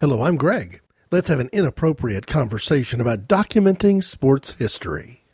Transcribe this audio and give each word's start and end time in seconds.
Hello, 0.00 0.22
I'm 0.22 0.38
Greg. 0.38 0.80
Let's 1.10 1.28
have 1.28 1.40
an 1.40 1.50
inappropriate 1.52 2.26
conversation 2.26 3.02
about 3.02 3.28
documenting 3.28 4.02
sports 4.02 4.54
history. 4.54 5.24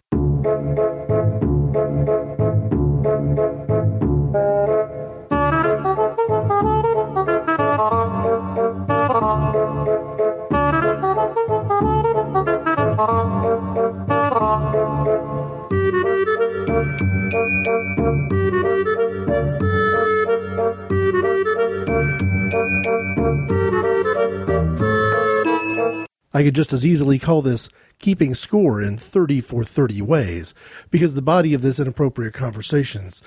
I 26.36 26.42
could 26.42 26.54
just 26.54 26.74
as 26.74 26.84
easily 26.84 27.18
call 27.18 27.40
this 27.40 27.70
keeping 27.98 28.34
score 28.34 28.82
in 28.82 28.98
30 28.98 29.40
for 29.40 29.64
30 29.64 30.02
ways, 30.02 30.52
because 30.90 31.14
the 31.14 31.22
body 31.22 31.54
of 31.54 31.62
this 31.62 31.80
inappropriate 31.80 32.34
conversations 32.34 33.22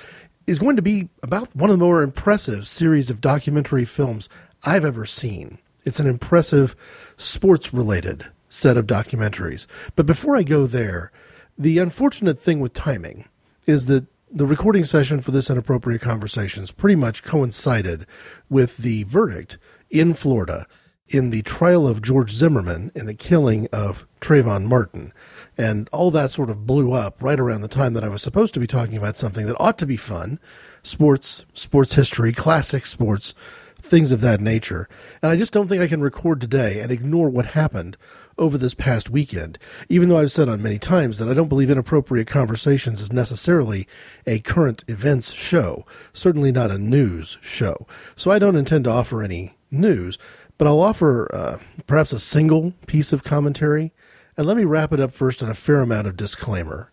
is 0.45 0.59
going 0.59 0.75
to 0.75 0.83
be 0.83 1.09
about 1.23 1.55
one 1.55 1.71
of 1.71 1.79
the 1.79 1.83
more 1.83 2.03
impressive 2.03 2.67
series 2.67 3.09
of 3.09 3.19
documentary 3.19 3.83
films 3.83 4.29
I've 4.63 4.85
ever 4.85 5.07
seen. 5.07 5.57
It's 5.85 5.99
an 5.99 6.05
impressive 6.05 6.75
sports 7.17 7.73
related 7.73 8.27
set 8.47 8.77
of 8.77 8.85
documentaries. 8.85 9.65
But 9.95 10.05
before 10.05 10.37
I 10.37 10.43
go 10.43 10.67
there, 10.67 11.11
the 11.57 11.79
unfortunate 11.79 12.37
thing 12.37 12.59
with 12.59 12.73
timing 12.73 13.27
is 13.65 13.87
that 13.87 14.05
the 14.31 14.45
recording 14.45 14.83
session 14.83 15.19
for 15.19 15.31
this 15.31 15.49
inappropriate 15.49 16.01
conversations 16.01 16.69
pretty 16.69 16.95
much 16.95 17.23
coincided 17.23 18.05
with 18.49 18.77
the 18.77 19.01
verdict 19.05 19.57
in 19.89 20.13
Florida 20.13 20.67
in 21.09 21.29
the 21.29 21.41
trial 21.41 21.87
of 21.87 22.01
George 22.01 22.31
Zimmerman 22.31 22.91
in 22.95 23.05
the 23.05 23.13
killing 23.13 23.67
of 23.71 24.05
Trayvon 24.21 24.65
Martin. 24.65 25.13
And 25.57 25.89
all 25.91 26.11
that 26.11 26.31
sort 26.31 26.49
of 26.49 26.65
blew 26.65 26.93
up 26.93 27.21
right 27.21 27.39
around 27.39 27.61
the 27.61 27.67
time 27.67 27.93
that 27.93 28.03
I 28.03 28.09
was 28.09 28.21
supposed 28.21 28.53
to 28.53 28.59
be 28.59 28.67
talking 28.67 28.95
about 28.95 29.17
something 29.17 29.45
that 29.45 29.59
ought 29.59 29.77
to 29.79 29.85
be 29.85 29.97
fun 29.97 30.39
sports, 30.83 31.45
sports 31.53 31.95
history, 31.95 32.31
classic 32.31 32.85
sports, 32.85 33.33
things 33.81 34.11
of 34.11 34.21
that 34.21 34.39
nature. 34.39 34.87
And 35.21 35.31
I 35.31 35.35
just 35.35 35.51
don't 35.53 35.67
think 35.67 35.81
I 35.81 35.87
can 35.87 36.01
record 36.01 36.39
today 36.39 36.79
and 36.79 36.91
ignore 36.91 37.29
what 37.29 37.47
happened 37.47 37.97
over 38.37 38.57
this 38.57 38.73
past 38.73 39.09
weekend, 39.09 39.59
even 39.89 40.07
though 40.07 40.17
I've 40.17 40.31
said 40.31 40.47
on 40.47 40.61
many 40.61 40.79
times 40.79 41.17
that 41.17 41.27
I 41.27 41.33
don't 41.33 41.49
believe 41.49 41.69
Inappropriate 41.69 42.27
Conversations 42.27 43.01
is 43.01 43.11
necessarily 43.11 43.87
a 44.25 44.39
current 44.39 44.85
events 44.87 45.33
show, 45.33 45.85
certainly 46.13 46.51
not 46.51 46.71
a 46.71 46.77
news 46.77 47.37
show. 47.41 47.85
So 48.15 48.31
I 48.31 48.39
don't 48.39 48.55
intend 48.55 48.85
to 48.85 48.91
offer 48.91 49.21
any 49.21 49.57
news. 49.69 50.17
But 50.59 50.67
I'll 50.67 50.81
offer 50.81 51.33
uh, 51.33 51.57
perhaps 51.87 52.11
a 52.11 52.19
single 52.19 52.73
piece 52.85 53.13
of 53.13 53.23
commentary, 53.23 53.93
and 54.37 54.45
let 54.45 54.57
me 54.57 54.65
wrap 54.65 54.91
it 54.91 54.99
up 54.99 55.13
first 55.13 55.41
on 55.41 55.49
a 55.49 55.55
fair 55.55 55.79
amount 55.79 56.05
of 56.05 56.17
disclaimer. 56.17 56.91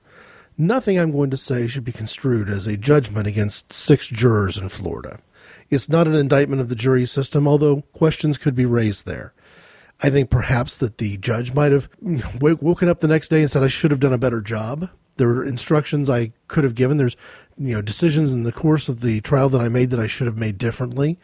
Nothing 0.56 0.98
I'm 0.98 1.11
going 1.11 1.31
to 1.31 1.36
say 1.36 1.67
should 1.67 1.84
be 1.84 1.91
construed 1.92 2.48
as 2.48 2.69
a 2.69 2.77
judgment 2.77 3.27
against 3.27 3.73
six 3.73 4.06
jurors 4.06 4.56
in 4.56 4.69
Florida. 4.69 5.19
It's 5.69 5.89
not 5.89 6.06
an 6.06 6.14
indictment 6.14 6.61
of 6.61 6.69
the 6.69 6.77
jury 6.77 7.06
system, 7.06 7.48
although 7.48 7.83
questions 7.92 8.39
could 8.39 8.55
be 8.55 8.64
raised 8.64 9.05
there. 9.05 9.34
I 10.01 10.11
think 10.11 10.30
perhaps 10.30 10.78
that 10.78 10.98
the 10.98 11.17
judge 11.17 11.53
might 11.53 11.73
have 11.73 11.89
woken 12.41 12.89
up 12.89 13.01
the 13.01 13.08
next 13.08 13.28
day 13.28 13.41
and 13.41 13.51
said, 13.51 13.64
I 13.64 13.69
should 13.69 13.91
have 13.91 14.01
done 14.01 14.12
a 14.12 14.19
better 14.19 14.41
job. 14.41 14.91
There 15.17 15.30
are 15.30 15.45
instructions 15.45 16.08
I 16.08 16.33
could 16.47 16.62
have 16.62 16.77
given. 16.77 16.98
There's, 16.98 17.17
you 17.58 17.75
know, 17.75 17.83
decisions 17.83 18.33
in 18.33 18.45
the 18.45 18.53
course 18.53 18.89
of 18.89 19.01
the 19.01 19.20
trial 19.23 19.48
that 19.48 19.61
I 19.61 19.69
made 19.69 19.91
that 19.91 19.98
I 19.98 20.06
should 20.06 20.28
have 20.28 20.36
made 20.36 20.56
differently 20.56 21.19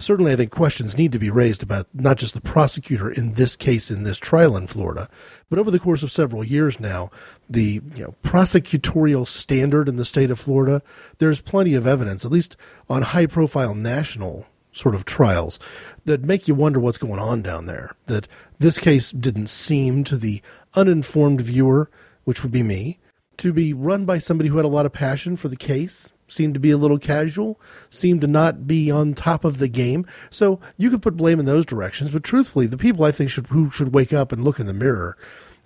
certainly 0.00 0.32
I 0.32 0.36
think 0.36 0.50
questions 0.50 0.98
need 0.98 1.12
to 1.12 1.18
be 1.18 1.30
raised 1.30 1.62
about 1.62 1.86
not 1.94 2.16
just 2.16 2.34
the 2.34 2.40
prosecutor 2.40 3.10
in 3.10 3.32
this 3.32 3.56
case 3.56 3.90
in 3.90 4.02
this 4.02 4.18
trial 4.18 4.56
in 4.56 4.66
Florida, 4.66 5.08
but 5.48 5.58
over 5.58 5.70
the 5.70 5.78
course 5.78 6.02
of 6.02 6.10
several 6.10 6.42
years 6.42 6.80
now, 6.80 7.10
the 7.48 7.82
you 7.94 8.04
know, 8.04 8.14
prosecutorial 8.22 9.26
standard 9.26 9.88
in 9.88 9.96
the 9.96 10.04
state 10.04 10.30
of 10.30 10.40
Florida, 10.40 10.82
there's 11.18 11.40
plenty 11.40 11.74
of 11.74 11.86
evidence, 11.86 12.24
at 12.24 12.32
least 12.32 12.56
on 12.88 13.02
high 13.02 13.26
profile 13.26 13.74
national 13.74 14.46
sort 14.72 14.94
of 14.94 15.04
trials, 15.04 15.58
that 16.04 16.22
make 16.22 16.48
you 16.48 16.54
wonder 16.54 16.80
what's 16.80 16.98
going 16.98 17.18
on 17.18 17.42
down 17.42 17.66
there. 17.66 17.94
That 18.06 18.28
this 18.58 18.78
case 18.78 19.10
didn't 19.10 19.48
seem 19.48 20.04
to 20.04 20.16
the 20.16 20.42
uninformed 20.74 21.40
viewer, 21.40 21.90
which 22.24 22.42
would 22.42 22.52
be 22.52 22.62
me, 22.62 22.98
to 23.38 23.52
be 23.52 23.72
run 23.72 24.04
by 24.04 24.18
somebody 24.18 24.48
who 24.48 24.56
had 24.56 24.66
a 24.66 24.68
lot 24.68 24.86
of 24.86 24.92
passion 24.92 25.36
for 25.36 25.48
the 25.48 25.56
case 25.56 26.12
seemed 26.30 26.54
to 26.54 26.60
be 26.60 26.70
a 26.70 26.78
little 26.78 26.98
casual, 26.98 27.60
seemed 27.90 28.20
to 28.20 28.26
not 28.26 28.66
be 28.66 28.90
on 28.90 29.14
top 29.14 29.44
of 29.44 29.58
the 29.58 29.68
game. 29.68 30.06
So 30.30 30.60
you 30.76 30.90
could 30.90 31.02
put 31.02 31.16
blame 31.16 31.40
in 31.40 31.46
those 31.46 31.66
directions, 31.66 32.10
but 32.10 32.24
truthfully, 32.24 32.66
the 32.66 32.78
people 32.78 33.04
I 33.04 33.12
think 33.12 33.30
should 33.30 33.48
who 33.48 33.70
should 33.70 33.94
wake 33.94 34.12
up 34.12 34.32
and 34.32 34.44
look 34.44 34.60
in 34.60 34.66
the 34.66 34.72
mirror 34.72 35.16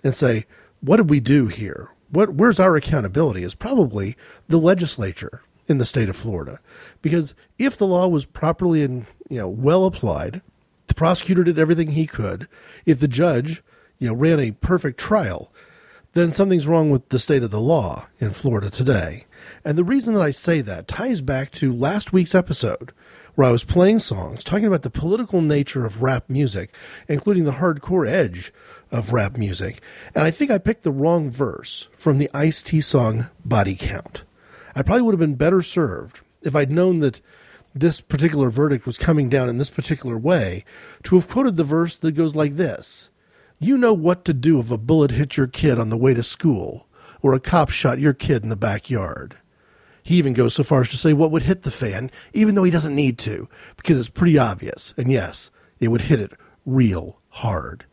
and 0.03 0.15
say, 0.15 0.45
"What 0.81 0.97
did 0.97 1.09
we 1.09 1.19
do 1.19 1.47
here? 1.47 1.89
What 2.09 2.33
where's 2.33 2.59
our 2.59 2.75
accountability?" 2.75 3.43
is 3.43 3.55
probably 3.55 4.15
the 4.47 4.57
legislature 4.57 5.41
in 5.67 5.77
the 5.77 5.85
state 5.85 6.09
of 6.09 6.15
Florida, 6.15 6.59
because 7.01 7.33
if 7.57 7.77
the 7.77 7.87
law 7.87 8.07
was 8.07 8.25
properly 8.25 8.83
and 8.83 9.05
you 9.29 9.37
know 9.37 9.47
well 9.47 9.85
applied, 9.85 10.41
the 10.87 10.93
prosecutor 10.93 11.43
did 11.43 11.59
everything 11.59 11.91
he 11.91 12.05
could. 12.05 12.47
If 12.85 12.99
the 12.99 13.07
judge 13.07 13.63
you 13.99 14.07
know 14.07 14.15
ran 14.15 14.39
a 14.39 14.51
perfect 14.51 14.99
trial, 14.99 15.51
then 16.13 16.31
something's 16.31 16.67
wrong 16.67 16.89
with 16.91 17.09
the 17.09 17.19
state 17.19 17.43
of 17.43 17.51
the 17.51 17.59
law 17.59 18.07
in 18.19 18.31
Florida 18.31 18.69
today. 18.69 19.25
And 19.65 19.79
the 19.79 19.83
reason 19.83 20.13
that 20.13 20.21
I 20.21 20.29
say 20.29 20.61
that 20.61 20.87
ties 20.87 21.21
back 21.21 21.49
to 21.53 21.73
last 21.73 22.13
week's 22.13 22.35
episode 22.35 22.91
where 23.33 23.47
I 23.47 23.51
was 23.51 23.63
playing 23.63 23.97
songs 23.97 24.43
talking 24.43 24.67
about 24.67 24.83
the 24.83 24.91
political 24.91 25.41
nature 25.41 25.87
of 25.87 26.03
rap 26.03 26.29
music, 26.29 26.71
including 27.07 27.45
the 27.45 27.53
hardcore 27.53 28.07
edge 28.07 28.53
of 28.91 29.11
rap 29.11 29.37
music. 29.37 29.81
And 30.13 30.23
I 30.23 30.29
think 30.29 30.51
I 30.51 30.59
picked 30.59 30.83
the 30.83 30.91
wrong 30.91 31.31
verse 31.31 31.87
from 31.97 32.19
the 32.19 32.29
Ice 32.31 32.61
T 32.61 32.79
song 32.79 33.27
Body 33.43 33.75
Count. 33.75 34.23
I 34.75 34.83
probably 34.83 35.01
would 35.01 35.13
have 35.13 35.19
been 35.19 35.33
better 35.33 35.63
served 35.63 36.19
if 36.43 36.55
I'd 36.55 36.71
known 36.71 36.99
that 36.99 37.19
this 37.73 38.01
particular 38.01 38.51
verdict 38.51 38.85
was 38.85 38.99
coming 38.99 39.29
down 39.29 39.49
in 39.49 39.57
this 39.57 39.71
particular 39.71 40.15
way 40.15 40.63
to 41.03 41.15
have 41.15 41.27
quoted 41.27 41.57
the 41.57 41.63
verse 41.63 41.97
that 41.97 42.11
goes 42.11 42.35
like 42.35 42.55
this 42.55 43.09
You 43.57 43.79
know 43.79 43.93
what 43.93 44.25
to 44.25 44.33
do 44.33 44.59
if 44.59 44.69
a 44.69 44.77
bullet 44.77 45.09
hit 45.09 45.37
your 45.37 45.47
kid 45.47 45.79
on 45.79 45.89
the 45.89 45.97
way 45.97 46.13
to 46.13 46.21
school 46.21 46.87
or 47.23 47.33
a 47.33 47.39
cop 47.39 47.71
shot 47.71 47.97
your 47.97 48.13
kid 48.13 48.43
in 48.43 48.49
the 48.49 48.55
backyard. 48.55 49.37
He 50.05 50.17
even 50.17 50.33
goes 50.33 50.53
so 50.53 50.63
far 50.63 50.81
as 50.81 50.89
to 50.89 50.97
say 50.97 51.13
what 51.13 51.31
would 51.31 51.41
hit 51.41 51.63
the 51.63 51.71
fan, 51.71 52.11
even 52.31 52.53
though 52.53 52.63
he 52.63 52.69
doesn't 52.69 52.95
need 52.95 53.17
to, 53.19 53.49
because 53.75 53.99
it's 53.99 54.07
pretty 54.07 54.37
obvious. 54.37 54.93
And 54.97 55.11
yes, 55.11 55.49
it 55.79 55.87
would 55.87 56.01
hit 56.01 56.19
it 56.19 56.31
real 56.63 57.19
hard. 57.29 57.85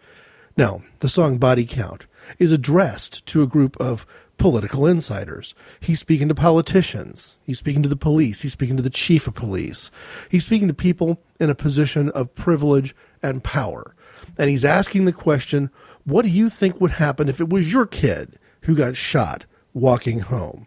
Now, 0.54 0.82
the 1.00 1.08
song 1.08 1.38
Body 1.38 1.64
Count 1.64 2.04
is 2.38 2.52
addressed 2.52 3.24
to 3.26 3.42
a 3.42 3.46
group 3.46 3.78
of 3.80 4.06
political 4.36 4.86
insiders. 4.86 5.54
He's 5.80 6.00
speaking 6.00 6.28
to 6.28 6.34
politicians. 6.34 7.38
He's 7.44 7.58
speaking 7.58 7.82
to 7.82 7.88
the 7.88 7.96
police. 7.96 8.42
He's 8.42 8.52
speaking 8.52 8.76
to 8.76 8.82
the 8.82 8.90
chief 8.90 9.26
of 9.26 9.34
police. 9.34 9.90
He's 10.28 10.44
speaking 10.44 10.68
to 10.68 10.74
people 10.74 11.18
in 11.40 11.48
a 11.48 11.54
position 11.54 12.10
of 12.10 12.34
privilege 12.34 12.94
and 13.22 13.42
power. 13.42 13.94
And 14.36 14.50
he's 14.50 14.66
asking 14.66 15.06
the 15.06 15.12
question 15.12 15.70
what 16.04 16.22
do 16.22 16.28
you 16.28 16.50
think 16.50 16.78
would 16.78 16.90
happen 16.92 17.30
if 17.30 17.40
it 17.40 17.48
was 17.48 17.72
your 17.72 17.86
kid 17.86 18.38
who 18.62 18.74
got 18.74 18.96
shot 18.96 19.46
walking 19.72 20.20
home? 20.20 20.66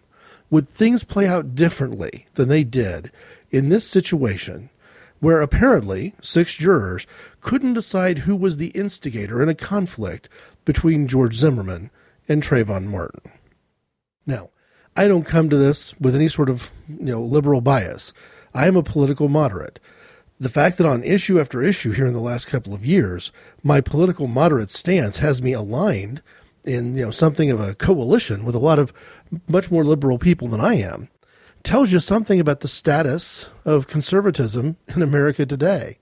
Would 0.50 0.70
things 0.70 1.04
play 1.04 1.28
out 1.28 1.56
differently 1.56 2.28
than 2.36 2.50
they 2.50 2.64
did 2.64 3.12
in 3.52 3.70
this 3.70 3.88
situation 3.88 4.70
where 5.20 5.42
apparently 5.42 6.14
six 6.22 6.54
jurors 6.54 7.08
couldn't 7.42 7.74
decide 7.74 8.20
who 8.20 8.36
was 8.36 8.58
the 8.58 8.68
instigator 8.68 9.42
in 9.42 9.50
a 9.50 9.56
conflict 9.56 10.30
between 10.66 11.08
George 11.08 11.36
Zimmerman 11.36 11.90
and 12.28 12.44
Trayvon 12.44 12.86
Martin? 12.86 13.32
Now, 14.26 14.50
I 14.96 15.08
don't 15.08 15.26
come 15.26 15.50
to 15.50 15.58
this 15.58 15.94
with 16.00 16.16
any 16.16 16.28
sort 16.28 16.50
of 16.50 16.70
you 16.88 17.06
know 17.06 17.22
liberal 17.22 17.62
bias. 17.62 18.14
I 18.54 18.68
am 18.68 18.76
a 18.76 18.84
political 18.84 19.28
moderate. 19.28 19.80
The 20.40 20.50
fact 20.50 20.78
that 20.78 20.88
on 20.88 21.04
issue 21.04 21.40
after 21.40 21.64
issue 21.64 21.92
here 21.92 22.06
in 22.06 22.14
the 22.14 22.20
last 22.20 22.48
couple 22.48 22.74
of 22.74 22.86
years, 22.86 23.32
my 23.64 23.82
political 23.82 24.28
moderate 24.28 24.72
stance 24.72 25.20
has 25.20 25.42
me 25.42 25.54
aligned 25.54 26.22
in 26.66 26.98
you 26.98 27.06
know 27.06 27.12
something 27.12 27.52
of 27.52 27.60
a 27.60 27.76
coalition 27.76 28.44
with 28.44 28.56
a 28.56 28.60
lot 28.60 28.80
of 28.80 28.92
much 29.48 29.72
more 29.72 29.86
liberal 29.86 30.18
people 30.18 30.48
than 30.48 30.60
I 30.60 30.76
am 30.76 31.10
tells 31.64 31.92
you 31.92 32.00
something 32.00 32.40
about 32.40 32.60
the 32.60 32.68
status 32.68 33.48
of 33.66 33.88
conservatism 33.88 34.78
in 34.88 35.02
America 35.02 35.46
today. 35.46 35.98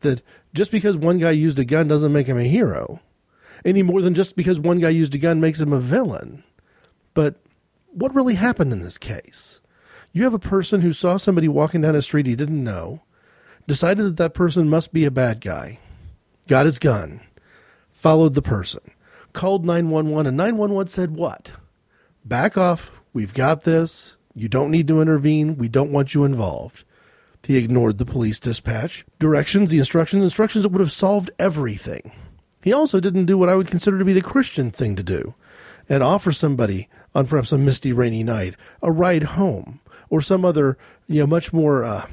That 0.00 0.22
just 0.54 0.70
because 0.70 0.96
one 0.96 1.18
guy 1.18 1.32
used 1.32 1.58
a 1.58 1.64
gun 1.64 1.88
doesn't 1.88 2.12
make 2.12 2.26
him 2.26 2.38
a 2.38 2.44
hero, 2.44 3.00
any 3.64 3.82
more 3.82 4.00
than 4.00 4.14
just 4.14 4.36
because 4.36 4.58
one 4.58 4.78
guy 4.78 4.88
used 4.88 5.14
a 5.14 5.18
gun 5.18 5.40
makes 5.40 5.60
him 5.60 5.72
a 5.72 5.80
villain. 5.80 6.42
But 7.12 7.36
what 7.92 8.14
really 8.14 8.36
happened 8.36 8.72
in 8.72 8.80
this 8.80 8.96
case? 8.96 9.60
You 10.12 10.24
have 10.24 10.34
a 10.34 10.38
person 10.38 10.80
who 10.80 10.92
saw 10.92 11.16
somebody 11.18 11.48
walking 11.48 11.82
down 11.82 11.94
a 11.94 12.02
street 12.02 12.26
he 12.26 12.34
didn't 12.34 12.64
know, 12.64 13.02
decided 13.66 14.04
that 14.04 14.16
that 14.16 14.34
person 14.34 14.68
must 14.68 14.92
be 14.92 15.04
a 15.04 15.10
bad 15.10 15.40
guy, 15.40 15.78
got 16.48 16.66
his 16.66 16.78
gun, 16.78 17.20
followed 17.92 18.34
the 18.34 18.42
person 18.42 18.80
called 19.32 19.64
911, 19.64 20.26
and 20.26 20.36
911 20.36 20.88
said, 20.88 21.10
What? 21.12 21.52
Back 22.24 22.58
off. 22.58 22.92
We've 23.12 23.34
got 23.34 23.64
this. 23.64 24.16
You 24.34 24.48
don't 24.48 24.70
need 24.70 24.88
to 24.88 25.00
intervene. 25.00 25.56
We 25.56 25.68
don't 25.68 25.92
want 25.92 26.14
you 26.14 26.24
involved. 26.24 26.84
He 27.42 27.56
ignored 27.56 27.98
the 27.98 28.06
police 28.06 28.38
dispatch, 28.38 29.04
directions, 29.18 29.70
the 29.70 29.78
instructions, 29.78 30.22
instructions 30.22 30.62
that 30.62 30.68
would 30.70 30.80
have 30.80 30.92
solved 30.92 31.30
everything. 31.38 32.12
He 32.62 32.72
also 32.72 33.00
didn't 33.00 33.24
do 33.24 33.38
what 33.38 33.48
I 33.48 33.54
would 33.54 33.66
consider 33.66 33.98
to 33.98 34.04
be 34.04 34.12
the 34.12 34.20
Christian 34.20 34.70
thing 34.70 34.94
to 34.96 35.02
do 35.02 35.34
and 35.88 36.02
offer 36.02 36.32
somebody 36.32 36.88
on 37.14 37.26
perhaps 37.26 37.52
a 37.52 37.58
misty, 37.58 37.92
rainy 37.92 38.22
night 38.22 38.54
a 38.82 38.92
ride 38.92 39.24
home 39.24 39.80
or 40.10 40.20
some 40.20 40.44
other, 40.44 40.76
you 41.06 41.20
know, 41.20 41.26
much 41.26 41.52
more 41.52 41.82
uh, 41.82 42.06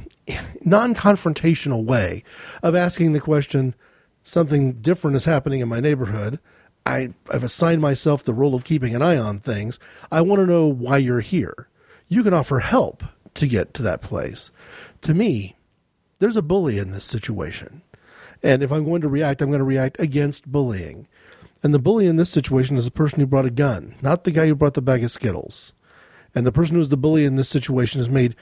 non 0.64 0.96
confrontational 0.96 1.84
way 1.84 2.24
of 2.64 2.75
asking 2.75 3.12
the 3.12 3.19
question 3.19 3.75
something 4.24 4.74
different 4.74 5.18
is 5.18 5.25
happening 5.25 5.60
in 5.60 5.68
my 5.68 5.80
neighborhood. 5.80 6.40
I, 6.88 7.10
I've 7.30 7.44
assigned 7.44 7.81
myself 7.81 8.24
the 8.24 8.34
role 8.34 8.56
of 8.56 8.63
keeping 8.63 8.95
an 8.95 9.01
eye 9.01 9.18
on 9.18 9.39
things. 9.39 9.78
I 10.10 10.22
want 10.22 10.39
to 10.39 10.45
know 10.45 10.68
why 10.68 10.98
you're 10.98 11.19
here. 11.19 11.68
You 12.07 12.24
can 12.24 12.34
offer 12.34 12.60
help 12.60 13.04
to 13.34 13.45
get 13.45 13.74
to 13.75 13.84
that 13.84 14.01
place. 14.01 14.51
To 15.01 15.13
me, 15.13 15.57
there's 16.19 16.38
a 16.38 16.42
bully 16.42 16.78
in 16.78 16.92
this 16.92 17.04
situation. 17.04 17.81
And 18.42 18.63
if 18.63 18.72
I'm 18.72 18.86
going 18.86 19.01
to 19.01 19.10
react, 19.10 19.42
I'm 19.42 19.50
going 19.50 19.60
to 19.60 19.66
react 19.66 20.00
against 20.00 20.50
bullying. 20.50 21.07
And 21.62 21.74
the 21.74 21.80
bully 21.80 22.07
in 22.07 22.16
this 22.16 22.30
situation 22.30 22.78
is 22.78 22.86
the 22.86 22.92
person 22.92 23.19
who 23.19 23.25
brought 23.25 23.45
a 23.45 23.51
gun, 23.51 23.95
not 24.01 24.24
the 24.24 24.31
guy 24.31 24.48
who 24.48 24.56
brought 24.56 24.75
the 24.75 24.81
bag 24.81 25.04
of 25.04 25.12
Skittles. 25.12 25.74
And 26.33 26.45
the 26.45 26.51
person 26.54 26.75
who's 26.75 26.90
the 26.90 26.95
bully 26.95 27.25
in 27.25 27.36
this 27.36 27.50
situation 27.50 28.00
has 28.00 28.07
made 28.07 28.36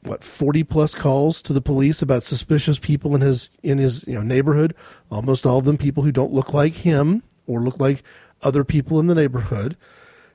what 0.00 0.24
40 0.24 0.64
plus 0.64 0.96
calls 0.96 1.40
to 1.42 1.52
the 1.52 1.60
police 1.60 2.02
about 2.02 2.24
suspicious 2.24 2.80
people 2.80 3.14
in 3.14 3.20
his 3.20 3.50
in 3.62 3.78
his 3.78 4.04
you 4.08 4.14
know 4.14 4.22
neighborhood, 4.22 4.74
almost 5.10 5.46
all 5.46 5.58
of 5.58 5.64
them 5.64 5.78
people 5.78 6.02
who 6.02 6.10
don't 6.10 6.32
look 6.32 6.52
like 6.52 6.72
him 6.72 7.22
or 7.46 7.60
look 7.60 7.78
like 7.80 8.02
other 8.42 8.64
people 8.64 9.00
in 9.00 9.06
the 9.06 9.14
neighborhood. 9.14 9.76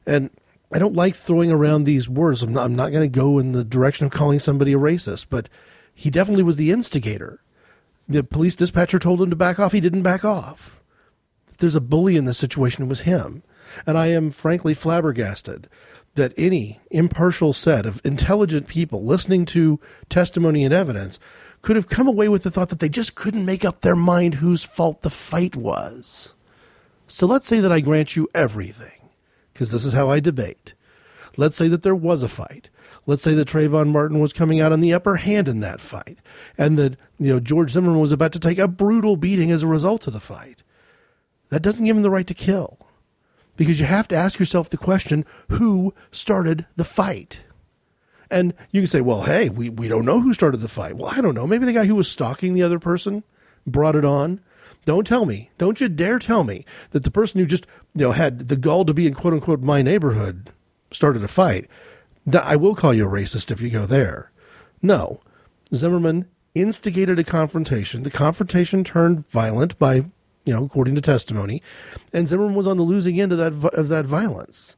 And 0.05 0.29
I 0.71 0.79
don't 0.79 0.95
like 0.95 1.15
throwing 1.15 1.51
around 1.51 1.83
these 1.83 2.09
words. 2.09 2.43
I'm 2.43 2.53
not, 2.53 2.69
not 2.71 2.91
going 2.91 3.09
to 3.09 3.19
go 3.19 3.39
in 3.39 3.51
the 3.51 3.63
direction 3.63 4.05
of 4.05 4.11
calling 4.11 4.39
somebody 4.39 4.73
a 4.73 4.77
racist, 4.77 5.27
but 5.29 5.49
he 5.93 6.09
definitely 6.09 6.43
was 6.43 6.57
the 6.57 6.71
instigator. 6.71 7.41
The 8.07 8.23
police 8.23 8.55
dispatcher 8.55 8.99
told 8.99 9.21
him 9.21 9.29
to 9.29 9.35
back 9.35 9.59
off. 9.59 9.71
He 9.71 9.79
didn't 9.79 10.03
back 10.03 10.23
off. 10.23 10.81
If 11.49 11.57
there's 11.57 11.75
a 11.75 11.81
bully 11.81 12.15
in 12.15 12.25
this 12.25 12.37
situation, 12.37 12.83
it 12.83 12.89
was 12.89 13.01
him. 13.01 13.43
And 13.85 13.97
I 13.97 14.07
am 14.07 14.31
frankly 14.31 14.73
flabbergasted 14.73 15.67
that 16.15 16.33
any 16.37 16.79
impartial 16.91 17.53
set 17.53 17.85
of 17.85 18.01
intelligent 18.03 18.67
people 18.67 19.03
listening 19.03 19.45
to 19.45 19.79
testimony 20.09 20.63
and 20.63 20.73
evidence 20.73 21.19
could 21.61 21.75
have 21.75 21.87
come 21.87 22.07
away 22.07 22.27
with 22.27 22.43
the 22.43 22.51
thought 22.51 22.69
that 22.69 22.79
they 22.79 22.89
just 22.89 23.15
couldn't 23.15 23.45
make 23.45 23.65
up 23.65 23.81
their 23.81 23.95
mind 23.95 24.35
whose 24.35 24.63
fault 24.63 25.01
the 25.01 25.09
fight 25.09 25.55
was. 25.55 26.33
So 27.07 27.25
let's 27.25 27.47
say 27.47 27.59
that 27.61 27.71
I 27.71 27.79
grant 27.79 28.15
you 28.15 28.27
everything, 28.35 29.09
because 29.53 29.71
this 29.71 29.85
is 29.85 29.93
how 29.93 30.09
I 30.09 30.19
debate. 30.19 30.73
Let's 31.37 31.55
say 31.55 31.67
that 31.69 31.83
there 31.83 31.95
was 31.95 32.21
a 32.21 32.27
fight. 32.27 32.69
Let's 33.05 33.23
say 33.23 33.33
that 33.35 33.47
Trayvon 33.47 33.87
Martin 33.87 34.19
was 34.19 34.33
coming 34.33 34.59
out 34.59 34.73
on 34.73 34.81
the 34.81 34.93
upper 34.93 35.15
hand 35.15 35.47
in 35.47 35.61
that 35.61 35.79
fight, 35.79 36.17
and 36.57 36.77
that 36.77 36.97
you 37.17 37.31
know 37.31 37.39
George 37.39 37.71
Zimmerman 37.71 38.01
was 38.01 38.11
about 38.11 38.33
to 38.33 38.39
take 38.39 38.59
a 38.59 38.67
brutal 38.67 39.15
beating 39.15 39.51
as 39.51 39.63
a 39.63 39.67
result 39.67 40.07
of 40.07 40.13
the 40.13 40.19
fight. 40.19 40.63
That 41.49 41.61
doesn't 41.61 41.85
give 41.85 41.95
him 41.95 42.03
the 42.03 42.09
right 42.09 42.27
to 42.27 42.33
kill, 42.33 42.77
because 43.55 43.79
you 43.79 43.85
have 43.85 44.09
to 44.09 44.15
ask 44.15 44.39
yourself 44.39 44.69
the 44.69 44.77
question: 44.77 45.25
Who 45.51 45.93
started 46.11 46.65
the 46.75 46.83
fight? 46.83 47.39
And 48.29 48.53
you 48.71 48.81
can 48.81 48.87
say, 48.87 48.99
"Well, 48.99 49.21
hey, 49.21 49.47
we 49.47 49.69
we 49.69 49.87
don't 49.87 50.03
know 50.03 50.19
who 50.19 50.33
started 50.33 50.57
the 50.57 50.67
fight." 50.67 50.97
Well, 50.97 51.13
I 51.15 51.21
don't 51.21 51.35
know. 51.35 51.47
Maybe 51.47 51.65
the 51.65 51.71
guy 51.71 51.85
who 51.85 51.95
was 51.95 52.09
stalking 52.09 52.53
the 52.53 52.63
other 52.63 52.79
person 52.79 53.23
brought 53.65 53.95
it 53.95 54.03
on. 54.03 54.41
Don't 54.87 55.05
tell 55.05 55.25
me. 55.25 55.51
Don't 55.57 55.81
you 55.81 55.89
dare 55.89 56.17
tell 56.17 56.45
me 56.45 56.63
that 56.91 57.03
the 57.03 57.11
person 57.11 57.41
who 57.41 57.45
just 57.45 57.67
you 57.93 58.05
know 58.05 58.13
had 58.13 58.47
the 58.47 58.55
gall 58.55 58.85
to 58.85 58.93
be 58.93 59.05
in 59.05 59.13
quote 59.13 59.33
unquote 59.33 59.59
my 59.59 59.81
neighborhood 59.81 60.49
started 60.91 61.21
a 61.23 61.27
fight. 61.27 61.69
I 62.33 62.55
will 62.55 62.73
call 62.73 62.93
you 62.93 63.05
a 63.05 63.11
racist 63.11 63.51
if 63.51 63.59
you 63.59 63.69
go 63.69 63.85
there. 63.85 64.31
No. 64.81 65.19
Zimmerman 65.75 66.29
instigated 66.55 67.19
a 67.19 67.25
confrontation. 67.25 68.03
The 68.03 68.09
confrontation 68.09 68.85
turned 68.85 69.29
violent 69.29 69.77
by, 69.77 69.95
you 70.45 70.53
know, 70.53 70.63
according 70.63 70.95
to 70.95 71.01
testimony, 71.01 71.61
and 72.13 72.25
Zimmerman 72.25 72.55
was 72.55 72.65
on 72.65 72.77
the 72.77 72.83
losing 72.83 73.19
end 73.19 73.33
of 73.33 73.39
that 73.39 73.73
of 73.73 73.89
that 73.89 74.05
violence. 74.05 74.77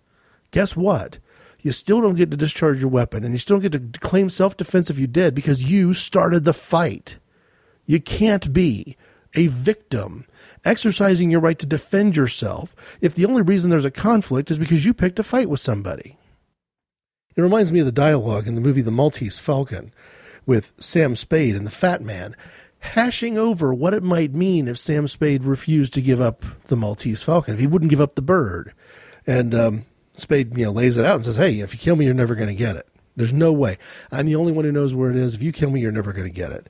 Guess 0.49 0.75
what? 0.75 1.19
You 1.61 1.71
still 1.71 2.01
don't 2.01 2.15
get 2.15 2.31
to 2.31 2.37
discharge 2.37 2.79
your 2.79 2.89
weapon, 2.89 3.23
and 3.23 3.35
you 3.35 3.37
still 3.37 3.59
don't 3.59 3.71
get 3.71 3.93
to 3.93 3.99
claim 3.99 4.31
self 4.31 4.57
defense 4.57 4.89
if 4.89 4.97
you 4.97 5.05
did 5.05 5.35
because 5.35 5.69
you 5.69 5.93
started 5.93 6.45
the 6.45 6.53
fight. 6.53 7.17
You 7.85 8.01
can't 8.01 8.51
be 8.51 8.97
a 9.35 9.47
victim 9.47 10.25
exercising 10.65 11.31
your 11.31 11.39
right 11.39 11.59
to 11.59 11.65
defend 11.65 12.15
yourself 12.15 12.75
if 13.01 13.15
the 13.15 13.25
only 13.25 13.41
reason 13.41 13.69
there's 13.69 13.85
a 13.85 13.91
conflict 13.91 14.51
is 14.51 14.57
because 14.57 14.85
you 14.85 14.93
picked 14.93 15.19
a 15.19 15.23
fight 15.23 15.49
with 15.49 15.59
somebody. 15.59 16.17
It 17.35 17.41
reminds 17.41 17.71
me 17.71 17.79
of 17.79 17.85
the 17.85 17.91
dialogue 17.91 18.47
in 18.47 18.55
the 18.55 18.61
movie 18.61 18.81
The 18.81 18.91
Maltese 18.91 19.39
Falcon 19.39 19.93
with 20.45 20.73
Sam 20.79 21.15
Spade 21.15 21.55
and 21.55 21.65
the 21.65 21.71
Fat 21.71 22.01
Man 22.01 22.35
hashing 22.79 23.37
over 23.37 23.73
what 23.73 23.93
it 23.93 24.03
might 24.03 24.33
mean 24.33 24.67
if 24.67 24.77
Sam 24.77 25.07
Spade 25.07 25.43
refused 25.43 25.93
to 25.93 26.01
give 26.01 26.21
up 26.21 26.43
the 26.67 26.77
Maltese 26.77 27.21
Falcon, 27.21 27.53
if 27.53 27.59
he 27.59 27.67
wouldn't 27.67 27.89
give 27.89 28.01
up 28.01 28.15
the 28.15 28.21
bird. 28.21 28.73
And 29.27 29.53
um, 29.53 29.85
Spade, 30.13 30.57
you 30.57 30.65
know, 30.65 30.71
lays 30.71 30.97
it 30.97 31.05
out 31.05 31.15
and 31.15 31.25
says, 31.25 31.37
"Hey, 31.37 31.59
if 31.59 31.73
you 31.73 31.79
kill 31.79 31.95
me, 31.95 32.05
you're 32.05 32.13
never 32.13 32.35
going 32.35 32.49
to 32.49 32.55
get 32.55 32.75
it. 32.75 32.87
There's 33.15 33.33
no 33.33 33.51
way. 33.51 33.77
I'm 34.11 34.25
the 34.25 34.35
only 34.35 34.51
one 34.51 34.65
who 34.65 34.71
knows 34.71 34.95
where 34.95 35.11
it 35.11 35.17
is. 35.17 35.35
If 35.35 35.41
you 35.41 35.51
kill 35.51 35.71
me, 35.71 35.81
you're 35.81 35.91
never 35.91 36.13
going 36.13 36.27
to 36.27 36.33
get 36.33 36.51
it." 36.51 36.67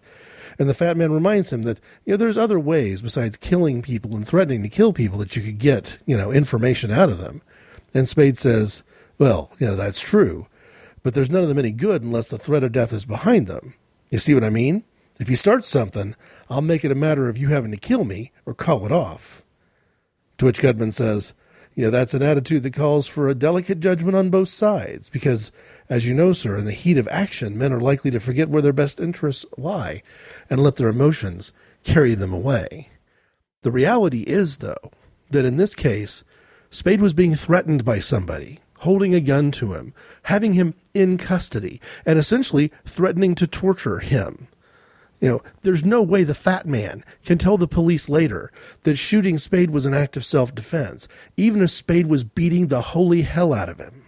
And 0.60 0.70
the 0.70 0.74
fat 0.74 0.98
man 0.98 1.12
reminds 1.12 1.52
him 1.52 1.64
that 1.64 1.80
you 2.06 2.12
know 2.12 2.18
there's 2.18 2.38
other 2.38 2.60
ways 2.60 3.02
besides 3.02 3.38
killing 3.38 3.82
people 3.82 4.16
and 4.16 4.28
threatening 4.28 4.62
to 4.64 4.70
kill 4.70 4.94
people 4.94 5.18
that 5.20 5.36
you 5.36 5.42
could 5.42 5.58
get 5.58 5.98
you 6.06 6.18
know 6.18 6.32
information 6.32 6.92
out 6.92 7.10
of 7.10 7.18
them. 7.18 7.42
And 7.94 8.08
Spade 8.08 8.38
says, 8.38 8.84
"Well, 9.18 9.52
you 9.58 9.68
know 9.68 9.76
that's 9.76 10.02
true, 10.02 10.48
but 11.02 11.14
there's 11.14 11.30
none 11.30 11.44
of 11.44 11.50
them 11.50 11.58
any 11.58 11.72
good 11.72 12.04
unless 12.04 12.30
the 12.30 12.38
threat 12.38 12.64
of 12.64 12.74
death 12.74 12.94
is 12.94 13.06
behind 13.06 13.48
them. 13.48 13.74
You 14.10 14.18
see 14.20 14.34
what 14.34 14.44
I 14.44 14.50
mean? 14.50 14.84
If 15.20 15.30
you 15.30 15.36
start 15.36 15.66
something, 15.66 16.16
I'll 16.50 16.62
make 16.62 16.86
it 16.86 16.92
a 16.92 16.96
matter 16.96 17.28
of 17.28 17.38
you 17.38 17.50
having 17.50 17.72
to 17.72 17.78
kill 17.78 18.06
me 18.06 18.32
or 18.46 18.54
call 18.54 18.86
it 18.86 18.92
off. 18.92 19.44
To 20.38 20.46
which 20.46 20.62
Gutman 20.62 20.94
says, 20.94 21.34
Yeah, 21.76 21.90
that's 21.90 22.14
an 22.14 22.24
attitude 22.24 22.64
that 22.64 22.74
calls 22.74 23.06
for 23.06 23.28
a 23.28 23.36
delicate 23.36 23.82
judgment 23.82 24.16
on 24.16 24.30
both 24.30 24.50
sides, 24.50 25.10
because, 25.10 25.52
as 25.90 26.06
you 26.06 26.14
know, 26.14 26.34
sir, 26.34 26.58
in 26.58 26.66
the 26.66 26.72
heat 26.72 26.98
of 26.98 27.08
action, 27.10 27.58
men 27.58 27.74
are 27.74 27.80
likely 27.80 28.12
to 28.12 28.20
forget 28.20 28.50
where 28.50 28.62
their 28.62 28.74
best 28.74 29.00
interests 29.00 29.46
lie 29.58 30.04
and 30.50 30.62
let 30.62 30.76
their 30.76 30.90
emotions 30.90 31.52
carry 31.84 32.14
them 32.16 32.34
away. 32.34 32.90
The 33.64 33.72
reality 33.72 34.22
is, 34.22 34.58
though, 34.58 34.92
that 35.32 35.46
in 35.46 35.58
this 35.58 35.76
case, 35.76 36.24
Spade 36.70 37.02
was 37.02 37.14
being 37.14 37.36
threatened 37.36 37.84
by 37.84 38.00
somebody 38.00 38.60
holding 38.80 39.14
a 39.14 39.22
gun 39.22 39.52
to 39.52 39.74
him, 39.74 39.94
having 40.24 40.54
him 40.54 40.74
in 40.94 41.18
custody, 41.18 41.82
and 42.06 42.18
essentially 42.18 42.72
threatening 42.86 43.36
to 43.36 43.48
torture 43.48 44.00
him. 44.00 44.48
You 45.20 45.30
know, 45.30 45.42
there's 45.62 45.84
no 45.84 46.02
way 46.02 46.24
the 46.24 46.34
fat 46.34 46.66
man 46.66 47.04
can 47.26 47.38
tell 47.38 47.58
the 47.58 47.68
police 47.68 48.08
later 48.08 48.52
that 48.84 48.96
shooting 48.96 49.38
Spade 49.38 49.72
was 49.72 49.86
an 49.86 49.94
act 49.94 50.16
of 50.16 50.24
self 50.24 50.56
defense, 50.56 51.08
even 51.36 51.62
if 51.62 51.72
Spade 51.72 52.08
was 52.08 52.24
beating 52.24 52.68
the 52.68 52.82
holy 52.82 53.24
hell 53.24 53.54
out 53.54 53.68
of 53.68 53.80
him. 53.80 54.04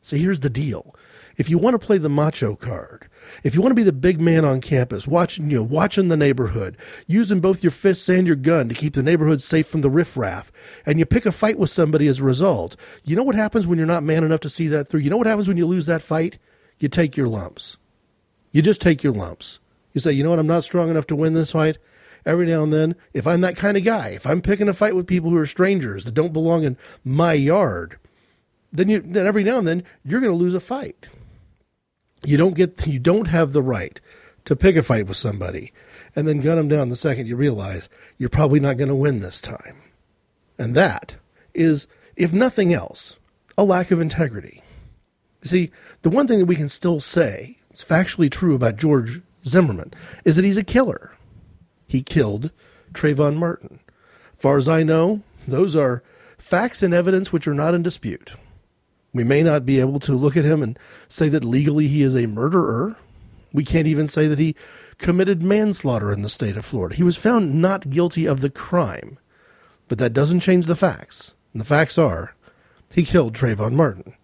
So 0.00 0.16
here's 0.16 0.40
the 0.40 0.50
deal. 0.50 0.94
If 1.36 1.48
you 1.48 1.58
want 1.58 1.80
to 1.80 1.86
play 1.86 1.98
the 1.98 2.08
macho 2.08 2.54
card, 2.54 3.08
if 3.44 3.54
you 3.54 3.62
want 3.62 3.70
to 3.70 3.76
be 3.76 3.82
the 3.82 3.92
big 3.92 4.20
man 4.20 4.44
on 4.44 4.60
campus, 4.60 5.06
watching 5.06 5.50
you 5.50 5.58
know, 5.58 5.62
watching 5.62 6.08
the 6.08 6.16
neighborhood, 6.16 6.76
using 7.06 7.40
both 7.40 7.62
your 7.62 7.70
fists 7.70 8.08
and 8.08 8.26
your 8.26 8.36
gun 8.36 8.68
to 8.68 8.74
keep 8.74 8.94
the 8.94 9.02
neighborhood 9.02 9.40
safe 9.40 9.66
from 9.66 9.80
the 9.80 9.90
riffraff, 9.90 10.52
and 10.84 10.98
you 10.98 11.06
pick 11.06 11.24
a 11.24 11.32
fight 11.32 11.58
with 11.58 11.70
somebody 11.70 12.08
as 12.08 12.18
a 12.18 12.24
result, 12.24 12.76
you 13.04 13.16
know 13.16 13.22
what 13.22 13.36
happens 13.36 13.66
when 13.66 13.78
you're 13.78 13.86
not 13.86 14.02
man 14.02 14.24
enough 14.24 14.40
to 14.40 14.50
see 14.50 14.68
that 14.68 14.88
through? 14.88 15.00
You 15.00 15.10
know 15.10 15.16
what 15.16 15.26
happens 15.26 15.48
when 15.48 15.56
you 15.56 15.66
lose 15.66 15.86
that 15.86 16.02
fight? 16.02 16.38
You 16.78 16.88
take 16.88 17.16
your 17.16 17.28
lumps. 17.28 17.76
You 18.52 18.62
just 18.62 18.80
take 18.80 19.02
your 19.02 19.14
lumps. 19.14 19.60
You 19.92 20.00
say, 20.00 20.12
you 20.12 20.22
know 20.22 20.30
what, 20.30 20.38
I'm 20.38 20.46
not 20.46 20.64
strong 20.64 20.90
enough 20.90 21.06
to 21.08 21.16
win 21.16 21.34
this 21.34 21.52
fight. 21.52 21.78
Every 22.26 22.46
now 22.46 22.62
and 22.62 22.72
then, 22.72 22.96
if 23.14 23.26
I'm 23.26 23.40
that 23.40 23.56
kind 23.56 23.78
of 23.78 23.84
guy, 23.84 24.08
if 24.08 24.26
I'm 24.26 24.42
picking 24.42 24.68
a 24.68 24.74
fight 24.74 24.94
with 24.94 25.06
people 25.06 25.30
who 25.30 25.38
are 25.38 25.46
strangers 25.46 26.04
that 26.04 26.12
don't 26.12 26.34
belong 26.34 26.64
in 26.64 26.76
my 27.02 27.32
yard, 27.32 27.98
then 28.72 28.88
you 28.88 29.00
then 29.00 29.26
every 29.26 29.44
now 29.44 29.58
and 29.58 29.66
then 29.66 29.82
you're 30.04 30.20
going 30.20 30.32
to 30.32 30.36
lose 30.36 30.54
a 30.54 30.60
fight. 30.60 31.08
You 32.24 32.36
don't 32.36 32.54
get 32.54 32.86
you 32.86 32.98
don't 32.98 33.26
have 33.26 33.52
the 33.52 33.62
right 33.62 34.00
to 34.44 34.56
pick 34.56 34.76
a 34.76 34.82
fight 34.82 35.06
with 35.06 35.16
somebody 35.16 35.72
and 36.14 36.26
then 36.26 36.40
gun 36.40 36.56
them 36.56 36.68
down 36.68 36.88
the 36.88 36.96
second 36.96 37.26
you 37.26 37.36
realize 37.36 37.88
you're 38.18 38.28
probably 38.28 38.60
not 38.60 38.76
going 38.76 38.88
to 38.88 38.94
win 38.94 39.20
this 39.20 39.40
time. 39.40 39.80
And 40.58 40.74
that 40.74 41.16
is, 41.54 41.86
if 42.16 42.32
nothing 42.32 42.74
else, 42.74 43.16
a 43.56 43.64
lack 43.64 43.90
of 43.90 44.00
integrity. 44.00 44.62
You 45.42 45.48
See, 45.48 45.70
the 46.02 46.10
one 46.10 46.26
thing 46.26 46.38
that 46.38 46.46
we 46.46 46.56
can 46.56 46.68
still 46.68 47.00
say, 47.00 47.56
it's 47.70 47.84
factually 47.84 48.30
true 48.30 48.54
about 48.54 48.76
George 48.76 49.22
Zimmerman, 49.44 49.94
is 50.24 50.36
that 50.36 50.44
he's 50.44 50.58
a 50.58 50.64
killer. 50.64 51.12
He 51.86 52.02
killed 52.02 52.50
Trayvon 52.92 53.36
Martin. 53.36 53.80
Far 54.36 54.58
as 54.58 54.68
I 54.68 54.82
know, 54.82 55.22
those 55.46 55.74
are 55.74 56.02
facts 56.38 56.82
and 56.82 56.92
evidence 56.92 57.32
which 57.32 57.48
are 57.48 57.54
not 57.54 57.74
in 57.74 57.82
dispute. 57.82 58.34
We 59.12 59.24
may 59.24 59.42
not 59.42 59.66
be 59.66 59.80
able 59.80 60.00
to 60.00 60.16
look 60.16 60.36
at 60.36 60.44
him 60.44 60.62
and 60.62 60.78
say 61.08 61.28
that 61.28 61.44
legally 61.44 61.88
he 61.88 62.02
is 62.02 62.14
a 62.14 62.26
murderer. 62.26 62.96
We 63.52 63.64
can't 63.64 63.88
even 63.88 64.06
say 64.06 64.28
that 64.28 64.38
he 64.38 64.54
committed 64.98 65.42
manslaughter 65.42 66.12
in 66.12 66.22
the 66.22 66.28
state 66.28 66.56
of 66.56 66.64
Florida. 66.64 66.94
He 66.94 67.02
was 67.02 67.16
found 67.16 67.60
not 67.60 67.90
guilty 67.90 68.26
of 68.26 68.40
the 68.40 68.50
crime. 68.50 69.18
But 69.88 69.98
that 69.98 70.12
doesn't 70.12 70.40
change 70.40 70.66
the 70.66 70.76
facts. 70.76 71.34
And 71.52 71.60
the 71.60 71.66
facts 71.66 71.98
are 71.98 72.34
he 72.92 73.04
killed 73.04 73.34
Trayvon 73.34 73.72
Martin. 73.72 74.14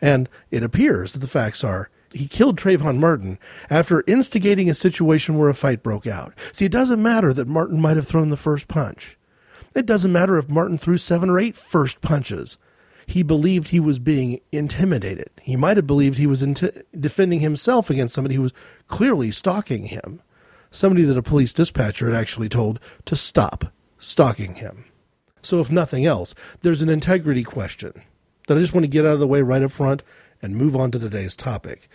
And 0.00 0.28
it 0.50 0.62
appears 0.62 1.12
that 1.12 1.20
the 1.20 1.26
facts 1.26 1.64
are 1.64 1.88
he 2.12 2.28
killed 2.28 2.58
Trayvon 2.58 2.98
Martin 2.98 3.38
after 3.70 4.04
instigating 4.06 4.70
a 4.70 4.74
situation 4.74 5.36
where 5.36 5.48
a 5.48 5.54
fight 5.54 5.82
broke 5.82 6.06
out. 6.06 6.34
See, 6.52 6.66
it 6.66 6.72
doesn't 6.72 7.02
matter 7.02 7.32
that 7.32 7.48
Martin 7.48 7.80
might 7.80 7.96
have 7.96 8.06
thrown 8.06 8.30
the 8.30 8.36
first 8.36 8.68
punch. 8.68 9.16
It 9.74 9.86
doesn't 9.86 10.12
matter 10.12 10.38
if 10.38 10.48
Martin 10.48 10.78
threw 10.78 10.96
seven 10.96 11.28
or 11.28 11.38
eight 11.38 11.56
first 11.56 12.00
punches. 12.02 12.56
He 13.06 13.22
believed 13.22 13.68
he 13.68 13.80
was 13.80 13.98
being 13.98 14.40
intimidated. 14.52 15.30
He 15.40 15.56
might 15.56 15.76
have 15.76 15.86
believed 15.86 16.18
he 16.18 16.26
was 16.26 16.44
defending 16.98 17.40
himself 17.40 17.90
against 17.90 18.14
somebody 18.14 18.34
who 18.36 18.42
was 18.42 18.52
clearly 18.86 19.30
stalking 19.30 19.86
him. 19.86 20.20
Somebody 20.70 21.04
that 21.04 21.18
a 21.18 21.22
police 21.22 21.52
dispatcher 21.52 22.10
had 22.10 22.20
actually 22.20 22.48
told 22.48 22.80
to 23.04 23.14
stop 23.14 23.72
stalking 23.98 24.56
him. 24.56 24.84
So, 25.42 25.60
if 25.60 25.70
nothing 25.70 26.06
else, 26.06 26.34
there's 26.62 26.82
an 26.82 26.88
integrity 26.88 27.44
question 27.44 28.02
that 28.48 28.56
I 28.56 28.60
just 28.60 28.74
want 28.74 28.84
to 28.84 28.88
get 28.88 29.04
out 29.04 29.14
of 29.14 29.20
the 29.20 29.26
way 29.26 29.42
right 29.42 29.62
up 29.62 29.72
front 29.72 30.02
and 30.42 30.56
move 30.56 30.74
on 30.76 30.90
to 30.90 30.98
today's 30.98 31.36
topic. 31.36 31.88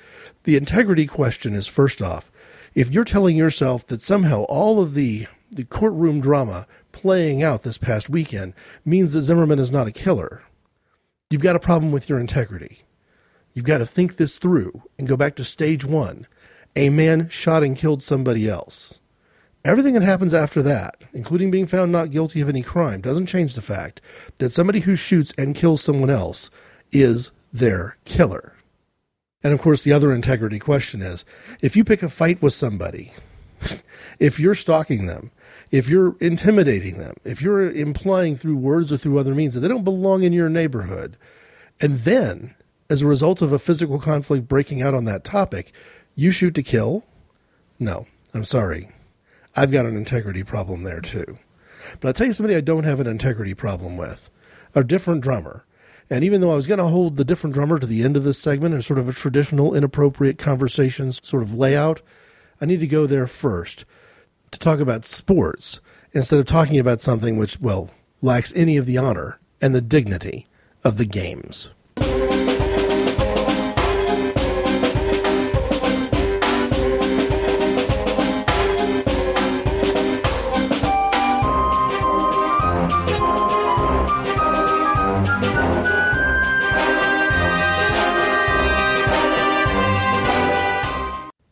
The 0.43 0.55
integrity 0.55 1.07
question 1.07 1.53
is 1.53 1.67
first 1.67 2.01
off, 2.01 2.31
if 2.73 2.91
you're 2.91 3.03
telling 3.03 3.35
yourself 3.35 3.85
that 3.87 4.01
somehow 4.01 4.43
all 4.43 4.79
of 4.79 4.93
the, 4.93 5.27
the 5.51 5.65
courtroom 5.65 6.21
drama 6.21 6.67
playing 6.91 7.43
out 7.43 7.63
this 7.63 7.77
past 7.77 8.09
weekend 8.09 8.53
means 8.85 9.13
that 9.13 9.21
Zimmerman 9.21 9.59
is 9.59 9.71
not 9.71 9.87
a 9.87 9.91
killer, 9.91 10.43
you've 11.29 11.41
got 11.41 11.55
a 11.55 11.59
problem 11.59 11.91
with 11.91 12.09
your 12.09 12.19
integrity. 12.19 12.79
You've 13.53 13.65
got 13.65 13.79
to 13.79 13.85
think 13.85 14.17
this 14.17 14.37
through 14.37 14.83
and 14.97 15.07
go 15.07 15.15
back 15.15 15.35
to 15.35 15.43
stage 15.43 15.85
one. 15.85 16.27
A 16.75 16.89
man 16.89 17.29
shot 17.29 17.63
and 17.63 17.75
killed 17.75 18.01
somebody 18.01 18.47
else. 18.49 18.99
Everything 19.65 19.93
that 19.93 20.03
happens 20.03 20.33
after 20.33 20.61
that, 20.63 20.95
including 21.13 21.51
being 21.51 21.67
found 21.67 21.91
not 21.91 22.11
guilty 22.11 22.39
of 22.39 22.47
any 22.47 22.61
crime, 22.61 23.01
doesn't 23.01 23.25
change 23.25 23.55
the 23.55 23.61
fact 23.61 23.99
that 24.37 24.51
somebody 24.51 24.79
who 24.79 24.95
shoots 24.95 25.33
and 25.37 25.55
kills 25.55 25.83
someone 25.83 26.09
else 26.09 26.49
is 26.91 27.31
their 27.51 27.97
killer. 28.05 28.53
And 29.43 29.53
of 29.53 29.61
course, 29.61 29.83
the 29.83 29.93
other 29.93 30.13
integrity 30.13 30.59
question 30.59 31.01
is 31.01 31.25
if 31.61 31.75
you 31.75 31.83
pick 31.83 32.01
a 32.01 32.09
fight 32.09 32.41
with 32.41 32.53
somebody, 32.53 33.13
if 34.19 34.39
you're 34.39 34.55
stalking 34.55 35.05
them, 35.05 35.31
if 35.71 35.87
you're 35.87 36.15
intimidating 36.19 36.97
them, 36.97 37.15
if 37.23 37.41
you're 37.41 37.71
implying 37.71 38.35
through 38.35 38.57
words 38.57 38.91
or 38.91 38.97
through 38.97 39.19
other 39.19 39.35
means 39.35 39.53
that 39.53 39.59
they 39.59 39.67
don't 39.67 39.83
belong 39.83 40.23
in 40.23 40.33
your 40.33 40.49
neighborhood, 40.49 41.17
and 41.79 41.99
then, 41.99 42.55
as 42.89 43.01
a 43.01 43.07
result 43.07 43.41
of 43.41 43.53
a 43.53 43.59
physical 43.59 43.99
conflict 43.99 44.47
breaking 44.47 44.81
out 44.81 44.93
on 44.93 45.05
that 45.05 45.23
topic, 45.23 45.71
you 46.15 46.31
shoot 46.31 46.55
to 46.55 46.63
kill, 46.63 47.05
no, 47.77 48.07
I'm 48.33 48.43
sorry. 48.43 48.91
I've 49.55 49.71
got 49.71 49.85
an 49.85 49.95
integrity 49.95 50.43
problem 50.43 50.83
there 50.83 51.01
too. 51.01 51.37
But 51.99 52.09
I'll 52.09 52.13
tell 52.13 52.27
you 52.27 52.33
somebody 52.33 52.55
I 52.55 52.61
don't 52.61 52.83
have 52.83 52.99
an 52.99 53.07
integrity 53.07 53.53
problem 53.53 53.97
with 53.97 54.29
a 54.75 54.83
different 54.83 55.21
drummer. 55.21 55.65
And 56.09 56.23
even 56.23 56.41
though 56.41 56.51
I 56.51 56.55
was 56.55 56.67
going 56.67 56.79
to 56.79 56.87
hold 56.87 57.15
the 57.15 57.23
different 57.23 57.53
drummer 57.53 57.77
to 57.79 57.85
the 57.87 58.03
end 58.03 58.17
of 58.17 58.23
this 58.23 58.39
segment 58.39 58.73
in 58.73 58.81
sort 58.81 58.99
of 58.99 59.07
a 59.07 59.13
traditional 59.13 59.75
inappropriate 59.75 60.37
conversations 60.37 61.25
sort 61.25 61.43
of 61.43 61.53
layout, 61.53 62.01
I 62.59 62.65
need 62.65 62.79
to 62.79 62.87
go 62.87 63.05
there 63.05 63.27
first 63.27 63.85
to 64.51 64.59
talk 64.59 64.79
about 64.79 65.05
sports 65.05 65.79
instead 66.13 66.39
of 66.39 66.45
talking 66.45 66.79
about 66.79 67.01
something 67.01 67.37
which, 67.37 67.59
well, 67.59 67.89
lacks 68.21 68.53
any 68.55 68.77
of 68.77 68.85
the 68.85 68.97
honor 68.97 69.39
and 69.61 69.75
the 69.75 69.81
dignity 69.81 70.47
of 70.83 70.97
the 70.97 71.05
games. 71.05 71.69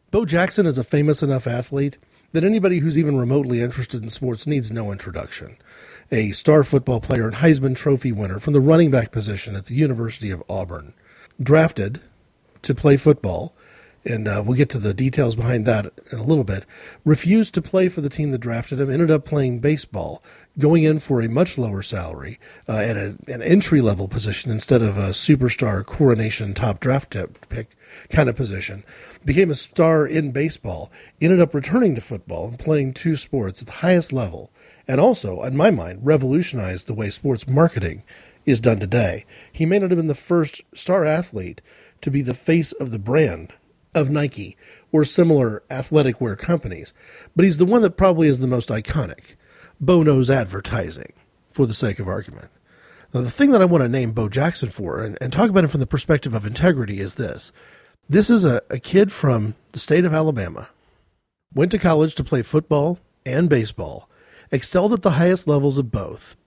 Bo 0.10 0.26
Jackson 0.26 0.66
is 0.66 0.80
a 0.80 0.84
famous 0.84 1.22
enough 1.22 1.46
athlete 1.46 2.00
that 2.32 2.44
anybody 2.44 2.80
who's 2.80 2.98
even 2.98 3.18
remotely 3.18 3.62
interested 3.62 4.04
in 4.04 4.10
sports 4.10 4.48
needs 4.48 4.72
no 4.72 4.92
introduction. 4.92 5.58
A 6.12 6.32
star 6.32 6.64
football 6.64 7.02
player 7.02 7.28
and 7.28 7.38
Heisman 7.38 7.76
Trophy 7.76 8.12
winner 8.12 8.40
from 8.40 8.54
the 8.54 8.62
running 8.62 8.92
back 8.92 9.12
position 9.12 9.56
at 9.56 9.66
the 9.66 9.76
University 9.76 10.32
of 10.32 10.44
Auburn. 10.50 10.94
Drafted 11.42 12.02
to 12.62 12.74
play 12.74 12.98
football, 12.98 13.54
and 14.06 14.28
uh, 14.28 14.42
we'll 14.46 14.58
get 14.58 14.70
to 14.70 14.80
the 14.80 14.94
details 14.94 15.36
behind 15.36 15.66
that 15.66 15.92
in 16.12 16.20
a 16.20 16.24
little 16.24 16.44
bit, 16.44 16.66
refused 17.04 17.54
to 17.54 17.62
play 17.62 17.90
for 17.90 18.02
the 18.02 18.10
team 18.10 18.32
that 18.32 18.40
drafted 18.40 18.80
him, 18.80 18.90
ended 18.90 19.12
up 19.12 19.26
playing 19.26 19.60
baseball, 19.60 20.24
going 20.58 20.84
in 20.84 21.00
for 21.00 21.22
a 21.22 21.30
much 21.30 21.58
lower 21.58 21.82
salary 21.82 22.40
uh, 22.68 22.78
at 22.78 22.96
a, 22.96 23.18
an 23.28 23.42
entry 23.42 23.82
level 23.82 24.08
position 24.08 24.52
instead 24.52 24.82
of 24.82 24.98
a 24.98 25.10
superstar 25.10 25.86
coronation 25.86 26.54
top 26.54 26.80
draft 26.80 27.16
pick 27.50 27.76
kind 28.10 28.30
of 28.30 28.36
position. 28.36 28.84
Became 29.26 29.52
a 29.52 29.56
star 29.56 30.08
in 30.08 30.32
baseball, 30.32 30.92
ended 31.20 31.40
up 31.40 31.54
returning 31.54 31.96
to 31.96 32.02
football 32.02 32.48
and 32.48 32.60
playing 32.60 32.94
two 32.94 33.16
sports 33.16 33.62
at 33.62 33.68
the 33.68 33.74
highest 33.74 34.14
level, 34.14 34.52
and 34.88 35.00
also, 35.02 35.44
in 35.44 35.58
my 35.58 35.72
mind, 35.72 36.00
revolutionized 36.04 36.88
the 36.88 36.94
way 36.94 37.10
sports 37.10 37.48
marketing 37.48 38.04
is 38.46 38.62
done 38.62 38.80
today. 38.80 39.26
He 39.52 39.66
may 39.66 39.80
not 39.80 39.92
have 39.92 39.98
been 39.98 40.08
the 40.08 40.16
first 40.16 40.62
star 40.74 41.04
athlete 41.04 41.62
to 42.02 42.10
be 42.10 42.22
the 42.22 42.34
face 42.34 42.72
of 42.74 42.92
the 42.92 43.00
brand 43.00 43.54
of 43.94 44.10
Nike 44.10 44.56
or 44.92 45.04
similar 45.04 45.64
athletic 45.70 46.22
wear 46.22 46.36
companies, 46.36 46.94
but 47.36 47.44
he's 47.44 47.58
the 47.58 47.66
one 47.66 47.82
that 47.82 47.98
probably 47.98 48.28
is 48.28 48.40
the 48.40 48.48
most 48.48 48.70
iconic. 48.70 49.36
Bo 49.80 50.04
knows 50.04 50.30
advertising, 50.30 51.14
for 51.52 51.66
the 51.66 51.74
sake 51.74 52.00
of 52.00 52.08
argument. 52.08 52.50
Now, 53.14 53.22
the 53.22 53.32
thing 53.32 53.52
that 53.52 53.62
I 53.62 53.66
want 53.66 53.84
to 53.84 53.90
name 53.90 54.12
Bo 54.12 54.30
Jackson 54.30 54.70
for 54.70 55.02
and, 55.02 55.18
and 55.20 55.32
talk 55.32 55.50
about 55.50 55.64
him 55.64 55.70
from 55.70 55.80
the 55.80 55.88
perspective 55.88 56.34
of 56.34 56.46
integrity 56.46 57.00
is 57.00 57.16
this. 57.16 57.52
This 58.10 58.30
is 58.30 58.46
a, 58.46 58.62
a 58.70 58.80
kid 58.80 59.12
from 59.12 59.56
the 59.74 59.80
state 59.80 60.06
of 60.06 60.14
Alabama, 60.14 60.70
went 61.54 61.72
to 61.72 61.78
college 61.78 62.16
to 62.16 62.24
play 62.24 62.42
football 62.42 63.00
and 63.26 63.50
baseball, 63.50 64.10
excelled 64.50 64.94
at 64.94 65.02
the 65.02 65.12
highest 65.12 65.46
levels 65.46 65.78
of 65.78 65.92
both, 65.92 66.38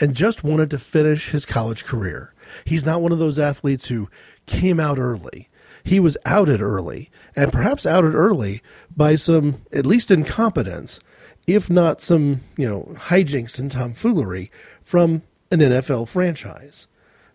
and 0.00 0.16
just 0.16 0.42
wanted 0.42 0.68
to 0.70 0.80
finish 0.80 1.30
his 1.30 1.46
college 1.46 1.84
career. 1.84 2.34
He's 2.64 2.84
not 2.84 3.00
one 3.00 3.12
of 3.12 3.20
those 3.20 3.38
athletes 3.38 3.86
who 3.86 4.08
came 4.46 4.80
out 4.80 4.98
early. 4.98 5.48
He 5.84 6.00
was 6.00 6.18
outed 6.26 6.60
early, 6.60 7.08
and 7.36 7.52
perhaps 7.52 7.86
outed 7.86 8.16
early 8.16 8.60
by 8.96 9.14
some, 9.14 9.62
at 9.72 9.86
least 9.86 10.10
incompetence, 10.10 10.98
if 11.46 11.70
not 11.70 12.00
some, 12.00 12.40
you 12.56 12.68
know, 12.68 12.96
hijinks 12.96 13.60
and 13.60 13.70
tomfoolery 13.70 14.50
from 14.82 15.22
an 15.52 15.60
NFL 15.60 16.08
franchise. 16.08 16.88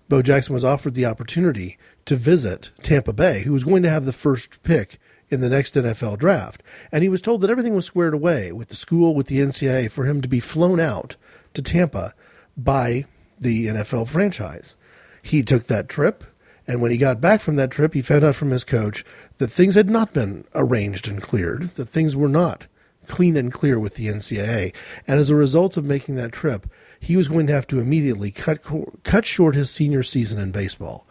Bo 0.09 0.21
Jackson 0.21 0.53
was 0.53 0.65
offered 0.65 0.93
the 0.93 1.05
opportunity 1.05 1.77
to 2.05 2.15
visit 2.15 2.71
Tampa 2.81 3.13
Bay, 3.13 3.41
who 3.41 3.53
was 3.53 3.63
going 3.63 3.83
to 3.83 3.89
have 3.89 4.05
the 4.05 4.13
first 4.13 4.61
pick 4.63 4.99
in 5.29 5.41
the 5.41 5.49
next 5.49 5.75
NFL 5.75 6.19
draft. 6.19 6.61
And 6.91 7.03
he 7.03 7.09
was 7.09 7.21
told 7.21 7.41
that 7.41 7.49
everything 7.49 7.73
was 7.73 7.85
squared 7.85 8.13
away 8.13 8.51
with 8.51 8.69
the 8.69 8.75
school, 8.75 9.15
with 9.15 9.27
the 9.27 9.39
NCAA, 9.39 9.89
for 9.89 10.05
him 10.05 10.21
to 10.21 10.27
be 10.27 10.39
flown 10.39 10.79
out 10.79 11.15
to 11.53 11.61
Tampa 11.61 12.13
by 12.57 13.05
the 13.39 13.67
NFL 13.67 14.07
franchise. 14.07 14.75
He 15.21 15.43
took 15.43 15.67
that 15.67 15.89
trip, 15.89 16.23
and 16.67 16.81
when 16.81 16.91
he 16.91 16.97
got 16.97 17.21
back 17.21 17.41
from 17.41 17.55
that 17.55 17.71
trip, 17.71 17.93
he 17.93 18.01
found 18.01 18.23
out 18.23 18.35
from 18.35 18.51
his 18.51 18.63
coach 18.63 19.05
that 19.37 19.49
things 19.49 19.75
had 19.75 19.89
not 19.89 20.13
been 20.13 20.45
arranged 20.53 21.07
and 21.07 21.21
cleared, 21.21 21.63
that 21.69 21.89
things 21.89 22.15
were 22.15 22.29
not 22.29 22.67
clean 23.07 23.35
and 23.35 23.51
clear 23.51 23.79
with 23.79 23.95
the 23.95 24.07
NCAA. 24.07 24.73
And 25.07 25.19
as 25.19 25.29
a 25.29 25.35
result 25.35 25.77
of 25.77 25.85
making 25.85 26.15
that 26.15 26.31
trip, 26.31 26.67
he 26.99 27.17
was 27.17 27.27
going 27.27 27.47
to 27.47 27.53
have 27.53 27.67
to 27.67 27.79
immediately 27.79 28.31
cut 28.31 28.59
cut 29.03 29.25
short 29.25 29.55
his 29.55 29.71
senior 29.71 30.03
season 30.03 30.39
in 30.39 30.51
baseball, 30.51 31.07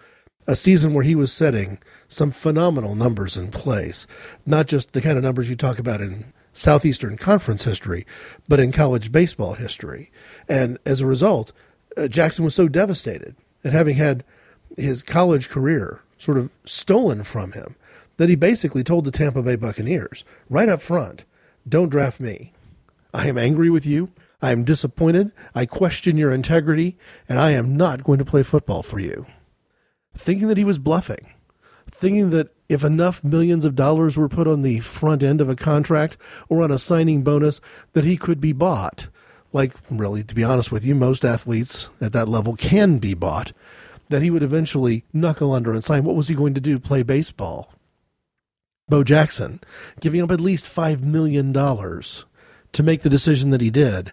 a 0.50 0.57
season 0.57 0.92
where 0.92 1.04
he 1.04 1.14
was 1.14 1.33
setting 1.33 1.78
some 2.09 2.33
phenomenal 2.33 2.97
numbers 2.97 3.37
in 3.37 3.52
place, 3.52 4.04
not 4.45 4.66
just 4.66 4.92
the 4.92 5.00
kind 5.00 5.16
of 5.16 5.23
numbers 5.23 5.49
you 5.49 5.54
talk 5.54 5.78
about 5.78 6.00
in 6.00 6.33
Southeastern 6.52 7.16
Conference 7.16 7.62
history, 7.62 8.04
but 8.49 8.59
in 8.59 8.73
college 8.73 9.12
baseball 9.12 9.54
history. 9.54 10.11
And 10.49 10.76
as 10.85 11.00
a 11.00 11.07
result, 11.07 11.52
uh, 11.97 12.09
Jackson 12.09 12.45
was 12.45 12.52
so 12.52 12.66
devastated 12.66 13.37
at 13.62 13.73
having 13.73 13.95
had 13.95 14.25
his 14.76 15.04
college 15.04 15.49
career 15.49 16.02
sort 16.19 16.37
of 16.37 16.50
stolen 16.64 17.23
from 17.23 17.52
him 17.52 17.76
that 18.16 18.28
he 18.28 18.35
basically 18.35 18.83
told 18.83 19.04
the 19.04 19.12
Tampa 19.12 19.45
Bay 19.45 19.54
Buccaneers 19.54 20.25
right 20.49 20.69
up 20.69 20.83
front 20.83 21.25
don't 21.69 21.90
draft 21.90 22.19
me. 22.19 22.52
I 23.14 23.28
am 23.28 23.38
angry 23.38 23.71
with 23.71 23.87
you. 23.87 24.11
I 24.42 24.50
am 24.50 24.64
disappointed. 24.64 25.30
I 25.54 25.64
question 25.64 26.16
your 26.16 26.33
integrity, 26.33 26.97
and 27.28 27.38
I 27.38 27.50
am 27.52 27.76
not 27.76 28.02
going 28.02 28.19
to 28.19 28.25
play 28.25 28.42
football 28.42 28.83
for 28.83 28.99
you. 28.99 29.26
Thinking 30.14 30.49
that 30.49 30.59
he 30.59 30.64
was 30.64 30.79
bluffing, 30.79 31.31
thinking 31.90 32.31
that 32.31 32.55
if 32.69 32.85
enough 32.85 33.25
millions 33.25 33.64
of 33.64 33.75
dollars 33.75 34.17
were 34.17 34.29
put 34.29 34.47
on 34.47 34.62
the 34.62 34.81
front 34.81 35.23
end 35.23 35.40
of 35.40 35.49
a 35.49 35.57
contract 35.57 36.17
or 36.49 36.62
on 36.62 36.71
a 36.71 36.79
signing 36.79 37.23
bonus, 37.23 37.61
that 37.93 38.05
he 38.05 38.17
could 38.17 38.40
be 38.40 38.52
bought. 38.52 39.09
Like, 39.52 39.75
really, 39.90 40.23
to 40.23 40.35
be 40.35 40.45
honest 40.45 40.71
with 40.71 40.85
you, 40.85 40.95
most 40.95 41.25
athletes 41.25 41.88
at 42.00 42.12
that 42.12 42.29
level 42.29 42.55
can 42.55 42.99
be 42.99 43.14
bought. 43.14 43.52
That 44.09 44.23
he 44.23 44.31
would 44.31 44.43
eventually 44.43 45.05
knuckle 45.12 45.52
under 45.52 45.73
and 45.73 45.85
sign. 45.85 46.05
What 46.05 46.17
was 46.17 46.29
he 46.29 46.35
going 46.35 46.55
to 46.55 46.61
do? 46.61 46.79
Play 46.79 47.02
baseball? 47.02 47.73
Bo 48.88 49.05
Jackson, 49.05 49.61
giving 50.00 50.21
up 50.21 50.33
at 50.33 50.40
least 50.40 50.67
$5 50.67 51.00
million 51.02 51.52
to 51.52 52.83
make 52.83 53.02
the 53.02 53.09
decision 53.09 53.50
that 53.50 53.61
he 53.61 53.71
did, 53.71 54.12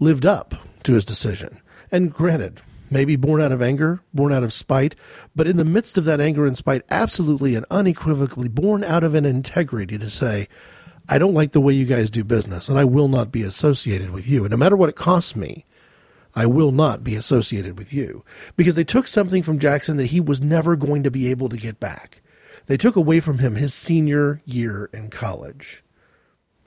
lived 0.00 0.24
up 0.24 0.54
to 0.84 0.94
his 0.94 1.04
decision. 1.04 1.60
And 1.92 2.12
granted, 2.12 2.62
maybe 2.90 3.16
born 3.16 3.40
out 3.40 3.52
of 3.52 3.62
anger, 3.62 4.00
born 4.12 4.32
out 4.32 4.42
of 4.42 4.52
spite, 4.52 4.94
but 5.34 5.46
in 5.46 5.56
the 5.56 5.64
midst 5.64 5.98
of 5.98 6.04
that 6.04 6.20
anger 6.20 6.46
and 6.46 6.56
spite, 6.56 6.82
absolutely 6.90 7.54
and 7.54 7.66
unequivocally 7.70 8.48
born 8.48 8.84
out 8.84 9.04
of 9.04 9.14
an 9.14 9.24
integrity 9.24 9.98
to 9.98 10.10
say, 10.10 10.48
I 11.08 11.18
don't 11.18 11.34
like 11.34 11.52
the 11.52 11.60
way 11.60 11.74
you 11.74 11.84
guys 11.84 12.08
do 12.08 12.24
business, 12.24 12.68
and 12.68 12.78
I 12.78 12.84
will 12.84 13.08
not 13.08 13.30
be 13.30 13.42
associated 13.42 14.10
with 14.10 14.26
you. 14.28 14.44
And 14.44 14.50
no 14.50 14.56
matter 14.56 14.76
what 14.76 14.88
it 14.88 14.96
costs 14.96 15.36
me, 15.36 15.66
I 16.34 16.46
will 16.46 16.72
not 16.72 17.04
be 17.04 17.14
associated 17.14 17.78
with 17.78 17.92
you. 17.92 18.24
Because 18.56 18.74
they 18.74 18.84
took 18.84 19.06
something 19.06 19.42
from 19.42 19.58
Jackson 19.58 19.98
that 19.98 20.06
he 20.06 20.20
was 20.20 20.40
never 20.40 20.76
going 20.76 21.02
to 21.02 21.10
be 21.10 21.30
able 21.30 21.48
to 21.50 21.56
get 21.56 21.78
back. 21.78 22.22
They 22.66 22.76
took 22.76 22.96
away 22.96 23.20
from 23.20 23.38
him 23.38 23.56
his 23.56 23.74
senior 23.74 24.40
year 24.44 24.88
in 24.92 25.10
college. 25.10 25.84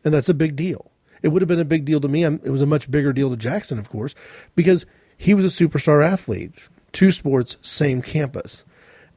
And 0.06 0.14
that's 0.14 0.30
a 0.30 0.36
big 0.36 0.56
deal. 0.56 0.92
It 1.24 1.30
would 1.30 1.42
have 1.42 1.50
been 1.50 1.60
a 1.60 1.66
big 1.66 1.86
deal 1.86 2.00
to 2.00 2.08
me. 2.08 2.24
It 2.24 2.52
was 2.52 2.62
a 2.62 2.68
much 2.68 2.92
bigger 2.92 3.12
deal 3.12 3.32
to 3.32 3.36
Jackson, 3.36 3.80
of 3.80 3.90
course, 3.90 4.14
because 4.56 4.86
he 5.18 5.34
was 5.34 5.46
a 5.46 5.48
superstar 5.48 6.06
athlete. 6.06 6.54
Two 6.92 7.12
sports, 7.12 7.58
same 7.62 8.02
campus 8.02 8.64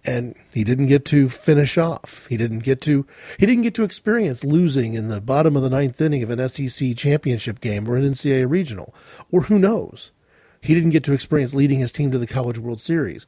and 0.05 0.35
he 0.53 0.65
didn't 0.65 0.87
get 0.87 1.05
to 1.07 1.29
finish 1.29 1.77
off. 1.77 2.27
He 2.29 2.37
didn't 2.37 2.61
get 2.61 2.81
to 2.83 3.07
he 3.39 3.47
didn't 3.47 3.63
get 3.63 3.75
to 3.75 3.83
experience 3.83 4.45
losing 4.45 4.95
in 4.95 5.09
the 5.09 5.21
bottom 5.21 5.57
of 5.57 5.63
the 5.63 5.71
ninth 5.71 6.01
inning 6.01 6.23
of 6.23 6.31
an 6.31 6.49
SEC 6.49 6.97
championship 6.97 7.61
game 7.61 7.89
or 7.89 7.97
an 7.97 8.11
NCAA 8.11 8.49
regional, 8.49 8.95
or 9.31 9.43
who 9.43 9.59
knows. 9.59 10.11
He 10.63 10.75
didn't 10.75 10.91
get 10.91 11.05
to 11.05 11.13
experience 11.13 11.55
leading 11.55 11.81
his 11.81 11.93
team 11.93 12.11
to 12.11 12.19
the 12.19 12.27
College 12.27 12.59
World 12.59 12.81
Series. 12.81 13.27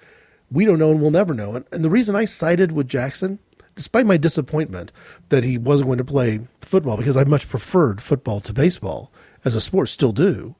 We 0.50 0.64
don't 0.64 0.78
know 0.78 0.90
and 0.90 1.00
we'll 1.00 1.10
never 1.10 1.32
know. 1.34 1.54
And, 1.54 1.64
and 1.72 1.84
the 1.84 1.90
reason 1.90 2.14
I 2.14 2.26
sided 2.26 2.72
with 2.72 2.88
Jackson, 2.88 3.38
despite 3.74 4.04
my 4.04 4.18
disappointment 4.18 4.92
that 5.30 5.44
he 5.44 5.56
wasn't 5.56 5.88
going 5.88 5.98
to 5.98 6.04
play 6.04 6.40
football, 6.60 6.98
because 6.98 7.16
I 7.16 7.24
much 7.24 7.48
preferred 7.48 8.02
football 8.02 8.40
to 8.40 8.52
baseball 8.52 9.10
as 9.46 9.54
a 9.54 9.62
sport, 9.62 9.88
still 9.88 10.12
do, 10.12 10.54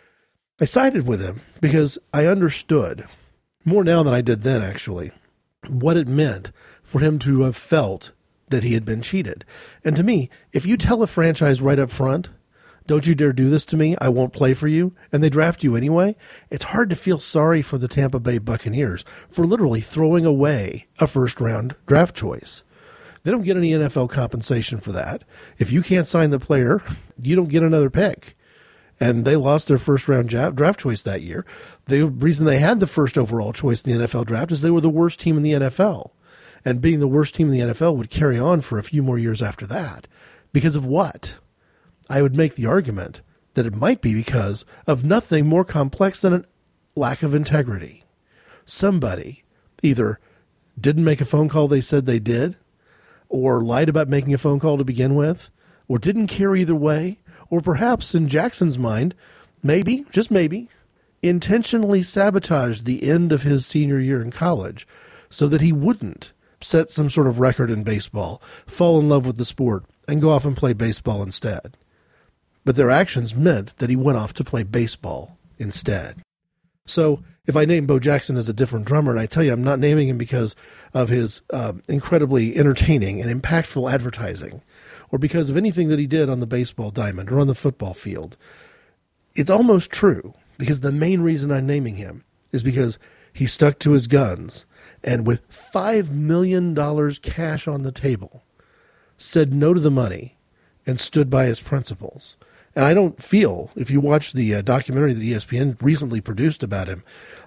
I 0.63 0.65
sided 0.65 1.09
with 1.09 1.21
him 1.21 1.41
because 1.61 1.99
I 2.15 2.27
understood 2.27 3.09
more 3.65 3.83
now 3.83 4.05
than 4.05 4.15
I 4.15 4.21
did 4.21 4.43
then, 4.43 4.63
actually 4.63 5.11
what 5.67 5.97
it 5.97 6.07
meant 6.07 6.53
for 6.85 7.01
him 7.01 7.19
to 7.21 7.43
have 7.43 7.57
felt 7.57 8.13
that 8.51 8.63
he 8.63 8.75
had 8.75 8.85
been 8.85 9.03
cheated. 9.03 9.45
And 9.85 9.97
to 9.97 10.05
me, 10.05 10.31
if 10.53 10.65
you 10.65 10.77
tell 10.77 11.03
a 11.03 11.09
franchise 11.09 11.61
right 11.61 11.81
up 11.81 11.91
front, 11.91 12.29
don't 12.87 13.09
you 13.09 13.17
dare 13.17 13.33
do 13.33 13.51
this 13.51 13.65
to 13.67 13.77
me, 13.77 13.97
I 14.01 14.09
won't 14.09 14.33
play 14.33 14.55
for 14.55 14.69
you, 14.69 14.95
and 15.11 15.21
they 15.21 15.31
draft 15.31 15.65
you 15.65 15.75
anyway, 15.75 16.15
it's 16.49 16.67
hard 16.67 16.91
to 16.91 16.97
feel 16.97 17.19
sorry 17.19 17.61
for 17.61 17.77
the 17.77 17.89
Tampa 17.89 18.21
Bay 18.21 18.39
Buccaneers 18.39 19.05
for 19.29 19.45
literally 19.45 19.81
throwing 19.81 20.25
away 20.25 20.87
a 21.01 21.09
first 21.09 21.41
round 21.41 21.75
draft 21.87 22.15
choice. 22.15 22.63
They 23.25 23.33
don't 23.33 23.43
get 23.43 23.57
any 23.57 23.73
NFL 23.73 24.11
compensation 24.11 24.79
for 24.79 24.93
that. 24.93 25.25
If 25.59 25.73
you 25.73 25.83
can't 25.83 26.07
sign 26.07 26.31
the 26.31 26.39
player, 26.39 26.83
you 27.21 27.35
don't 27.35 27.49
get 27.49 27.65
another 27.65 27.91
pick 27.91 28.37
and 29.03 29.25
they 29.25 29.35
lost 29.35 29.67
their 29.67 29.79
first 29.79 30.07
round 30.07 30.29
draft 30.29 30.79
choice 30.79 31.03
that 31.03 31.23
year. 31.23 31.45
The 31.87 32.03
reason 32.05 32.47
they 32.47 32.61
had 32.61 32.79
the 32.79 32.87
first 32.87 33.19
overall 33.19 33.53
choice 33.53 33.83
in 33.83 33.99
the 33.99 34.07
NFL 34.07 34.27
draft 34.27 34.53
is 34.53 34.61
they 34.61 34.71
were 34.71 34.81
the 34.81 34.89
worst 34.89 35.19
team 35.19 35.37
in 35.37 35.43
the 35.43 35.55
NFL. 35.55 36.13
And 36.65 36.81
being 36.81 37.01
the 37.01 37.09
worst 37.09 37.35
team 37.35 37.49
in 37.49 37.53
the 37.53 37.75
NFL 37.75 37.97
would 37.97 38.11
carry 38.11 38.39
on 38.39 38.61
for 38.61 38.79
a 38.79 38.85
few 38.85 39.03
more 39.03 39.19
years 39.19 39.43
after 39.43 39.67
that. 39.67 40.07
Because 40.53 40.77
of 40.77 40.87
what? 40.87 41.35
I 42.09 42.23
would 42.23 42.37
make 42.37 42.55
the 42.55 42.67
argument 42.67 43.23
that 43.55 43.67
it 43.67 43.75
might 43.75 44.03
be 44.03 44.15
because 44.15 44.65
of 44.87 45.03
nothing 45.03 45.49
more 45.49 45.65
complex 45.65 46.21
than 46.21 46.33
a 46.33 46.45
lack 46.95 47.25
of 47.25 47.35
integrity. 47.35 48.05
Somebody 48.65 49.43
either 49.83 50.21
didn't 50.81 51.03
make 51.03 51.21
a 51.21 51.25
phone 51.25 51.49
call 51.49 51.67
they 51.67 51.81
said 51.81 52.07
they 52.07 52.21
did, 52.21 52.55
or 53.29 53.65
lied 53.65 53.89
about 53.89 54.09
making 54.09 54.33
a 54.33 54.39
phone 54.39 54.61
call 54.61 54.79
to 54.79 54.85
begin 54.85 55.17
with, 55.17 55.51
or 55.89 55.99
didn't 55.99 56.29
care 56.29 56.55
either 56.55 56.77
way, 56.77 57.19
or 57.53 57.61
perhaps 57.61 58.15
in 58.15 58.29
Jackson's 58.29 58.79
mind, 58.79 59.15
maybe, 59.63 60.07
just 60.11 60.31
maybe, 60.31 60.71
intentionally 61.21 62.03
sabotaged 62.03 62.87
the 62.87 63.11
end 63.11 63.31
of 63.31 63.43
his 63.43 63.67
senior 63.67 64.01
year 64.01 64.23
in 64.23 64.31
college 64.31 64.89
so 65.29 65.47
that 65.49 65.61
he 65.61 65.71
wouldn't 65.71 66.33
set 66.63 66.91
some 66.91 67.11
sort 67.11 67.27
of 67.27 67.39
record 67.39 67.71
in 67.71 67.83
baseball, 67.85 68.41
fall 68.67 68.99
in 68.99 69.11
love 69.11 69.27
with 69.27 69.37
the 69.37 69.45
sport, 69.45 69.85
and 70.09 70.23
go 70.23 70.31
off 70.31 70.47
and 70.47 70.57
play 70.57 70.73
baseball 70.73 71.23
instead. 71.23 71.77
But 72.65 72.77
their 72.77 72.91
actions 72.91 73.35
meant 73.35 73.77
that 73.77 73.91
he 73.91 73.97
went 73.97 74.17
off 74.17 74.33
to 74.35 74.45
play 74.45 74.63
baseball 74.63 75.37
instead. 75.59 76.23
So 76.87 77.23
if 77.45 77.55
I 77.55 77.67
name 77.67 77.85
Bo 77.85 77.99
Jackson 77.99 78.39
as 78.39 78.49
a 78.49 78.55
different 78.55 78.87
drummer, 78.87 79.11
and 79.11 79.21
I 79.21 79.27
tell 79.27 79.43
you 79.43 79.53
I'm 79.53 79.63
not 79.63 79.79
naming 79.79 80.09
him 80.09 80.17
because 80.17 80.57
of 80.95 81.11
his 81.11 81.43
uh, 81.51 81.75
incredibly 81.87 82.57
entertaining 82.57 83.21
and 83.21 83.43
impactful 83.43 83.93
advertising, 83.93 84.63
or 85.13 85.19
because 85.19 85.51
of 85.51 85.57
anything 85.57 85.89
that 85.89 85.99
he 85.99 86.07
did 86.07 86.29
on 86.29 86.41
the 86.41 86.47
baseball 86.47 86.91
diamond 86.91 87.31
or 87.31 87.39
on 87.39 87.47
the 87.47 87.55
football 87.55 87.95
field. 87.95 88.37
It's 89.35 89.51
almost 89.51 89.93
true 89.93 90.35
because 90.59 90.81
the 90.81 90.91
main 90.91 91.21
reason 91.21 91.53
I'm 91.53 91.67
naming 91.67 91.97
him 91.97 92.25
is 92.51 92.63
because 92.63 92.99
he 93.33 93.47
stuck 93.47 93.79
to 93.81 93.93
his 93.93 94.07
guns 94.07 94.67
and 95.05 95.27
with 95.27 95.49
$5 95.51 96.11
million 96.11 96.75
cash 97.23 97.69
on 97.69 97.83
the 97.83 97.93
table, 97.93 98.43
said 99.17 99.53
no 99.53 99.75
to 99.75 99.81
the 99.81 99.91
money 99.91 100.39
and 100.87 100.99
stood 100.99 101.31
by 101.31 101.47
his 101.47 101.61
principles. 101.61 102.37
And 102.75 102.85
I 102.87 102.95
don't 102.95 103.23
feel, 103.23 103.71
if 103.77 103.91
you 103.91 104.01
watch 104.01 104.33
the 104.33 104.55
uh, 104.55 104.63
documentary 104.63 105.13
that 105.13 105.23
ESPN 105.23 105.77
recently 105.83 106.21
produced 106.23 106.63
about 106.63 106.89
him, 106.89 107.03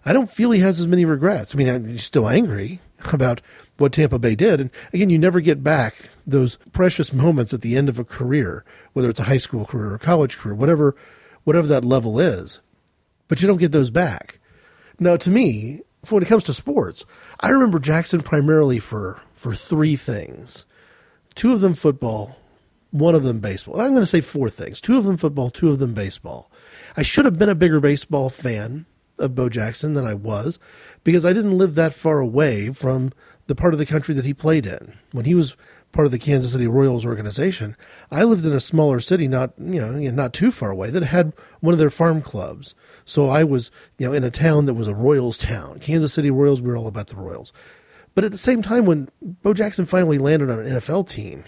I 0.05 0.13
don't 0.13 0.29
feel 0.29 0.51
he 0.51 0.59
has 0.59 0.79
as 0.79 0.85
many 0.85 1.03
regrets. 1.03 1.55
I 1.55 1.57
mean, 1.57 1.87
he's 1.87 2.03
still 2.03 2.29
angry 2.29 2.79
about 3.11 3.41
what 3.77 3.93
Tampa 3.93 4.19
Bay 4.19 4.35
did. 4.35 4.61
And 4.61 4.69
again, 4.93 5.09
you 5.09 5.17
never 5.17 5.39
get 5.39 5.63
back 5.63 6.09
those 6.25 6.57
precious 6.71 7.13
moments 7.13 7.53
at 7.53 7.61
the 7.61 7.77
end 7.77 7.89
of 7.89 7.99
a 7.99 8.03
career, 8.03 8.65
whether 8.93 9.09
it's 9.09 9.19
a 9.19 9.25
high 9.25 9.37
school 9.37 9.65
career 9.65 9.93
or 9.93 9.97
college 9.97 10.37
career, 10.37 10.55
whatever, 10.55 10.95
whatever 11.43 11.67
that 11.67 11.85
level 11.85 12.19
is. 12.19 12.61
But 13.27 13.41
you 13.41 13.47
don't 13.47 13.57
get 13.57 13.71
those 13.71 13.91
back. 13.91 14.39
Now, 14.99 15.17
to 15.17 15.29
me, 15.29 15.81
when 16.09 16.23
it 16.23 16.29
comes 16.29 16.43
to 16.45 16.53
sports, 16.53 17.05
I 17.39 17.49
remember 17.49 17.79
Jackson 17.79 18.21
primarily 18.21 18.79
for, 18.79 19.21
for 19.33 19.55
three 19.55 19.95
things. 19.95 20.65
Two 21.33 21.53
of 21.53 21.61
them 21.61 21.73
football, 21.73 22.37
one 22.91 23.15
of 23.15 23.23
them 23.23 23.39
baseball. 23.39 23.75
And 23.75 23.83
I'm 23.83 23.91
going 23.91 24.01
to 24.01 24.05
say 24.05 24.21
four 24.21 24.49
things. 24.49 24.79
Two 24.79 24.97
of 24.97 25.03
them 25.03 25.17
football, 25.17 25.49
two 25.49 25.69
of 25.69 25.79
them 25.79 25.93
baseball. 25.93 26.49
I 26.95 27.03
should 27.03 27.25
have 27.25 27.37
been 27.37 27.49
a 27.49 27.55
bigger 27.55 27.79
baseball 27.79 28.29
fan 28.29 28.85
of 29.17 29.35
Bo 29.35 29.49
Jackson 29.49 29.93
than 29.93 30.05
I 30.05 30.13
was 30.13 30.59
because 31.03 31.25
I 31.25 31.33
didn't 31.33 31.57
live 31.57 31.75
that 31.75 31.93
far 31.93 32.19
away 32.19 32.71
from 32.71 33.11
the 33.47 33.55
part 33.55 33.73
of 33.73 33.79
the 33.79 33.85
country 33.85 34.13
that 34.15 34.25
he 34.25 34.33
played 34.33 34.65
in. 34.65 34.97
When 35.11 35.25
he 35.25 35.35
was 35.35 35.55
part 35.95 36.05
of 36.05 36.11
the 36.11 36.19
Kansas 36.19 36.51
City 36.51 36.67
Royals 36.67 37.05
organization, 37.05 37.75
I 38.11 38.23
lived 38.25 38.45
in 38.45 38.51
a 38.51 38.59
smaller 38.59 38.99
city, 38.99 39.27
not 39.27 39.53
you 39.57 39.79
know 39.79 39.91
not 40.11 40.33
too 40.33 40.51
far 40.51 40.69
away, 40.69 40.91
that 40.91 41.01
had 41.03 41.33
one 41.61 41.73
of 41.73 41.79
their 41.79 41.89
farm 41.89 42.21
clubs. 42.21 42.75
So 43.05 43.29
I 43.29 43.43
was 43.43 43.71
you 43.97 44.05
know 44.05 44.13
in 44.13 44.23
a 44.23 44.29
town 44.29 44.65
that 44.65 44.73
was 44.73 44.87
a 44.87 44.93
Royals 44.93 45.37
town, 45.37 45.79
Kansas 45.79 46.13
City 46.13 46.29
Royals. 46.29 46.61
We 46.61 46.67
were 46.67 46.77
all 46.77 46.87
about 46.87 47.07
the 47.07 47.15
Royals. 47.15 47.53
But 48.13 48.23
at 48.23 48.31
the 48.31 48.37
same 48.37 48.61
time, 48.61 48.85
when 48.85 49.09
Bo 49.21 49.53
Jackson 49.53 49.85
finally 49.85 50.17
landed 50.17 50.49
on 50.49 50.59
an 50.59 50.67
NFL 50.67 51.09
team, 51.09 51.45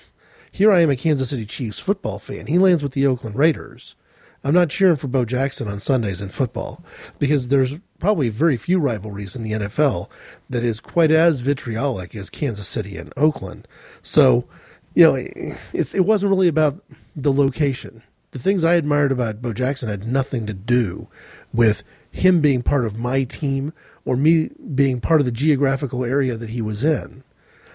here 0.51 0.71
I 0.71 0.81
am 0.81 0.89
a 0.89 0.95
Kansas 0.95 1.29
City 1.29 1.45
Chiefs 1.45 1.79
football 1.79 2.17
fan. 2.17 2.47
He 2.47 2.57
lands 2.57 2.81
with 2.81 2.93
the 2.93 3.05
Oakland 3.05 3.35
Raiders. 3.35 3.95
I'm 4.43 4.53
not 4.53 4.69
cheering 4.69 4.95
for 4.95 5.07
Bo 5.07 5.25
Jackson 5.25 5.67
on 5.67 5.79
Sundays 5.79 6.21
in 6.21 6.29
football 6.29 6.83
because 7.19 7.49
there's 7.49 7.75
probably 7.99 8.29
very 8.29 8.57
few 8.57 8.79
rivalries 8.79 9.35
in 9.35 9.43
the 9.43 9.53
NFL 9.53 10.09
that 10.49 10.63
is 10.63 10.79
quite 10.79 11.11
as 11.11 11.39
vitriolic 11.39 12.15
as 12.15 12.29
Kansas 12.29 12.67
City 12.67 12.97
and 12.97 13.11
Oakland. 13.17 13.67
So, 14.01 14.45
you 14.93 15.03
know, 15.03 15.15
it, 15.15 15.95
it 15.95 16.05
wasn't 16.05 16.29
really 16.29 16.47
about 16.47 16.81
the 17.15 17.33
location. 17.33 18.03
The 18.31 18.39
things 18.39 18.63
I 18.63 18.75
admired 18.75 19.11
about 19.11 19.41
Bo 19.41 19.53
Jackson 19.53 19.89
had 19.89 20.07
nothing 20.07 20.45
to 20.45 20.53
do 20.53 21.07
with 21.51 21.83
him 22.11 22.41
being 22.41 22.61
part 22.61 22.85
of 22.85 22.97
my 22.97 23.23
team 23.23 23.73
or 24.05 24.15
me 24.15 24.51
being 24.73 25.01
part 25.01 25.19
of 25.19 25.25
the 25.25 25.31
geographical 25.31 26.03
area 26.05 26.37
that 26.37 26.49
he 26.49 26.61
was 26.61 26.83
in. 26.83 27.23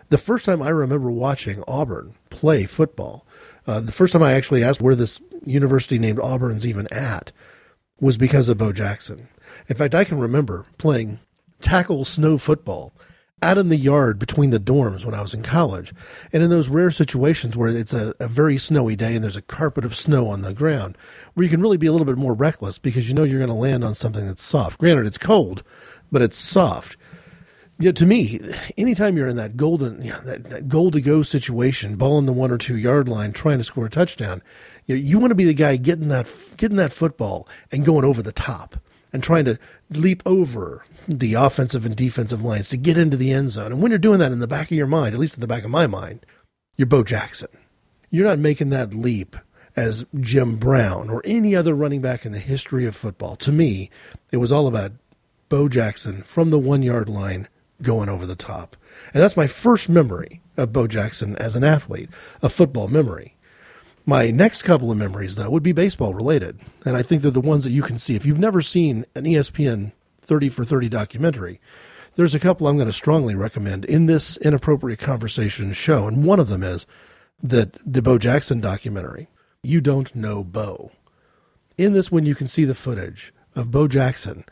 The 0.08 0.18
first 0.18 0.44
time 0.44 0.62
I 0.62 0.68
remember 0.68 1.10
watching 1.10 1.64
Auburn 1.66 2.14
play 2.30 2.64
football, 2.64 3.26
uh, 3.66 3.80
the 3.80 3.92
first 3.92 4.12
time 4.12 4.22
I 4.22 4.32
actually 4.32 4.64
asked 4.64 4.80
where 4.80 4.96
this 4.96 5.20
university 5.44 5.98
named 5.98 6.20
Auburn's 6.20 6.66
even 6.66 6.86
at 6.92 7.32
was 8.00 8.16
because 8.16 8.48
of 8.48 8.58
Bo 8.58 8.72
Jackson. 8.72 9.28
In 9.68 9.76
fact, 9.76 9.94
I 9.94 10.04
can 10.04 10.18
remember 10.18 10.66
playing 10.78 11.20
tackle 11.60 12.04
snow 12.04 12.38
football 12.38 12.92
out 13.42 13.58
in 13.58 13.68
the 13.68 13.76
yard 13.76 14.18
between 14.18 14.50
the 14.50 14.60
dorms 14.60 15.04
when 15.04 15.14
I 15.14 15.20
was 15.20 15.34
in 15.34 15.42
college. 15.42 15.92
And 16.32 16.42
in 16.42 16.50
those 16.50 16.68
rare 16.68 16.90
situations 16.90 17.56
where 17.56 17.68
it's 17.68 17.92
a, 17.92 18.14
a, 18.20 18.28
very 18.28 18.56
snowy 18.56 18.94
day 18.94 19.16
and 19.16 19.24
there's 19.24 19.36
a 19.36 19.42
carpet 19.42 19.84
of 19.84 19.96
snow 19.96 20.28
on 20.28 20.42
the 20.42 20.54
ground, 20.54 20.96
where 21.34 21.42
you 21.44 21.50
can 21.50 21.60
really 21.60 21.76
be 21.76 21.88
a 21.88 21.92
little 21.92 22.06
bit 22.06 22.16
more 22.16 22.34
reckless 22.34 22.78
because 22.78 23.08
you 23.08 23.14
know 23.14 23.24
you're 23.24 23.40
going 23.40 23.48
to 23.48 23.54
land 23.54 23.82
on 23.82 23.94
something 23.94 24.26
that's 24.26 24.44
soft. 24.44 24.78
Granted, 24.78 25.06
it's 25.06 25.18
cold, 25.18 25.64
but 26.10 26.22
it's 26.22 26.38
soft. 26.38 26.96
You 27.78 27.86
know, 27.86 27.92
to 27.92 28.06
me, 28.06 28.38
anytime 28.76 29.16
you're 29.16 29.26
in 29.26 29.36
that 29.36 29.56
golden, 29.56 30.02
you 30.02 30.12
know, 30.12 30.20
that, 30.20 30.44
that 30.44 30.68
goal 30.68 30.90
to 30.90 31.00
go 31.00 31.22
situation, 31.22 31.96
ball 31.96 32.18
in 32.18 32.26
the 32.26 32.32
one 32.32 32.50
or 32.50 32.58
two 32.58 32.76
yard 32.76 33.08
line, 33.08 33.32
trying 33.32 33.58
to 33.58 33.64
score 33.64 33.86
a 33.86 33.90
touchdown, 33.90 34.42
you, 34.86 34.94
know, 34.94 35.00
you 35.00 35.18
want 35.18 35.30
to 35.30 35.36
be 35.36 35.44
the 35.44 35.54
guy 35.54 35.76
getting 35.76 36.08
that 36.08 36.32
getting 36.56 36.76
that 36.76 36.92
football 36.92 37.48
and 37.70 37.84
going 37.84 38.04
over 38.04 38.22
the 38.22 38.32
top 38.32 38.76
and 39.12 39.22
trying 39.22 39.44
to 39.44 39.58
leap 39.90 40.22
over 40.24 40.84
the 41.08 41.34
offensive 41.34 41.84
and 41.84 41.96
defensive 41.96 42.42
lines 42.42 42.68
to 42.68 42.76
get 42.76 42.96
into 42.96 43.16
the 43.16 43.32
end 43.32 43.50
zone. 43.50 43.72
And 43.72 43.82
when 43.82 43.90
you're 43.90 43.98
doing 43.98 44.20
that 44.20 44.32
in 44.32 44.38
the 44.38 44.46
back 44.46 44.70
of 44.70 44.76
your 44.76 44.86
mind, 44.86 45.14
at 45.14 45.20
least 45.20 45.34
in 45.34 45.40
the 45.40 45.46
back 45.46 45.64
of 45.64 45.70
my 45.70 45.86
mind, 45.86 46.24
you're 46.76 46.86
Bo 46.86 47.02
Jackson. 47.02 47.48
You're 48.10 48.26
not 48.26 48.38
making 48.38 48.70
that 48.70 48.94
leap 48.94 49.36
as 49.76 50.04
Jim 50.20 50.56
Brown 50.56 51.10
or 51.10 51.22
any 51.24 51.56
other 51.56 51.74
running 51.74 52.00
back 52.00 52.24
in 52.24 52.32
the 52.32 52.38
history 52.38 52.86
of 52.86 52.96
football. 52.96 53.36
To 53.36 53.52
me, 53.52 53.90
it 54.30 54.36
was 54.36 54.52
all 54.52 54.66
about 54.66 54.92
Bo 55.48 55.68
Jackson 55.68 56.22
from 56.22 56.50
the 56.50 56.58
one 56.58 56.82
yard 56.82 57.08
line 57.08 57.48
going 57.82 58.08
over 58.08 58.26
the 58.26 58.36
top. 58.36 58.76
And 59.12 59.22
that's 59.22 59.36
my 59.36 59.46
first 59.46 59.88
memory 59.88 60.40
of 60.56 60.72
Bo 60.72 60.86
Jackson 60.86 61.36
as 61.36 61.56
an 61.56 61.64
athlete, 61.64 62.10
a 62.42 62.48
football 62.48 62.88
memory. 62.88 63.36
My 64.04 64.30
next 64.30 64.62
couple 64.62 64.90
of 64.90 64.98
memories, 64.98 65.36
though, 65.36 65.50
would 65.50 65.62
be 65.62 65.72
baseball 65.72 66.12
related. 66.12 66.58
And 66.84 66.96
I 66.96 67.02
think 67.02 67.22
they're 67.22 67.30
the 67.30 67.40
ones 67.40 67.64
that 67.64 67.70
you 67.70 67.82
can 67.82 67.98
see. 67.98 68.16
If 68.16 68.26
you've 68.26 68.38
never 68.38 68.60
seen 68.60 69.06
an 69.14 69.24
ESPN 69.24 69.92
30 70.22 70.48
for 70.48 70.64
30 70.64 70.88
documentary, 70.88 71.60
there's 72.16 72.34
a 72.34 72.40
couple 72.40 72.66
I'm 72.66 72.76
going 72.76 72.86
to 72.86 72.92
strongly 72.92 73.34
recommend 73.34 73.84
in 73.84 74.06
this 74.06 74.36
inappropriate 74.38 74.98
conversation 74.98 75.72
show. 75.72 76.08
And 76.08 76.24
one 76.24 76.40
of 76.40 76.48
them 76.48 76.62
is 76.62 76.86
that 77.42 77.78
the 77.86 78.02
Bo 78.02 78.18
Jackson 78.18 78.60
documentary, 78.60 79.28
You 79.62 79.80
Don't 79.80 80.14
Know 80.14 80.42
Bo. 80.42 80.90
In 81.78 81.92
this 81.92 82.10
one, 82.10 82.26
you 82.26 82.34
can 82.34 82.48
see 82.48 82.64
the 82.64 82.74
footage 82.74 83.32
of 83.54 83.70
Bo 83.70 83.88
Jackson 83.88 84.44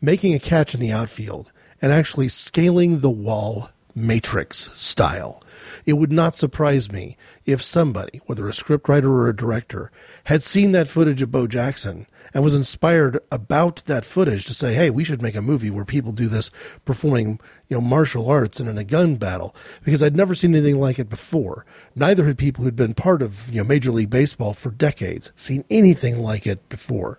making 0.00 0.34
a 0.34 0.38
catch 0.38 0.74
in 0.74 0.80
the 0.80 0.92
outfield 0.92 1.50
and 1.80 1.92
actually 1.92 2.28
scaling 2.28 3.00
the 3.00 3.10
wall 3.10 3.70
Matrix 3.94 4.70
style. 4.74 5.42
It 5.84 5.94
would 5.94 6.12
not 6.12 6.34
surprise 6.34 6.90
me 6.92 7.16
if 7.46 7.62
somebody, 7.62 8.20
whether 8.26 8.46
a 8.46 8.52
scriptwriter 8.52 9.04
or 9.04 9.28
a 9.28 9.36
director, 9.36 9.90
had 10.24 10.42
seen 10.42 10.72
that 10.72 10.88
footage 10.88 11.22
of 11.22 11.30
Bo 11.30 11.46
Jackson 11.46 12.06
and 12.34 12.44
was 12.44 12.54
inspired 12.54 13.18
about 13.32 13.82
that 13.86 14.04
footage 14.04 14.44
to 14.44 14.54
say, 14.54 14.74
"Hey, 14.74 14.90
we 14.90 15.02
should 15.02 15.22
make 15.22 15.34
a 15.34 15.42
movie 15.42 15.70
where 15.70 15.84
people 15.84 16.12
do 16.12 16.28
this 16.28 16.50
performing, 16.84 17.40
you 17.68 17.76
know, 17.76 17.80
martial 17.80 18.30
arts 18.30 18.60
and 18.60 18.68
in 18.68 18.76
a 18.76 18.84
gun 18.84 19.16
battle." 19.16 19.54
Because 19.82 20.02
I'd 20.02 20.16
never 20.16 20.34
seen 20.34 20.54
anything 20.54 20.78
like 20.78 20.98
it 20.98 21.08
before. 21.08 21.64
Neither 21.96 22.26
had 22.26 22.38
people 22.38 22.64
who'd 22.64 22.76
been 22.76 22.94
part 22.94 23.22
of, 23.22 23.48
you 23.50 23.62
know, 23.62 23.64
Major 23.64 23.90
League 23.90 24.10
Baseball 24.10 24.52
for 24.52 24.70
decades 24.70 25.32
seen 25.36 25.64
anything 25.70 26.18
like 26.18 26.46
it 26.46 26.68
before. 26.68 27.18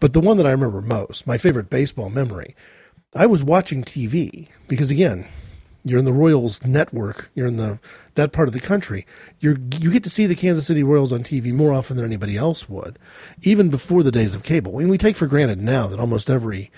But 0.00 0.12
the 0.12 0.20
one 0.20 0.36
that 0.36 0.46
I 0.46 0.50
remember 0.50 0.82
most, 0.82 1.26
my 1.26 1.38
favorite 1.38 1.70
baseball 1.70 2.10
memory, 2.10 2.54
I 3.14 3.26
was 3.26 3.42
watching 3.42 3.84
TV 3.84 4.48
because 4.68 4.90
again, 4.90 5.26
you're 5.84 5.98
in 5.98 6.06
the 6.06 6.12
Royals 6.14 6.64
network, 6.64 7.30
you're 7.34 7.46
in 7.46 7.58
the 7.58 7.78
that 8.14 8.32
part 8.32 8.48
of 8.48 8.54
the 8.54 8.60
country. 8.60 9.06
You 9.38 9.58
you 9.78 9.90
get 9.90 10.02
to 10.04 10.10
see 10.10 10.26
the 10.26 10.34
Kansas 10.34 10.66
City 10.66 10.82
Royals 10.82 11.12
on 11.12 11.22
TV 11.22 11.52
more 11.52 11.74
often 11.74 11.96
than 11.96 12.06
anybody 12.06 12.38
else 12.38 12.70
would, 12.70 12.98
even 13.42 13.68
before 13.68 14.02
the 14.02 14.12
days 14.12 14.34
of 14.34 14.42
cable. 14.42 14.78
And 14.78 14.88
we 14.88 14.96
take 14.96 15.16
for 15.16 15.26
granted 15.26 15.60
now 15.60 15.88
that 15.88 16.00
almost 16.00 16.30
every 16.30 16.70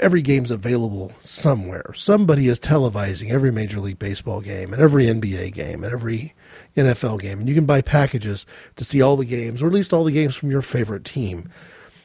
every 0.00 0.20
game's 0.20 0.50
available 0.50 1.12
somewhere. 1.20 1.92
Somebody 1.94 2.48
is 2.48 2.58
televising 2.58 3.30
every 3.30 3.52
Major 3.52 3.78
League 3.78 4.00
Baseball 4.00 4.40
game 4.40 4.72
and 4.72 4.82
every 4.82 5.06
NBA 5.06 5.52
game 5.52 5.84
and 5.84 5.92
every 5.92 6.34
NFL 6.76 7.20
game, 7.20 7.38
and 7.38 7.48
you 7.48 7.54
can 7.54 7.66
buy 7.66 7.82
packages 7.82 8.46
to 8.74 8.84
see 8.84 9.00
all 9.00 9.16
the 9.16 9.24
games, 9.24 9.62
or 9.62 9.68
at 9.68 9.72
least 9.72 9.92
all 9.92 10.02
the 10.02 10.12
games 10.12 10.34
from 10.34 10.50
your 10.50 10.62
favorite 10.62 11.04
team. 11.04 11.48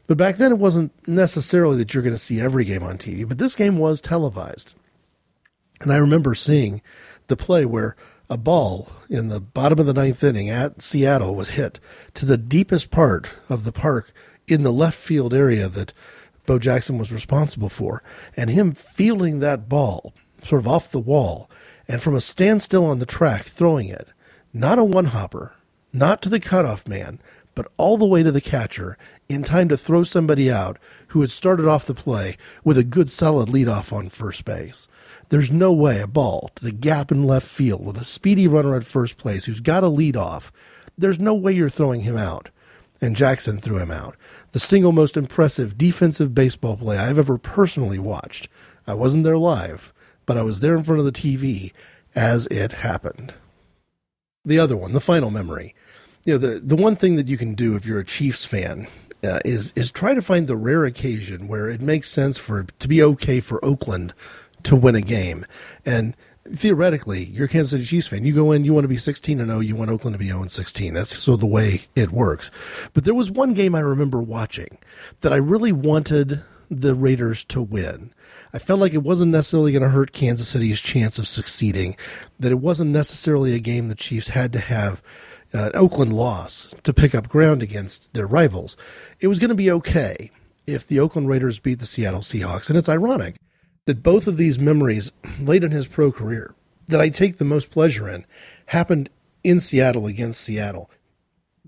But 0.07 0.17
back 0.17 0.37
then, 0.37 0.51
it 0.51 0.57
wasn't 0.57 0.91
necessarily 1.07 1.77
that 1.77 1.93
you're 1.93 2.03
going 2.03 2.15
to 2.15 2.19
see 2.19 2.39
every 2.39 2.65
game 2.65 2.83
on 2.83 2.97
TV, 2.97 3.27
but 3.27 3.37
this 3.37 3.55
game 3.55 3.77
was 3.77 4.01
televised. 4.01 4.73
And 5.81 5.91
I 5.91 5.97
remember 5.97 6.35
seeing 6.35 6.81
the 7.27 7.37
play 7.37 7.65
where 7.65 7.95
a 8.29 8.37
ball 8.37 8.89
in 9.09 9.27
the 9.27 9.39
bottom 9.39 9.79
of 9.79 9.85
the 9.85 9.93
ninth 9.93 10.23
inning 10.23 10.49
at 10.49 10.81
Seattle 10.81 11.35
was 11.35 11.51
hit 11.51 11.79
to 12.15 12.25
the 12.25 12.37
deepest 12.37 12.89
part 12.89 13.29
of 13.49 13.63
the 13.63 13.71
park 13.71 14.11
in 14.47 14.63
the 14.63 14.71
left 14.71 14.97
field 14.97 15.33
area 15.33 15.67
that 15.67 15.93
Bo 16.45 16.59
Jackson 16.59 16.97
was 16.97 17.11
responsible 17.11 17.69
for. 17.69 18.03
And 18.35 18.49
him 18.49 18.73
fielding 18.73 19.39
that 19.39 19.69
ball 19.69 20.13
sort 20.41 20.61
of 20.61 20.67
off 20.67 20.91
the 20.91 20.99
wall 20.99 21.49
and 21.87 22.01
from 22.01 22.15
a 22.15 22.21
standstill 22.21 22.85
on 22.85 22.99
the 22.99 23.05
track 23.05 23.43
throwing 23.43 23.87
it, 23.87 24.07
not 24.53 24.79
a 24.79 24.83
one 24.83 25.05
hopper, 25.05 25.53
not 25.91 26.21
to 26.21 26.29
the 26.29 26.39
cutoff 26.39 26.87
man, 26.87 27.19
but 27.55 27.71
all 27.77 27.97
the 27.97 28.05
way 28.05 28.23
to 28.23 28.31
the 28.31 28.41
catcher 28.41 28.97
in 29.29 29.43
time 29.43 29.69
to 29.69 29.77
throw 29.77 30.03
somebody 30.03 30.51
out 30.51 30.77
who 31.09 31.21
had 31.21 31.31
started 31.31 31.67
off 31.67 31.85
the 31.85 31.93
play 31.93 32.37
with 32.63 32.77
a 32.77 32.83
good 32.83 33.09
solid 33.09 33.49
leadoff 33.49 33.93
on 33.93 34.09
first 34.09 34.45
base. 34.45 34.87
There's 35.29 35.51
no 35.51 35.71
way 35.71 35.99
a 35.99 36.07
ball 36.07 36.51
to 36.55 36.63
the 36.63 36.71
gap 36.71 37.11
in 37.11 37.23
left 37.23 37.47
field 37.47 37.85
with 37.85 37.97
a 37.97 38.05
speedy 38.05 38.47
runner 38.47 38.75
at 38.75 38.85
first 38.85 39.17
place 39.17 39.45
who's 39.45 39.59
got 39.59 39.83
a 39.83 39.87
lead 39.87 40.17
off. 40.17 40.51
There's 40.97 41.19
no 41.19 41.33
way 41.33 41.53
you're 41.53 41.69
throwing 41.69 42.01
him 42.01 42.17
out. 42.17 42.49
And 43.01 43.15
Jackson 43.15 43.59
threw 43.59 43.79
him 43.79 43.91
out. 43.91 44.15
The 44.53 44.59
single 44.59 44.91
most 44.91 45.17
impressive 45.17 45.77
defensive 45.77 46.33
baseball 46.33 46.77
play 46.77 46.97
I've 46.97 47.19
ever 47.19 47.37
personally 47.37 47.99
watched. 47.99 48.47
I 48.87 48.93
wasn't 48.93 49.23
there 49.23 49.37
live, 49.37 49.93
but 50.25 50.37
I 50.37 50.41
was 50.43 50.59
there 50.59 50.77
in 50.77 50.83
front 50.83 50.99
of 50.99 51.05
the 51.05 51.11
TV 51.11 51.73
as 52.15 52.47
it 52.47 52.71
happened. 52.71 53.33
The 54.45 54.59
other 54.59 54.77
one, 54.77 54.93
the 54.93 55.01
final 55.01 55.31
memory. 55.31 55.73
You 56.25 56.33
know, 56.33 56.37
the, 56.37 56.59
the 56.59 56.75
one 56.75 56.95
thing 56.95 57.15
that 57.17 57.27
you 57.27 57.37
can 57.37 57.53
do 57.53 57.75
if 57.75 57.85
you're 57.85 57.99
a 57.99 58.05
Chiefs 58.05 58.45
fan 58.45 58.87
uh, 59.23 59.39
is 59.45 59.73
is 59.75 59.91
try 59.91 60.13
to 60.13 60.21
find 60.21 60.47
the 60.47 60.55
rare 60.55 60.85
occasion 60.85 61.47
where 61.47 61.69
it 61.69 61.81
makes 61.81 62.09
sense 62.09 62.37
for 62.37 62.63
to 62.79 62.87
be 62.87 63.01
okay 63.01 63.39
for 63.39 63.63
Oakland 63.63 64.13
to 64.63 64.75
win 64.75 64.95
a 64.95 65.01
game. 65.01 65.45
And 65.85 66.15
theoretically, 66.51 67.23
you're 67.25 67.45
a 67.45 67.49
Kansas 67.49 67.71
City 67.71 67.85
Chiefs 67.85 68.07
fan. 68.07 68.25
You 68.25 68.33
go 68.33 68.51
in, 68.51 68.65
you 68.65 68.73
want 68.73 68.83
to 68.83 68.89
be 68.89 68.97
16 68.97 69.39
and 69.39 69.49
0, 69.49 69.61
you 69.61 69.75
want 69.75 69.91
Oakland 69.91 70.13
to 70.13 70.19
be 70.19 70.27
0 70.27 70.41
and 70.41 70.51
16. 70.51 70.93
That's 70.93 71.17
so 71.17 71.35
the 71.35 71.45
way 71.45 71.83
it 71.95 72.11
works. 72.11 72.51
But 72.93 73.05
there 73.05 73.13
was 73.13 73.31
one 73.31 73.53
game 73.53 73.75
I 73.75 73.79
remember 73.79 74.21
watching 74.21 74.77
that 75.21 75.33
I 75.33 75.37
really 75.37 75.71
wanted 75.71 76.43
the 76.69 76.95
Raiders 76.95 77.43
to 77.45 77.61
win. 77.61 78.13
I 78.53 78.59
felt 78.59 78.79
like 78.79 78.93
it 78.93 79.03
wasn't 79.03 79.31
necessarily 79.31 79.71
going 79.71 79.83
to 79.83 79.89
hurt 79.89 80.13
Kansas 80.13 80.49
City's 80.49 80.79
chance 80.79 81.17
of 81.17 81.27
succeeding, 81.27 81.97
that 82.39 82.51
it 82.51 82.59
wasn't 82.59 82.91
necessarily 82.91 83.55
a 83.55 83.59
game 83.59 83.87
the 83.87 83.95
Chiefs 83.95 84.29
had 84.29 84.53
to 84.53 84.59
have 84.59 85.01
uh, 85.53 85.65
an 85.67 85.71
Oakland 85.75 86.13
loss 86.13 86.69
to 86.83 86.93
pick 86.93 87.13
up 87.13 87.29
ground 87.29 87.61
against 87.61 88.13
their 88.13 88.27
rivals. 88.27 88.75
It 89.19 89.27
was 89.27 89.39
going 89.39 89.49
to 89.49 89.55
be 89.55 89.71
okay 89.71 90.31
if 90.65 90.87
the 90.87 90.99
Oakland 90.99 91.29
Raiders 91.29 91.59
beat 91.59 91.79
the 91.79 91.85
Seattle 91.85 92.21
Seahawks. 92.21 92.69
And 92.69 92.77
it's 92.77 92.89
ironic 92.89 93.35
that 93.85 94.03
both 94.03 94.27
of 94.27 94.37
these 94.37 94.57
memories 94.57 95.11
late 95.39 95.63
in 95.63 95.71
his 95.71 95.87
pro 95.87 96.11
career 96.11 96.55
that 96.87 97.01
I 97.01 97.09
take 97.09 97.37
the 97.37 97.45
most 97.45 97.71
pleasure 97.71 98.09
in 98.09 98.25
happened 98.67 99.09
in 99.43 99.59
Seattle 99.59 100.07
against 100.07 100.41
Seattle. 100.41 100.89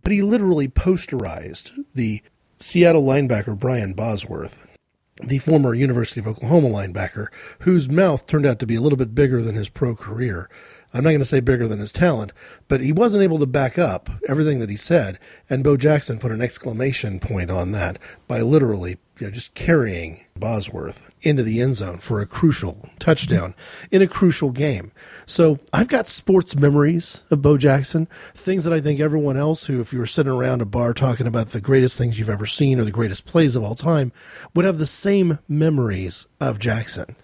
But 0.01 0.11
he 0.11 0.21
literally 0.21 0.67
posterized 0.67 1.71
the 1.93 2.21
Seattle 2.59 3.03
linebacker 3.03 3.57
Brian 3.57 3.93
Bosworth, 3.93 4.67
the 5.21 5.39
former 5.39 5.73
University 5.73 6.19
of 6.19 6.27
Oklahoma 6.27 6.69
linebacker, 6.69 7.27
whose 7.59 7.89
mouth 7.89 8.27
turned 8.27 8.45
out 8.45 8.59
to 8.59 8.67
be 8.67 8.75
a 8.75 8.81
little 8.81 8.97
bit 8.97 9.15
bigger 9.15 9.41
than 9.41 9.55
his 9.55 9.69
pro 9.69 9.95
career. 9.95 10.49
I'm 10.95 11.03
not 11.03 11.09
going 11.09 11.19
to 11.19 11.25
say 11.25 11.41
bigger 11.41 11.67
than 11.67 11.79
his 11.79 11.91
talent, 11.91 12.31
but 12.69 12.79
he 12.79 12.93
wasn't 12.93 13.21
able 13.21 13.37
to 13.39 13.45
back 13.45 13.77
up 13.77 14.09
everything 14.29 14.59
that 14.59 14.69
he 14.69 14.77
said. 14.77 15.19
And 15.49 15.61
Bo 15.61 15.75
Jackson 15.75 16.19
put 16.19 16.31
an 16.31 16.41
exclamation 16.41 17.19
point 17.19 17.51
on 17.51 17.71
that 17.71 17.99
by 18.29 18.39
literally 18.39 18.97
you 19.19 19.27
know, 19.27 19.31
just 19.31 19.53
carrying 19.55 20.23
Bosworth 20.37 21.11
into 21.21 21.43
the 21.43 21.61
end 21.61 21.75
zone 21.75 21.97
for 21.97 22.21
a 22.21 22.25
crucial 22.25 22.89
touchdown 22.97 23.55
in 23.91 24.01
a 24.01 24.07
crucial 24.07 24.51
game. 24.51 24.93
So 25.25 25.59
I've 25.73 25.89
got 25.89 26.07
sports 26.07 26.55
memories 26.55 27.23
of 27.29 27.41
Bo 27.41 27.57
Jackson, 27.57 28.07
things 28.33 28.63
that 28.63 28.71
I 28.71 28.79
think 28.79 29.01
everyone 29.01 29.35
else 29.35 29.65
who, 29.65 29.81
if 29.81 29.91
you 29.91 29.99
were 29.99 30.05
sitting 30.05 30.31
around 30.31 30.61
a 30.61 30.65
bar 30.65 30.93
talking 30.93 31.27
about 31.27 31.49
the 31.49 31.59
greatest 31.59 31.97
things 31.97 32.17
you've 32.17 32.29
ever 32.29 32.45
seen 32.45 32.79
or 32.79 32.85
the 32.85 32.91
greatest 32.91 33.25
plays 33.25 33.57
of 33.57 33.63
all 33.63 33.75
time, 33.75 34.13
would 34.53 34.63
have 34.63 34.77
the 34.77 34.87
same 34.87 35.39
memories 35.49 36.25
of 36.39 36.57
Jackson. 36.57 37.17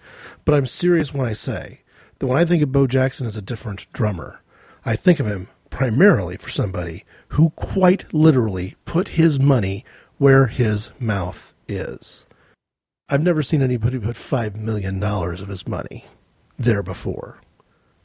But 0.44 0.56
I'm 0.56 0.66
serious 0.66 1.14
when 1.14 1.26
I 1.26 1.32
say 1.32 1.81
that 2.22 2.28
when 2.28 2.38
I 2.38 2.44
think 2.44 2.62
of 2.62 2.70
Bo 2.70 2.86
Jackson 2.86 3.26
as 3.26 3.36
a 3.36 3.42
different 3.42 3.92
drummer, 3.92 4.42
I 4.84 4.94
think 4.94 5.18
of 5.18 5.26
him 5.26 5.48
primarily 5.70 6.36
for 6.36 6.50
somebody 6.50 7.04
who 7.30 7.50
quite 7.56 8.14
literally 8.14 8.76
put 8.84 9.18
his 9.18 9.40
money 9.40 9.84
where 10.18 10.46
his 10.46 10.90
mouth 11.00 11.52
is. 11.66 12.24
I've 13.08 13.24
never 13.24 13.42
seen 13.42 13.60
anybody 13.60 13.98
put 13.98 14.14
$5 14.14 14.54
million 14.54 15.02
of 15.02 15.48
his 15.48 15.66
money 15.66 16.04
there 16.56 16.84
before. 16.84 17.40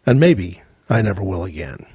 And 0.04 0.20
maybe 0.20 0.64
I 0.90 1.04
never 1.04 1.22
will 1.24 1.44
again. 1.44 1.86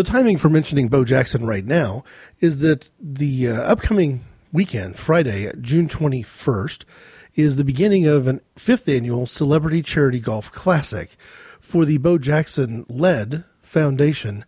The 0.00 0.04
timing 0.04 0.38
for 0.38 0.48
mentioning 0.48 0.88
Bo 0.88 1.04
Jackson 1.04 1.44
right 1.44 1.66
now 1.66 2.04
is 2.40 2.60
that 2.60 2.90
the 2.98 3.48
uh, 3.48 3.60
upcoming 3.60 4.24
weekend, 4.50 4.96
Friday, 4.96 5.52
June 5.60 5.88
21st, 5.88 6.84
is 7.34 7.56
the 7.56 7.64
beginning 7.64 8.06
of 8.06 8.26
an 8.26 8.40
fifth 8.56 8.88
annual 8.88 9.26
Celebrity 9.26 9.82
Charity 9.82 10.18
Golf 10.18 10.50
Classic 10.52 11.18
for 11.60 11.84
the 11.84 11.98
Bo 11.98 12.16
Jackson 12.16 12.86
led 12.88 13.44
foundation, 13.60 14.46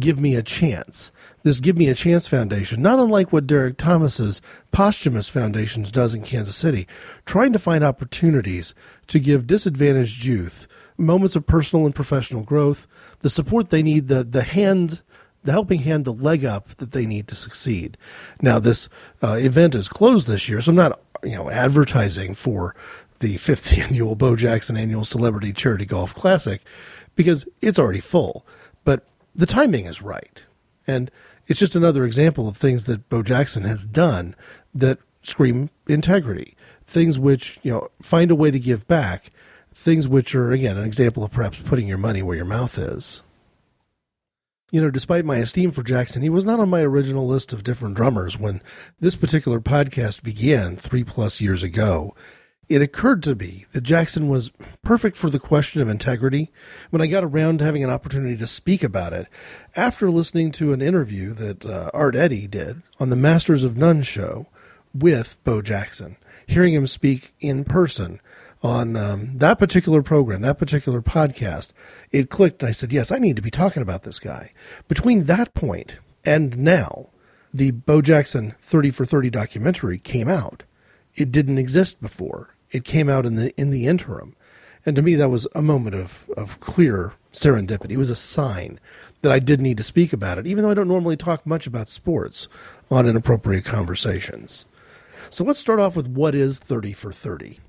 Give 0.00 0.18
Me 0.18 0.34
a 0.34 0.42
Chance. 0.42 1.12
This 1.42 1.60
Give 1.60 1.76
Me 1.76 1.88
a 1.88 1.94
Chance 1.94 2.28
Foundation, 2.28 2.80
not 2.80 2.98
unlike 2.98 3.34
what 3.34 3.46
Derrick 3.46 3.76
Thomas's 3.76 4.40
posthumous 4.72 5.28
foundations 5.28 5.90
does 5.90 6.14
in 6.14 6.22
Kansas 6.22 6.56
City, 6.56 6.88
trying 7.26 7.52
to 7.52 7.58
find 7.58 7.84
opportunities 7.84 8.74
to 9.08 9.20
give 9.20 9.46
disadvantaged 9.46 10.24
youth 10.24 10.66
moments 10.98 11.36
of 11.36 11.46
personal 11.46 11.84
and 11.84 11.94
professional 11.94 12.42
growth, 12.42 12.86
the 13.26 13.30
support 13.30 13.70
they 13.70 13.82
need, 13.82 14.06
the 14.06 14.22
the 14.22 14.44
hand 14.44 15.02
the 15.42 15.50
helping 15.50 15.80
hand, 15.80 16.04
the 16.04 16.12
leg 16.12 16.44
up 16.44 16.68
that 16.76 16.92
they 16.92 17.04
need 17.06 17.26
to 17.26 17.34
succeed. 17.34 17.96
Now, 18.40 18.60
this 18.60 18.88
uh, 19.20 19.32
event 19.40 19.74
is 19.74 19.88
closed 19.88 20.28
this 20.28 20.48
year, 20.48 20.60
so 20.60 20.70
I'm 20.70 20.76
not, 20.76 21.00
you 21.24 21.34
know, 21.34 21.50
advertising 21.50 22.36
for 22.36 22.76
the 23.18 23.36
fifth 23.36 23.76
annual 23.78 24.14
Bo 24.14 24.36
Jackson 24.36 24.76
Annual 24.76 25.04
Celebrity 25.06 25.52
Charity 25.52 25.86
Golf 25.86 26.14
Classic 26.14 26.62
because 27.16 27.44
it's 27.60 27.80
already 27.80 27.98
full. 27.98 28.46
But 28.84 29.04
the 29.34 29.46
timing 29.46 29.86
is 29.86 30.00
right. 30.00 30.44
And 30.86 31.10
it's 31.48 31.58
just 31.58 31.74
another 31.74 32.04
example 32.04 32.46
of 32.46 32.56
things 32.56 32.84
that 32.84 33.08
Bo 33.08 33.24
Jackson 33.24 33.64
has 33.64 33.86
done 33.86 34.36
that 34.72 34.98
scream 35.22 35.70
integrity. 35.88 36.56
Things 36.84 37.18
which, 37.18 37.58
you 37.64 37.72
know, 37.72 37.88
find 38.00 38.30
a 38.30 38.36
way 38.36 38.52
to 38.52 38.60
give 38.60 38.86
back. 38.86 39.32
Things 39.76 40.08
which 40.08 40.34
are, 40.34 40.50
again, 40.50 40.76
an 40.76 40.84
example 40.84 41.22
of 41.22 41.30
perhaps 41.30 41.60
putting 41.60 41.86
your 41.86 41.98
money 41.98 42.22
where 42.22 42.36
your 42.36 42.44
mouth 42.44 42.76
is. 42.78 43.22
You 44.72 44.80
know, 44.80 44.90
despite 44.90 45.24
my 45.24 45.36
esteem 45.36 45.70
for 45.70 45.84
Jackson, 45.84 46.22
he 46.22 46.28
was 46.28 46.44
not 46.44 46.58
on 46.58 46.68
my 46.68 46.80
original 46.80 47.26
list 47.26 47.52
of 47.52 47.62
different 47.62 47.94
drummers 47.94 48.36
when 48.36 48.60
this 48.98 49.14
particular 49.14 49.60
podcast 49.60 50.22
began 50.22 50.76
three 50.76 51.04
plus 51.04 51.40
years 51.40 51.62
ago 51.62 52.14
it 52.68 52.82
occurred 52.82 53.22
to 53.22 53.34
me 53.34 53.64
that 53.72 53.82
Jackson 53.82 54.28
was 54.28 54.50
perfect 54.82 55.16
for 55.16 55.30
the 55.30 55.38
question 55.38 55.80
of 55.80 55.88
integrity 55.88 56.50
when 56.90 57.00
I 57.00 57.06
got 57.06 57.22
around 57.22 57.58
to 57.58 57.64
having 57.64 57.84
an 57.84 57.90
opportunity 57.90 58.36
to 58.36 58.46
speak 58.46 58.82
about 58.82 59.12
it 59.12 59.28
after 59.76 60.10
listening 60.10 60.50
to 60.52 60.72
an 60.72 60.82
interview 60.82 61.32
that 61.34 61.64
uh, 61.64 61.90
Art 61.94 62.16
Eddy 62.16 62.46
did 62.46 62.82
on 62.98 63.10
the 63.10 63.16
Masters 63.16 63.62
of 63.62 63.76
None 63.76 64.02
show 64.02 64.48
with 64.92 65.38
Bo 65.44 65.62
Jackson, 65.62 66.16
hearing 66.46 66.74
him 66.74 66.86
speak 66.86 67.34
in 67.40 67.64
person 67.64 68.20
on 68.66 68.96
um, 68.96 69.38
that 69.38 69.60
particular 69.60 70.02
program, 70.02 70.42
that 70.42 70.58
particular 70.58 71.00
podcast. 71.00 71.70
It 72.10 72.30
clicked, 72.30 72.64
I 72.64 72.72
said, 72.72 72.92
Yes, 72.92 73.12
I 73.12 73.18
need 73.18 73.36
to 73.36 73.42
be 73.42 73.50
talking 73.50 73.80
about 73.80 74.02
this 74.02 74.18
guy. 74.18 74.52
Between 74.88 75.24
that 75.24 75.54
point 75.54 75.98
and 76.24 76.58
now, 76.58 77.10
the 77.54 77.70
Bo 77.70 78.02
Jackson 78.02 78.56
30 78.60 78.90
for 78.90 79.06
30 79.06 79.30
documentary 79.30 79.98
came 79.98 80.28
out. 80.28 80.64
It 81.14 81.30
didn't 81.30 81.58
exist 81.58 82.00
before 82.00 82.56
it 82.72 82.84
came 82.84 83.08
out 83.08 83.24
in 83.24 83.36
the 83.36 83.54
in 83.58 83.70
the 83.70 83.86
interim. 83.86 84.34
And 84.84 84.96
to 84.96 85.02
me, 85.02 85.14
that 85.14 85.30
was 85.30 85.46
a 85.54 85.62
moment 85.62 85.94
of, 85.94 86.28
of 86.36 86.60
clear 86.60 87.14
serendipity. 87.32 87.92
It 87.92 87.96
was 87.96 88.10
a 88.10 88.16
sign 88.16 88.80
that 89.22 89.32
I 89.32 89.38
did 89.38 89.60
need 89.60 89.76
to 89.78 89.82
speak 89.82 90.12
about 90.12 90.38
it, 90.38 90.46
even 90.46 90.62
though 90.62 90.70
I 90.70 90.74
don't 90.74 90.88
normally 90.88 91.16
talk 91.16 91.46
much 91.46 91.66
about 91.66 91.88
sports 91.88 92.48
on 92.90 93.06
inappropriate 93.06 93.64
conversations. 93.64 94.66
So 95.30 95.42
let's 95.42 95.58
start 95.58 95.80
off 95.80 95.96
with 95.96 96.06
what 96.06 96.34
is 96.34 96.58
30 96.58 96.92
for 96.92 97.12
30. 97.12 97.60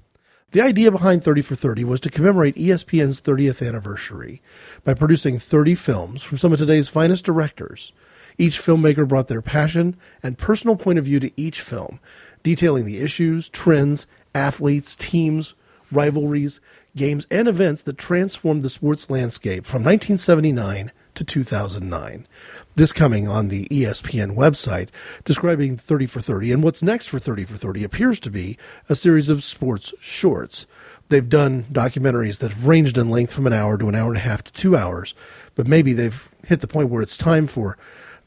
The 0.51 0.61
idea 0.61 0.91
behind 0.91 1.25
30 1.25 1.41
for 1.41 1.55
30 1.55 1.83
was 1.83 1.99
to 1.99 2.09
commemorate 2.09 2.55
ESPN's 2.55 3.19
30th 3.19 3.67
anniversary 3.67 4.41
by 4.85 4.93
producing 4.93 5.39
30 5.39 5.75
films 5.75 6.23
from 6.23 6.37
some 6.37 6.53
of 6.53 6.59
today's 6.59 6.87
finest 6.87 7.25
directors. 7.25 7.91
Each 8.37 8.57
filmmaker 8.57 9.05
brought 9.05 9.27
their 9.27 9.41
passion 9.41 9.97
and 10.23 10.37
personal 10.37 10.77
point 10.77 10.99
of 10.99 11.03
view 11.03 11.19
to 11.19 11.33
each 11.35 11.59
film, 11.59 11.99
detailing 12.43 12.85
the 12.85 12.99
issues, 12.99 13.49
trends, 13.49 14.07
athletes, 14.33 14.95
teams, 14.95 15.53
rivalries, 15.91 16.61
games, 16.95 17.27
and 17.29 17.49
events 17.49 17.83
that 17.83 17.97
transformed 17.97 18.61
the 18.61 18.69
sports 18.69 19.09
landscape 19.09 19.65
from 19.65 19.83
1979 19.83 20.93
to 21.17 21.23
2009. 21.23 22.27
This 22.75 22.93
coming 22.93 23.27
on 23.27 23.47
the 23.47 23.67
ESPN 23.69 24.35
website, 24.35 24.89
describing 25.25 25.75
30 25.77 26.05
for 26.05 26.21
30. 26.21 26.53
And 26.53 26.63
what's 26.63 26.83
next 26.83 27.07
for 27.07 27.19
30 27.19 27.45
for 27.45 27.57
30 27.57 27.83
appears 27.83 28.19
to 28.21 28.29
be 28.29 28.57
a 28.87 28.95
series 28.95 29.29
of 29.29 29.43
sports 29.43 29.93
shorts. 29.99 30.67
They've 31.09 31.27
done 31.27 31.65
documentaries 31.71 32.37
that 32.39 32.53
have 32.53 32.67
ranged 32.67 32.97
in 32.97 33.09
length 33.09 33.33
from 33.33 33.47
an 33.47 33.53
hour 33.53 33.77
to 33.77 33.89
an 33.89 33.95
hour 33.95 34.09
and 34.09 34.17
a 34.17 34.21
half 34.21 34.43
to 34.43 34.53
two 34.53 34.75
hours, 34.75 35.15
but 35.55 35.67
maybe 35.67 35.93
they've 35.93 36.29
hit 36.45 36.59
the 36.59 36.67
point 36.67 36.89
where 36.89 37.01
it's 37.01 37.17
time 37.17 37.47
for 37.47 37.77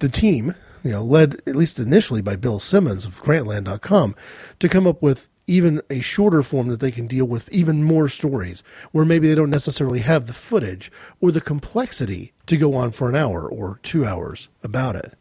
the 0.00 0.08
team, 0.08 0.54
you 0.82 0.90
know, 0.90 1.04
led 1.04 1.40
at 1.46 1.54
least 1.54 1.78
initially 1.78 2.22
by 2.22 2.36
Bill 2.36 2.58
Simmons 2.58 3.04
of 3.04 3.22
Grantland.com, 3.22 4.16
to 4.58 4.68
come 4.68 4.86
up 4.86 5.00
with 5.00 5.28
even 5.50 5.82
a 5.90 6.00
shorter 6.00 6.42
form 6.42 6.68
that 6.68 6.78
they 6.78 6.92
can 6.92 7.08
deal 7.08 7.24
with 7.24 7.48
even 7.50 7.82
more 7.82 8.08
stories 8.08 8.62
where 8.92 9.04
maybe 9.04 9.28
they 9.28 9.34
don't 9.34 9.50
necessarily 9.50 9.98
have 9.98 10.26
the 10.26 10.32
footage 10.32 10.92
or 11.20 11.32
the 11.32 11.40
complexity 11.40 12.32
to 12.46 12.56
go 12.56 12.74
on 12.74 12.92
for 12.92 13.08
an 13.08 13.16
hour 13.16 13.48
or 13.48 13.80
two 13.82 14.04
hours 14.04 14.48
about 14.62 14.94
it. 14.94 15.14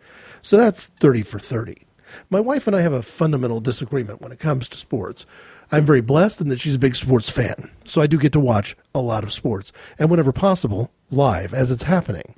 So 0.44 0.56
that's 0.56 0.88
30 1.00 1.24
for 1.24 1.40
30. 1.40 1.88
My 2.30 2.40
wife 2.40 2.68
and 2.68 2.76
I 2.76 2.82
have 2.82 2.94
a 2.94 3.02
fundamental 3.02 3.60
disagreement 3.60 4.22
when 4.22 4.32
it 4.32 4.40
comes 4.40 4.70
to 4.70 4.78
sports. 4.78 5.26
I'm 5.72 5.86
very 5.86 6.02
blessed 6.02 6.42
in 6.42 6.50
that 6.50 6.60
she's 6.60 6.76
a 6.76 6.80
big 6.80 6.96
sports 6.96 7.30
fan, 7.30 7.72
so 7.84 8.02
I 8.02 8.08
do 8.08 8.18
get 8.18 8.32
to 8.34 8.40
watch 8.40 8.76
a 8.94 9.02
lot 9.02 9.24
of 9.24 9.34
sports, 9.34 9.72
and 10.00 10.10
whenever 10.10 10.32
possible, 10.32 10.92
live 11.12 11.54
as 11.54 11.70
it's 11.70 11.84
happening. 11.84 12.36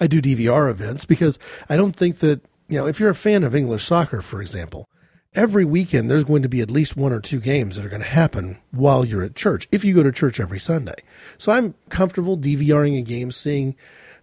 I 0.00 0.06
do 0.06 0.20
DVR 0.20 0.70
events 0.70 1.04
because 1.04 1.38
I 1.68 1.76
don't 1.76 1.96
think 1.96 2.18
that, 2.18 2.40
you 2.68 2.78
know, 2.78 2.86
if 2.86 3.00
you're 3.00 3.08
a 3.08 3.14
fan 3.14 3.42
of 3.42 3.54
English 3.54 3.84
soccer, 3.84 4.20
for 4.20 4.42
example, 4.42 4.86
every 5.34 5.64
weekend 5.64 6.10
there's 6.10 6.24
going 6.24 6.42
to 6.42 6.48
be 6.48 6.60
at 6.60 6.70
least 6.70 6.96
one 6.96 7.12
or 7.12 7.20
two 7.20 7.40
games 7.40 7.76
that 7.76 7.84
are 7.84 7.90
going 7.90 8.02
to 8.02 8.08
happen 8.08 8.58
while 8.70 9.04
you're 9.04 9.22
at 9.22 9.34
church 9.36 9.68
if 9.70 9.84
you 9.84 9.94
go 9.94 10.02
to 10.02 10.12
church 10.12 10.40
every 10.40 10.58
Sunday. 10.58 10.96
So 11.36 11.52
I'm 11.52 11.74
comfortable 11.88 12.38
DVRing 12.38 12.98
a 12.98 13.02
game, 13.02 13.30
seeing 13.30 13.76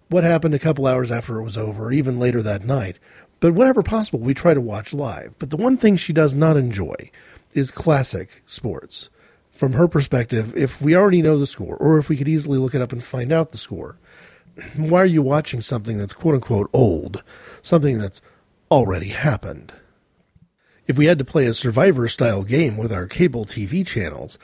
what 0.09 0.23
happened 0.23 0.55
a 0.55 0.59
couple 0.59 0.87
hours 0.87 1.11
after 1.11 1.39
it 1.39 1.43
was 1.43 1.57
over, 1.57 1.85
or 1.85 1.91
even 1.91 2.19
later 2.19 2.41
that 2.41 2.65
night. 2.65 2.99
But 3.39 3.53
whenever 3.53 3.83
possible, 3.83 4.19
we 4.19 4.33
try 4.33 4.53
to 4.53 4.61
watch 4.61 4.93
live. 4.93 5.35
But 5.39 5.49
the 5.49 5.57
one 5.57 5.77
thing 5.77 5.97
she 5.97 6.13
does 6.13 6.33
not 6.33 6.57
enjoy 6.57 7.11
is 7.53 7.71
classic 7.71 8.43
sports. 8.45 9.09
From 9.51 9.73
her 9.73 9.87
perspective, 9.87 10.55
if 10.57 10.81
we 10.81 10.95
already 10.95 11.21
know 11.21 11.37
the 11.37 11.47
score, 11.47 11.77
or 11.77 11.97
if 11.97 12.09
we 12.09 12.17
could 12.17 12.27
easily 12.27 12.57
look 12.57 12.75
it 12.75 12.81
up 12.81 12.91
and 12.91 13.03
find 13.03 13.31
out 13.31 13.51
the 13.51 13.57
score, 13.57 13.97
why 14.75 15.01
are 15.01 15.05
you 15.05 15.21
watching 15.21 15.61
something 15.61 15.97
that's 15.97 16.13
quote 16.13 16.35
unquote 16.35 16.69
old? 16.73 17.23
Something 17.61 17.99
that's 17.99 18.21
already 18.69 19.09
happened 19.09 19.71
if 20.87 20.97
we 20.97 21.05
had 21.05 21.17
to 21.19 21.25
play 21.25 21.45
a 21.45 21.53
survivor 21.53 22.07
style 22.07 22.43
game 22.43 22.77
with 22.77 22.93
our 22.93 23.07
cable 23.07 23.45
TV 23.45 23.85
channels, 23.85 24.37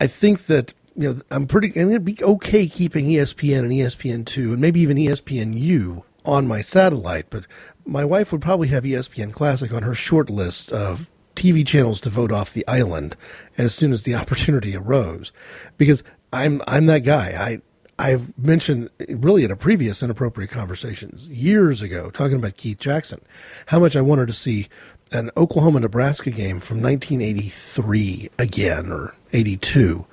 I 0.00 0.06
think 0.06 0.46
that 0.46 0.74
you 0.94 1.14
know 1.14 1.20
I'm 1.30 1.46
pretty 1.46 1.78
I'm 1.80 1.90
to 1.90 2.00
be 2.00 2.22
okay 2.22 2.66
keeping 2.66 3.06
ESPN 3.06 3.60
and 3.60 3.70
ESPN2 3.70 4.52
and 4.52 4.60
maybe 4.60 4.80
even 4.80 4.96
ESPNU 4.96 6.02
on 6.24 6.48
my 6.48 6.60
satellite, 6.60 7.26
but 7.30 7.46
my 7.84 8.04
wife 8.04 8.32
would 8.32 8.42
probably 8.42 8.68
have 8.68 8.84
ESPN 8.84 9.32
Classic 9.32 9.72
on 9.72 9.82
her 9.82 9.94
short 9.94 10.28
list 10.28 10.72
of 10.72 11.08
TV 11.36 11.66
channels 11.66 12.00
to 12.00 12.10
vote 12.10 12.32
off 12.32 12.52
the 12.52 12.66
island 12.66 13.14
as 13.56 13.74
soon 13.74 13.92
as 13.92 14.02
the 14.02 14.14
opportunity 14.20 14.76
arose 14.76 15.32
because 15.76 16.02
I'm 16.32 16.62
I'm 16.66 16.86
that 16.86 17.04
guy. 17.04 17.28
I 17.38 17.60
I've 17.98 18.36
mentioned 18.36 18.90
really 19.08 19.44
in 19.44 19.50
a 19.50 19.56
previous 19.56 20.02
inappropriate 20.02 20.50
conversations 20.50 21.28
years 21.28 21.80
ago 21.80 22.10
talking 22.10 22.36
about 22.36 22.56
Keith 22.56 22.78
Jackson 22.78 23.20
how 23.66 23.78
much 23.78 23.96
I 23.96 24.02
wanted 24.02 24.26
to 24.26 24.34
see 24.34 24.68
an 25.16 25.30
Oklahoma 25.36 25.80
Nebraska 25.80 26.30
game 26.30 26.60
from 26.60 26.82
1983 26.82 28.30
again 28.38 28.92
or 28.92 29.14
82. 29.32 30.06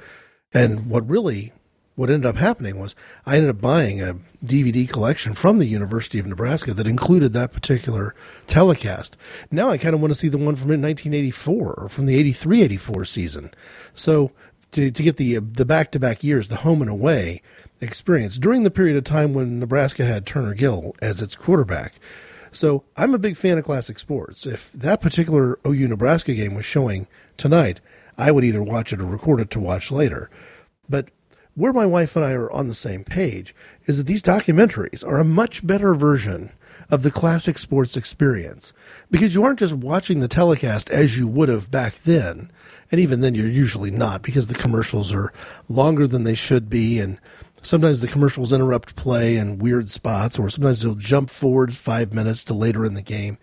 And 0.53 0.87
what 0.87 1.07
really 1.07 1.51
what 1.95 2.09
ended 2.09 2.27
up 2.27 2.37
happening 2.37 2.79
was 2.79 2.95
I 3.25 3.35
ended 3.35 3.51
up 3.51 3.61
buying 3.61 4.01
a 4.01 4.15
DVD 4.43 4.89
collection 4.89 5.35
from 5.35 5.59
the 5.59 5.67
University 5.67 6.17
of 6.19 6.25
Nebraska 6.25 6.73
that 6.73 6.87
included 6.87 7.33
that 7.33 7.51
particular 7.53 8.15
telecast. 8.47 9.15
Now 9.51 9.69
I 9.69 9.77
kind 9.77 9.93
of 9.93 10.01
want 10.01 10.11
to 10.11 10.19
see 10.19 10.29
the 10.29 10.37
one 10.37 10.55
from 10.55 10.69
1984 10.69 11.73
or 11.73 11.89
from 11.89 12.05
the 12.07 12.33
83-84 12.33 13.07
season. 13.07 13.51
So 13.93 14.31
to, 14.71 14.89
to 14.89 15.03
get 15.03 15.17
the 15.17 15.37
the 15.37 15.65
back-to-back 15.65 16.23
years, 16.23 16.47
the 16.47 16.57
home 16.57 16.81
and 16.81 16.89
away 16.89 17.41
experience 17.81 18.37
during 18.37 18.63
the 18.63 18.71
period 18.71 18.97
of 18.97 19.03
time 19.03 19.33
when 19.33 19.59
Nebraska 19.59 20.05
had 20.05 20.25
Turner 20.25 20.53
Gill 20.53 20.95
as 21.01 21.21
its 21.21 21.35
quarterback. 21.35 21.99
So 22.53 22.83
I'm 22.95 23.13
a 23.13 23.19
big 23.19 23.35
fan 23.35 23.57
of 23.57 23.65
classic 23.65 23.99
sports. 23.99 24.45
If 24.45 24.71
that 24.73 25.01
particular 25.01 25.59
OU 25.65 25.87
Nebraska 25.87 26.33
game 26.33 26.53
was 26.53 26.65
showing 26.65 27.07
tonight, 27.35 27.81
I 28.17 28.31
would 28.31 28.43
either 28.43 28.61
watch 28.61 28.93
it 28.93 29.01
or 29.01 29.05
record 29.05 29.41
it 29.41 29.49
to 29.51 29.59
watch 29.59 29.91
later. 29.91 30.29
But 30.87 31.09
where 31.55 31.73
my 31.73 31.85
wife 31.85 32.15
and 32.15 32.23
I 32.23 32.31
are 32.31 32.51
on 32.51 32.67
the 32.67 32.75
same 32.75 33.03
page 33.03 33.55
is 33.85 33.97
that 33.97 34.07
these 34.07 34.21
documentaries 34.21 35.05
are 35.05 35.19
a 35.19 35.25
much 35.25 35.65
better 35.65 35.93
version 35.93 36.51
of 36.89 37.01
the 37.01 37.11
classic 37.11 37.57
sports 37.57 37.97
experience 37.97 38.73
because 39.09 39.33
you 39.33 39.43
aren't 39.43 39.59
just 39.59 39.73
watching 39.73 40.19
the 40.19 40.27
telecast 40.27 40.89
as 40.89 41.17
you 41.17 41.27
would 41.27 41.49
have 41.49 41.71
back 41.71 41.95
then. 42.03 42.51
And 42.91 42.99
even 42.99 43.21
then, 43.21 43.33
you're 43.33 43.47
usually 43.47 43.89
not 43.89 44.21
because 44.21 44.47
the 44.47 44.53
commercials 44.53 45.13
are 45.13 45.33
longer 45.67 46.07
than 46.07 46.23
they 46.23 46.35
should 46.35 46.69
be 46.69 46.99
and 46.99 47.17
Sometimes 47.63 48.01
the 48.01 48.07
commercials 48.07 48.51
interrupt 48.51 48.95
play 48.95 49.37
in 49.37 49.57
weird 49.57 49.89
spots, 49.89 50.37
or 50.37 50.49
sometimes 50.49 50.81
they'll 50.81 50.95
jump 50.95 51.29
forward 51.29 51.73
five 51.73 52.13
minutes 52.13 52.43
to 52.45 52.53
later 52.53 52.85
in 52.85 52.93
the 52.93 53.01
game. 53.01 53.37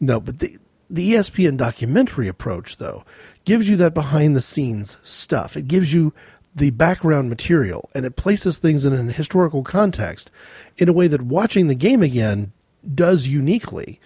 No, 0.00 0.18
but 0.18 0.38
the 0.38 0.58
the 0.88 1.12
ESPN 1.12 1.56
documentary 1.56 2.26
approach, 2.26 2.78
though, 2.78 3.04
gives 3.44 3.68
you 3.68 3.76
that 3.76 3.94
behind 3.94 4.34
the 4.34 4.40
scenes 4.40 4.96
stuff. 5.04 5.56
It 5.56 5.68
gives 5.68 5.92
you 5.92 6.12
the 6.52 6.70
background 6.70 7.28
material 7.28 7.88
and 7.94 8.04
it 8.04 8.16
places 8.16 8.58
things 8.58 8.84
in 8.84 8.92
an 8.92 9.10
historical 9.10 9.62
context 9.62 10.32
in 10.76 10.88
a 10.88 10.92
way 10.92 11.06
that 11.06 11.22
watching 11.22 11.68
the 11.68 11.76
game 11.76 12.02
again 12.02 12.52
does 12.92 13.28
uniquely, 13.28 14.00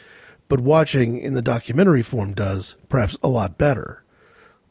but 0.48 0.60
watching 0.60 1.18
in 1.18 1.32
the 1.32 1.40
documentary 1.40 2.02
form 2.02 2.34
does 2.34 2.74
perhaps 2.90 3.16
a 3.22 3.28
lot 3.28 3.56
better. 3.56 4.04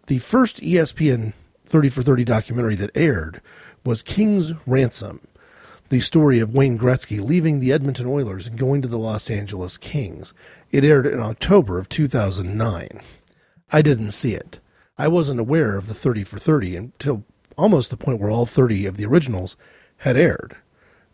The 0.06 0.20
first 0.20 0.62
ESPN 0.62 1.34
30 1.66 1.90
for 1.90 2.04
30 2.04 2.24
documentary 2.26 2.76
that 2.76 2.96
aired 2.96 3.42
was 3.86 4.02
King's 4.02 4.54
Ransom. 4.66 5.28
the 5.90 6.00
story 6.00 6.40
of 6.40 6.56
Wayne 6.56 6.80
Gretzky 6.80 7.22
leaving 7.22 7.60
the 7.60 7.72
Edmonton 7.72 8.08
Oilers 8.08 8.48
and 8.48 8.58
going 8.58 8.82
to 8.82 8.88
the 8.88 8.98
Los 8.98 9.30
Angeles 9.30 9.78
Kings. 9.78 10.34
It 10.72 10.84
aired 10.84 11.06
in 11.06 11.20
October 11.20 11.78
of 11.78 11.90
2009. 11.90 13.02
I 13.72 13.82
didn't 13.82 14.12
see 14.12 14.34
it. 14.34 14.60
I 14.98 15.08
wasn't 15.08 15.40
aware 15.40 15.78
of 15.78 15.88
the 15.88 15.94
30 15.94 16.24
for 16.24 16.40
30 16.40 16.76
until 16.78 17.26
almost 17.58 17.92
the 17.92 17.98
point 17.98 18.20
where 18.20 18.32
all 18.32 18.46
30 18.46 18.86
of 18.86 18.98
the 18.98 19.06
originals 19.06 19.56
had 19.98 20.18
aired. 20.18 20.56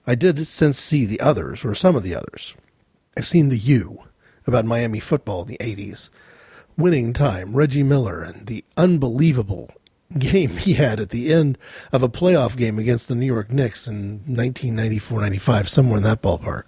I 0.08 0.16
did 0.16 0.48
since 0.48 0.80
see 0.80 1.06
the 1.06 1.20
others, 1.20 1.66
or 1.66 1.76
some 1.76 1.96
of 1.96 2.04
the 2.04 2.16
others. 2.16 2.56
I've 3.18 3.28
seen 3.28 3.50
The 3.50 3.58
U, 3.58 4.04
about 4.48 4.66
Miami 4.66 5.00
football 5.00 5.42
in 5.42 5.50
the 5.50 5.58
80s, 5.58 6.10
Winning 6.78 7.12
Time, 7.14 7.56
Reggie 7.56 7.84
Miller, 7.84 8.22
and 8.22 8.48
the 8.48 8.64
unbelievable 8.78 9.70
game 10.18 10.58
he 10.58 10.74
had 10.74 11.00
at 11.00 11.10
the 11.10 11.32
end 11.32 11.58
of 11.92 12.02
a 12.02 12.10
playoff 12.10 12.58
game 12.58 12.80
against 12.80 13.08
the 13.08 13.16
New 13.16 13.26
York 13.26 13.52
Knicks 13.52 13.88
in 13.88 14.22
1994-95, 14.22 15.68
somewhere 15.68 15.98
in 15.98 16.04
that 16.04 16.22
ballpark. 16.22 16.64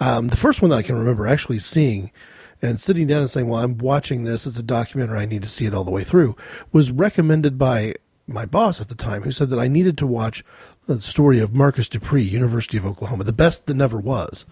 Um, 0.00 0.28
the 0.28 0.36
first 0.36 0.60
one 0.60 0.70
that 0.70 0.76
I 0.76 0.82
can 0.82 0.98
remember 0.98 1.26
actually 1.26 1.60
seeing 1.60 2.10
and 2.60 2.80
sitting 2.80 3.06
down 3.06 3.20
and 3.20 3.30
saying, 3.30 3.48
"Well, 3.48 3.62
I'm 3.62 3.78
watching 3.78 4.24
this. 4.24 4.46
It's 4.46 4.58
a 4.58 4.62
documentary. 4.62 5.20
I 5.20 5.26
need 5.26 5.42
to 5.42 5.48
see 5.48 5.66
it 5.66 5.74
all 5.74 5.84
the 5.84 5.90
way 5.90 6.04
through," 6.04 6.36
was 6.72 6.90
recommended 6.90 7.58
by 7.58 7.94
my 8.26 8.44
boss 8.44 8.80
at 8.80 8.88
the 8.88 8.94
time, 8.94 9.22
who 9.22 9.30
said 9.30 9.50
that 9.50 9.58
I 9.58 9.68
needed 9.68 9.96
to 9.98 10.06
watch 10.06 10.44
the 10.86 11.00
story 11.00 11.38
of 11.38 11.54
Marcus 11.54 11.88
Dupree, 11.88 12.22
University 12.22 12.76
of 12.76 12.86
Oklahoma, 12.86 13.24
the 13.24 13.32
best 13.32 13.66
that 13.66 13.74
never 13.74 13.98
was. 13.98 14.44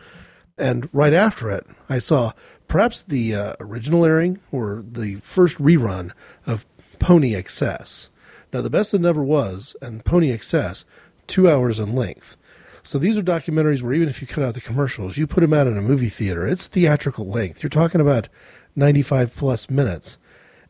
And 0.56 0.88
right 0.92 1.12
after 1.12 1.50
it, 1.50 1.66
I 1.88 1.98
saw 1.98 2.32
perhaps 2.68 3.02
the 3.02 3.34
uh, 3.34 3.54
original 3.60 4.04
airing 4.04 4.38
or 4.52 4.84
the 4.86 5.16
first 5.16 5.58
rerun 5.58 6.12
of 6.46 6.66
Pony 6.98 7.34
Excess. 7.34 8.08
Now, 8.52 8.60
the 8.60 8.70
best 8.70 8.92
that 8.92 9.00
never 9.00 9.22
was 9.22 9.74
and 9.82 10.04
Pony 10.04 10.30
Excess, 10.30 10.84
two 11.26 11.50
hours 11.50 11.78
in 11.78 11.94
length. 11.94 12.36
So 12.82 12.98
these 12.98 13.16
are 13.16 13.22
documentaries 13.22 13.82
where 13.82 13.94
even 13.94 14.08
if 14.08 14.20
you 14.20 14.26
cut 14.26 14.44
out 14.44 14.54
the 14.54 14.60
commercials, 14.60 15.16
you 15.16 15.26
put 15.26 15.40
them 15.40 15.54
out 15.54 15.66
in 15.66 15.78
a 15.78 15.82
movie 15.82 16.10
theater, 16.10 16.46
it's 16.46 16.68
theatrical 16.68 17.26
length. 17.26 17.62
You're 17.62 17.70
talking 17.70 18.00
about 18.00 18.28
95 18.76 19.34
plus 19.34 19.70
minutes 19.70 20.18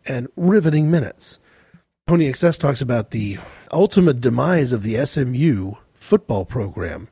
and 0.06 0.28
riveting 0.36 0.90
minutes. 0.90 1.40
Pony 2.06 2.28
Excess 2.28 2.56
talks 2.56 2.80
about 2.80 3.10
the 3.10 3.38
ultimate 3.72 4.20
demise 4.20 4.72
of 4.72 4.82
the 4.82 5.04
SMU 5.04 5.72
football 5.94 6.44
program, 6.44 7.08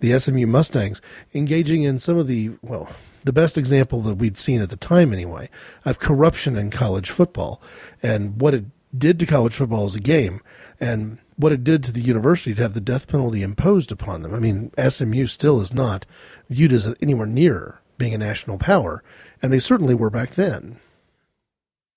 the 0.00 0.18
SMU 0.18 0.46
Mustangs, 0.46 1.00
engaging 1.34 1.82
in 1.82 1.98
some 1.98 2.16
of 2.16 2.26
the, 2.26 2.50
well, 2.62 2.88
the 3.24 3.32
best 3.32 3.58
example 3.58 4.00
that 4.02 4.16
we'd 4.16 4.38
seen 4.38 4.60
at 4.60 4.70
the 4.70 4.76
time 4.76 5.12
anyway, 5.12 5.50
of 5.84 5.98
corruption 5.98 6.56
in 6.56 6.70
college 6.70 7.10
football 7.10 7.60
and 8.02 8.40
what 8.40 8.54
it 8.54 8.64
did 8.96 9.18
to 9.20 9.26
college 9.26 9.54
football 9.54 9.84
as 9.84 9.94
a 9.94 10.00
game. 10.00 10.40
And 10.80 11.18
what 11.40 11.52
it 11.52 11.64
did 11.64 11.82
to 11.84 11.92
the 11.92 12.02
university 12.02 12.54
to 12.54 12.62
have 12.62 12.74
the 12.74 12.80
death 12.80 13.08
penalty 13.08 13.42
imposed 13.42 13.90
upon 13.90 14.22
them. 14.22 14.34
I 14.34 14.38
mean, 14.38 14.70
SMU 14.78 15.26
still 15.26 15.60
is 15.60 15.72
not 15.72 16.04
viewed 16.50 16.72
as 16.72 16.92
anywhere 17.00 17.26
near 17.26 17.80
being 17.96 18.14
a 18.14 18.18
national 18.18 18.58
power, 18.58 19.02
and 19.42 19.52
they 19.52 19.58
certainly 19.58 19.94
were 19.94 20.10
back 20.10 20.30
then. 20.30 20.78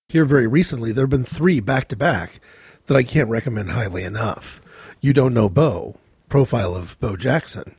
Here, 0.07 0.25
very 0.25 0.47
recently, 0.47 0.91
there 0.91 1.03
have 1.03 1.09
been 1.09 1.25
three 1.25 1.59
back 1.59 1.87
to 1.89 1.95
back 1.97 2.39
that 2.87 2.95
I 2.95 3.03
can't 3.03 3.29
recommend 3.29 3.71
highly 3.71 4.03
enough. 4.03 4.61
You 5.01 5.11
Don't 5.11 5.33
Know 5.33 5.49
Bo, 5.49 5.97
profile 6.29 6.75
of 6.75 6.99
Bo 6.99 7.15
Jackson. 7.17 7.75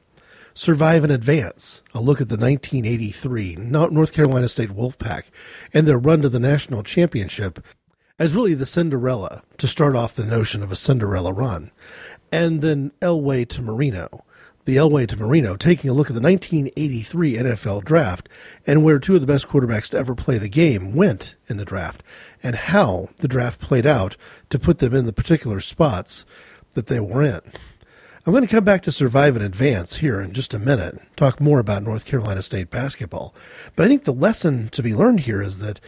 Survive 0.56 1.02
and 1.02 1.12
Advance, 1.12 1.82
a 1.92 2.00
look 2.00 2.20
at 2.20 2.28
the 2.28 2.36
1983 2.36 3.56
North 3.56 4.12
Carolina 4.12 4.48
State 4.48 4.68
Wolfpack 4.68 5.24
and 5.72 5.84
their 5.84 5.98
run 5.98 6.22
to 6.22 6.28
the 6.28 6.38
national 6.38 6.84
championship 6.84 7.58
as 8.20 8.36
really 8.36 8.54
the 8.54 8.64
Cinderella 8.64 9.42
to 9.58 9.66
start 9.66 9.96
off 9.96 10.14
the 10.14 10.24
notion 10.24 10.62
of 10.62 10.70
a 10.70 10.76
Cinderella 10.76 11.32
run. 11.32 11.72
And 12.30 12.62
then 12.62 12.92
Elway 13.02 13.48
to 13.48 13.62
Marino. 13.62 14.24
The 14.64 14.76
Elway 14.76 15.08
to 15.08 15.16
Marino 15.16 15.56
taking 15.56 15.90
a 15.90 15.92
look 15.92 16.08
at 16.08 16.14
the 16.14 16.22
1983 16.22 17.34
NFL 17.34 17.84
draft 17.84 18.28
and 18.64 18.84
where 18.84 19.00
two 19.00 19.16
of 19.16 19.20
the 19.20 19.26
best 19.26 19.48
quarterbacks 19.48 19.88
to 19.88 19.98
ever 19.98 20.14
play 20.14 20.38
the 20.38 20.48
game 20.48 20.94
went 20.94 21.34
in 21.48 21.56
the 21.56 21.64
draft 21.64 22.00
and 22.44 22.54
how 22.54 23.08
the 23.16 23.26
draft 23.26 23.60
played 23.60 23.86
out 23.86 24.16
to 24.50 24.58
put 24.60 24.78
them 24.78 24.94
in 24.94 25.04
the 25.04 25.12
particular 25.12 25.58
spots 25.58 26.24
that 26.74 26.86
they 26.86 27.00
were 27.00 27.24
in. 27.24 27.40
I'm 28.26 28.32
going 28.32 28.42
to 28.42 28.50
come 28.50 28.64
back 28.64 28.80
to 28.84 28.92
Survive 28.92 29.36
and 29.36 29.44
Advance 29.44 29.96
here 29.96 30.18
in 30.18 30.32
just 30.32 30.54
a 30.54 30.58
minute, 30.58 30.98
talk 31.14 31.42
more 31.42 31.58
about 31.58 31.82
North 31.82 32.06
Carolina 32.06 32.40
State 32.40 32.70
basketball. 32.70 33.34
But 33.76 33.84
I 33.84 33.88
think 33.88 34.04
the 34.04 34.14
lesson 34.14 34.70
to 34.70 34.82
be 34.82 34.94
learned 34.94 35.20
here 35.20 35.42
is 35.42 35.58
that 35.58 35.78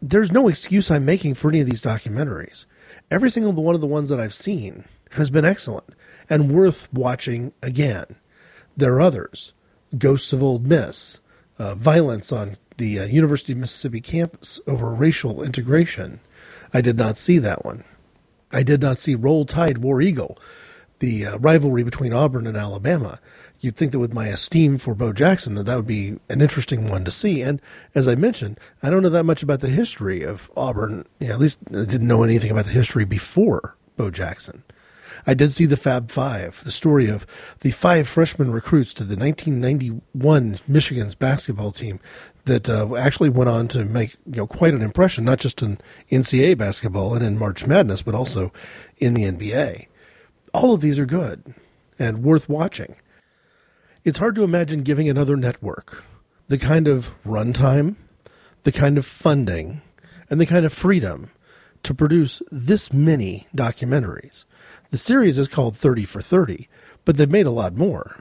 there's 0.00 0.32
no 0.32 0.48
excuse 0.48 0.90
I'm 0.90 1.04
making 1.04 1.34
for 1.34 1.50
any 1.50 1.60
of 1.60 1.68
these 1.68 1.82
documentaries. 1.82 2.64
Every 3.10 3.28
single 3.28 3.52
one 3.52 3.74
of 3.74 3.82
the 3.82 3.86
ones 3.86 4.08
that 4.08 4.18
I've 4.18 4.32
seen 4.32 4.86
has 5.10 5.28
been 5.28 5.44
excellent 5.44 5.84
and 6.30 6.50
worth 6.50 6.90
watching 6.94 7.52
again. 7.62 8.16
There 8.74 8.94
are 8.94 9.02
others 9.02 9.52
Ghosts 9.98 10.32
of 10.32 10.42
Ole 10.42 10.60
Miss, 10.60 11.20
uh, 11.58 11.74
Violence 11.74 12.32
on 12.32 12.56
the 12.78 13.00
uh, 13.00 13.04
University 13.04 13.52
of 13.52 13.58
Mississippi 13.58 14.00
campus 14.00 14.60
over 14.66 14.94
racial 14.94 15.42
integration. 15.42 16.20
I 16.72 16.80
did 16.80 16.96
not 16.96 17.18
see 17.18 17.36
that 17.38 17.66
one. 17.66 17.84
I 18.50 18.62
did 18.62 18.80
not 18.80 18.98
see 18.98 19.14
Roll 19.14 19.44
Tide, 19.44 19.78
War 19.78 20.00
Eagle, 20.00 20.38
the 21.00 21.26
uh, 21.26 21.38
rivalry 21.38 21.82
between 21.82 22.12
Auburn 22.12 22.46
and 22.46 22.56
Alabama 22.56 23.18
you'd 23.60 23.76
think 23.76 23.92
that 23.92 23.98
with 23.98 24.14
my 24.14 24.28
esteem 24.28 24.78
for 24.78 24.94
Bo 24.94 25.12
Jackson 25.12 25.54
that 25.54 25.64
that 25.64 25.76
would 25.76 25.86
be 25.86 26.18
an 26.28 26.40
interesting 26.40 26.88
one 26.88 27.04
to 27.04 27.10
see. 27.10 27.42
And 27.42 27.60
as 27.94 28.08
I 28.08 28.14
mentioned, 28.14 28.58
I 28.82 28.90
don't 28.90 29.02
know 29.02 29.10
that 29.10 29.24
much 29.24 29.42
about 29.42 29.60
the 29.60 29.68
history 29.68 30.22
of 30.22 30.50
Auburn. 30.56 31.04
You 31.18 31.28
know, 31.28 31.34
at 31.34 31.40
least 31.40 31.60
I 31.68 31.84
didn't 31.84 32.08
know 32.08 32.24
anything 32.24 32.50
about 32.50 32.64
the 32.64 32.72
history 32.72 33.04
before 33.04 33.76
Bo 33.96 34.10
Jackson. 34.10 34.64
I 35.26 35.34
did 35.34 35.52
see 35.52 35.66
the 35.66 35.76
Fab 35.76 36.10
Five, 36.10 36.64
the 36.64 36.72
story 36.72 37.10
of 37.10 37.26
the 37.60 37.72
five 37.72 38.08
freshman 38.08 38.50
recruits 38.50 38.94
to 38.94 39.04
the 39.04 39.16
1991 39.16 40.60
Michigan's 40.66 41.14
basketball 41.14 41.72
team 41.72 42.00
that 42.46 42.70
uh, 42.70 42.96
actually 42.96 43.28
went 43.28 43.50
on 43.50 43.68
to 43.68 43.84
make 43.84 44.16
you 44.24 44.38
know 44.38 44.46
quite 44.46 44.72
an 44.72 44.80
impression, 44.80 45.24
not 45.24 45.38
just 45.38 45.60
in 45.60 45.76
NCAA 46.10 46.56
basketball 46.56 47.14
and 47.14 47.22
in 47.22 47.38
March 47.38 47.66
Madness, 47.66 48.00
but 48.00 48.14
also 48.14 48.50
in 48.96 49.12
the 49.12 49.24
NBA. 49.24 49.88
All 50.52 50.74
of 50.74 50.80
these 50.80 50.98
are 50.98 51.06
good 51.06 51.54
and 51.98 52.22
worth 52.22 52.48
watching. 52.48 52.96
It's 54.04 54.18
hard 54.18 54.34
to 54.36 54.44
imagine 54.44 54.82
giving 54.82 55.08
another 55.08 55.36
network 55.36 56.04
the 56.48 56.58
kind 56.58 56.88
of 56.88 57.12
runtime, 57.24 57.94
the 58.64 58.72
kind 58.72 58.98
of 58.98 59.06
funding, 59.06 59.82
and 60.28 60.40
the 60.40 60.46
kind 60.46 60.66
of 60.66 60.72
freedom 60.72 61.30
to 61.84 61.94
produce 61.94 62.42
this 62.50 62.92
many 62.92 63.46
documentaries. 63.54 64.44
The 64.90 64.98
series 64.98 65.38
is 65.38 65.46
called 65.46 65.76
30 65.76 66.04
for 66.04 66.20
30, 66.20 66.68
but 67.04 67.16
they've 67.16 67.30
made 67.30 67.46
a 67.46 67.52
lot 67.52 67.76
more. 67.76 68.20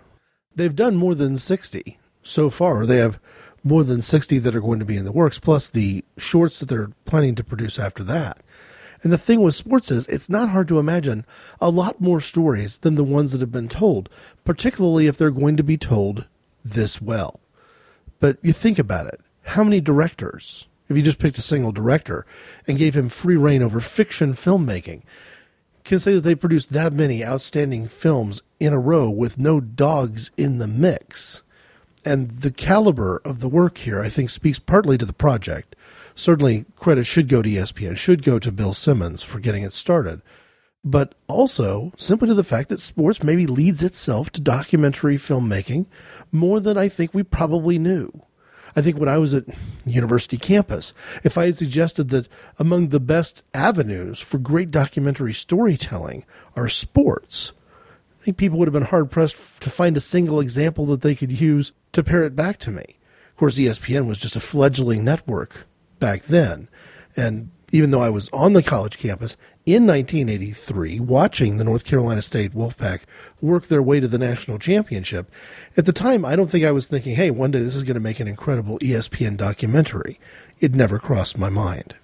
They've 0.55 0.75
done 0.75 0.95
more 0.95 1.15
than 1.15 1.37
60 1.37 1.97
so 2.21 2.51
far. 2.51 2.85
They 2.85 2.97
have 2.97 3.19
more 3.63 3.83
than 3.83 4.01
60 4.01 4.37
that 4.39 4.55
are 4.55 4.61
going 4.61 4.79
to 4.79 4.85
be 4.85 4.97
in 4.97 5.05
the 5.05 5.11
works, 5.11 5.39
plus 5.39 5.69
the 5.69 6.05
shorts 6.17 6.59
that 6.59 6.69
they're 6.69 6.91
planning 7.05 7.35
to 7.35 7.43
produce 7.43 7.79
after 7.79 8.03
that. 8.03 8.41
And 9.01 9.13
the 9.13 9.17
thing 9.17 9.41
with 9.41 9.55
sports 9.55 9.91
is, 9.91 10.07
it's 10.07 10.29
not 10.29 10.49
hard 10.49 10.67
to 10.67 10.79
imagine 10.79 11.25
a 11.61 11.69
lot 11.69 12.01
more 12.01 12.19
stories 12.19 12.79
than 12.79 12.95
the 12.95 13.03
ones 13.03 13.31
that 13.31 13.41
have 13.41 13.51
been 13.51 13.69
told, 13.69 14.09
particularly 14.43 15.07
if 15.07 15.17
they're 15.17 15.31
going 15.31 15.57
to 15.57 15.63
be 15.63 15.77
told 15.77 16.25
this 16.63 17.01
well. 17.01 17.39
But 18.19 18.37
you 18.41 18.53
think 18.53 18.79
about 18.79 19.07
it 19.07 19.21
how 19.43 19.63
many 19.63 19.81
directors, 19.81 20.67
if 20.89 20.95
you 20.95 21.01
just 21.01 21.17
picked 21.17 21.37
a 21.37 21.41
single 21.41 21.71
director 21.71 22.25
and 22.67 22.77
gave 22.77 22.95
him 22.95 23.09
free 23.09 23.35
reign 23.35 23.63
over 23.63 23.79
fiction 23.79 24.33
filmmaking, 24.33 25.01
can 25.83 25.97
say 25.97 26.13
that 26.13 26.21
they 26.21 26.35
produced 26.35 26.71
that 26.71 26.93
many 26.93 27.25
outstanding 27.25 27.87
films 27.87 28.43
in 28.59 28.73
a 28.73 28.79
row 28.79 29.09
with 29.09 29.39
no 29.39 29.59
dogs 29.59 30.29
in 30.37 30.59
the 30.59 30.67
mix? 30.67 31.41
And 32.05 32.29
the 32.29 32.51
caliber 32.51 33.21
of 33.25 33.39
the 33.39 33.49
work 33.49 33.79
here, 33.79 34.01
I 34.01 34.09
think, 34.09 34.29
speaks 34.29 34.59
partly 34.59 34.97
to 34.99 35.05
the 35.05 35.13
project 35.13 35.75
certainly 36.19 36.65
credit 36.75 37.05
should 37.05 37.29
go 37.29 37.41
to 37.41 37.49
ESPN, 37.49 37.97
should 37.97 38.23
go 38.23 38.39
to 38.39 38.51
Bill 38.51 38.73
Simmons 38.73 39.23
for 39.23 39.39
getting 39.39 39.63
it 39.63 39.73
started, 39.73 40.21
but 40.83 41.15
also 41.27 41.93
simply 41.97 42.27
to 42.27 42.33
the 42.33 42.43
fact 42.43 42.69
that 42.69 42.79
sports 42.79 43.23
maybe 43.23 43.47
leads 43.47 43.83
itself 43.83 44.29
to 44.31 44.41
documentary 44.41 45.17
filmmaking 45.17 45.85
more 46.31 46.59
than 46.59 46.77
I 46.77 46.89
think 46.89 47.13
we 47.13 47.23
probably 47.23 47.79
knew. 47.79 48.11
I 48.75 48.81
think 48.81 48.97
when 48.97 49.09
I 49.09 49.17
was 49.17 49.33
at 49.33 49.45
university 49.85 50.37
campus, 50.37 50.93
if 51.23 51.37
I 51.37 51.45
had 51.45 51.57
suggested 51.57 52.09
that 52.09 52.27
among 52.59 52.89
the 52.89 52.99
best 52.99 53.41
avenues 53.53 54.19
for 54.19 54.37
great 54.37 54.71
documentary 54.71 55.33
storytelling 55.33 56.25
are 56.55 56.69
sports, 56.69 57.51
I 58.21 58.25
think 58.25 58.37
people 58.37 58.59
would 58.59 58.67
have 58.67 58.73
been 58.73 58.83
hard 58.83 59.09
pressed 59.09 59.61
to 59.61 59.69
find 59.69 59.97
a 59.97 60.01
single 60.01 60.39
example 60.39 60.85
that 60.87 61.01
they 61.01 61.15
could 61.15 61.31
use 61.31 61.71
to 61.93 62.03
pair 62.03 62.23
it 62.23 62.35
back 62.35 62.59
to 62.59 62.71
me. 62.71 62.97
Of 63.29 63.37
course, 63.37 63.57
ESPN 63.57 64.05
was 64.05 64.17
just 64.17 64.35
a 64.35 64.41
fledgling 64.41 65.03
network 65.03 65.65
back 65.99 66.23
then. 66.23 66.67
And 67.15 67.51
even 67.71 67.91
though 67.91 68.01
I 68.01 68.09
was 68.09 68.29
on 68.29 68.53
the 68.53 68.63
college 68.63 68.97
campus 68.97 69.37
in 69.65 69.85
1983 69.85 70.99
watching 70.99 71.57
the 71.57 71.63
North 71.63 71.85
Carolina 71.85 72.21
State 72.21 72.53
Wolfpack 72.53 73.01
work 73.41 73.67
their 73.67 73.83
way 73.83 73.99
to 73.99 74.07
the 74.07 74.17
national 74.17 74.57
championship, 74.57 75.29
at 75.77 75.85
the 75.85 75.93
time 75.93 76.25
I 76.25 76.35
don't 76.35 76.49
think 76.49 76.65
I 76.65 76.71
was 76.71 76.87
thinking, 76.87 77.15
hey, 77.15 77.31
one 77.31 77.51
day 77.51 77.59
this 77.59 77.75
is 77.75 77.83
going 77.83 77.95
to 77.95 77.99
make 77.99 78.19
an 78.19 78.27
incredible 78.27 78.79
ESPN 78.79 79.37
documentary. 79.37 80.19
It 80.59 80.73
never 80.73 80.99
crossed 80.99 81.37
my 81.37 81.49
mind. 81.49 81.95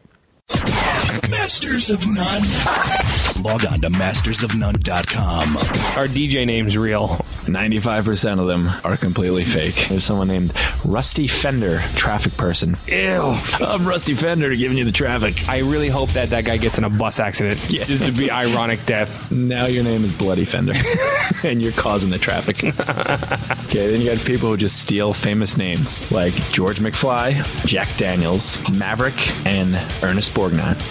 Masters 1.29 1.89
of 1.89 2.05
None. 2.05 3.14
Log 3.43 3.65
on 3.65 3.81
to 3.81 3.89
mastersofnone.com. 3.89 5.57
Our 5.97 6.07
DJ 6.07 6.45
name's 6.45 6.77
real. 6.77 7.19
95% 7.45 8.39
of 8.39 8.47
them 8.47 8.69
are 8.83 8.97
completely 8.97 9.43
fake. 9.43 9.87
There's 9.89 10.03
someone 10.03 10.27
named 10.27 10.53
Rusty 10.83 11.27
Fender, 11.27 11.79
traffic 11.95 12.35
person. 12.37 12.75
Ew, 12.87 13.37
I'm 13.59 13.87
Rusty 13.87 14.15
Fender 14.15 14.55
giving 14.55 14.77
you 14.77 14.85
the 14.85 14.91
traffic. 14.91 15.47
I 15.47 15.59
really 15.59 15.89
hope 15.89 16.11
that 16.13 16.31
that 16.31 16.45
guy 16.45 16.57
gets 16.57 16.77
in 16.77 16.85
a 16.85 16.89
bus 16.89 17.19
accident. 17.19 17.69
Yeah. 17.69 17.83
Just 17.83 18.05
to 18.05 18.11
be 18.11 18.31
ironic 18.31 18.85
death. 18.85 19.31
Now 19.31 19.67
your 19.67 19.83
name 19.83 20.03
is 20.03 20.13
Bloody 20.13 20.45
Fender, 20.45 20.73
and 21.43 21.61
you're 21.61 21.71
causing 21.71 22.09
the 22.09 22.17
traffic. 22.17 22.63
okay, 23.65 23.91
then 23.91 24.01
you 24.01 24.09
got 24.09 24.25
people 24.25 24.49
who 24.49 24.57
just 24.57 24.79
steal 24.79 25.13
famous 25.13 25.57
names 25.57 26.11
like 26.11 26.33
George 26.51 26.79
McFly, 26.79 27.43
Jack 27.65 27.95
Daniels, 27.97 28.67
Maverick, 28.69 29.15
and 29.45 29.75
Ernest 30.03 30.33
Borgnine. 30.33 30.81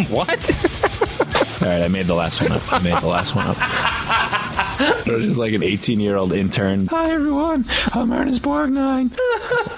what? 0.10 0.38
All 1.62 1.68
right, 1.68 1.82
I 1.82 1.88
made 1.88 2.06
the 2.06 2.14
last 2.14 2.40
one 2.40 2.52
up. 2.52 2.72
I 2.72 2.78
made 2.78 2.98
the 3.00 3.06
last 3.06 3.34
one 3.36 3.46
up. 3.48 3.56
It 5.06 5.12
was 5.12 5.26
just 5.26 5.38
like 5.38 5.52
an 5.52 5.62
18 5.62 6.00
year 6.00 6.16
old 6.16 6.32
intern. 6.32 6.86
Hi, 6.86 7.10
everyone. 7.10 7.66
I'm 7.92 8.10
Ernest 8.10 8.40
Borgnine. 8.40 9.10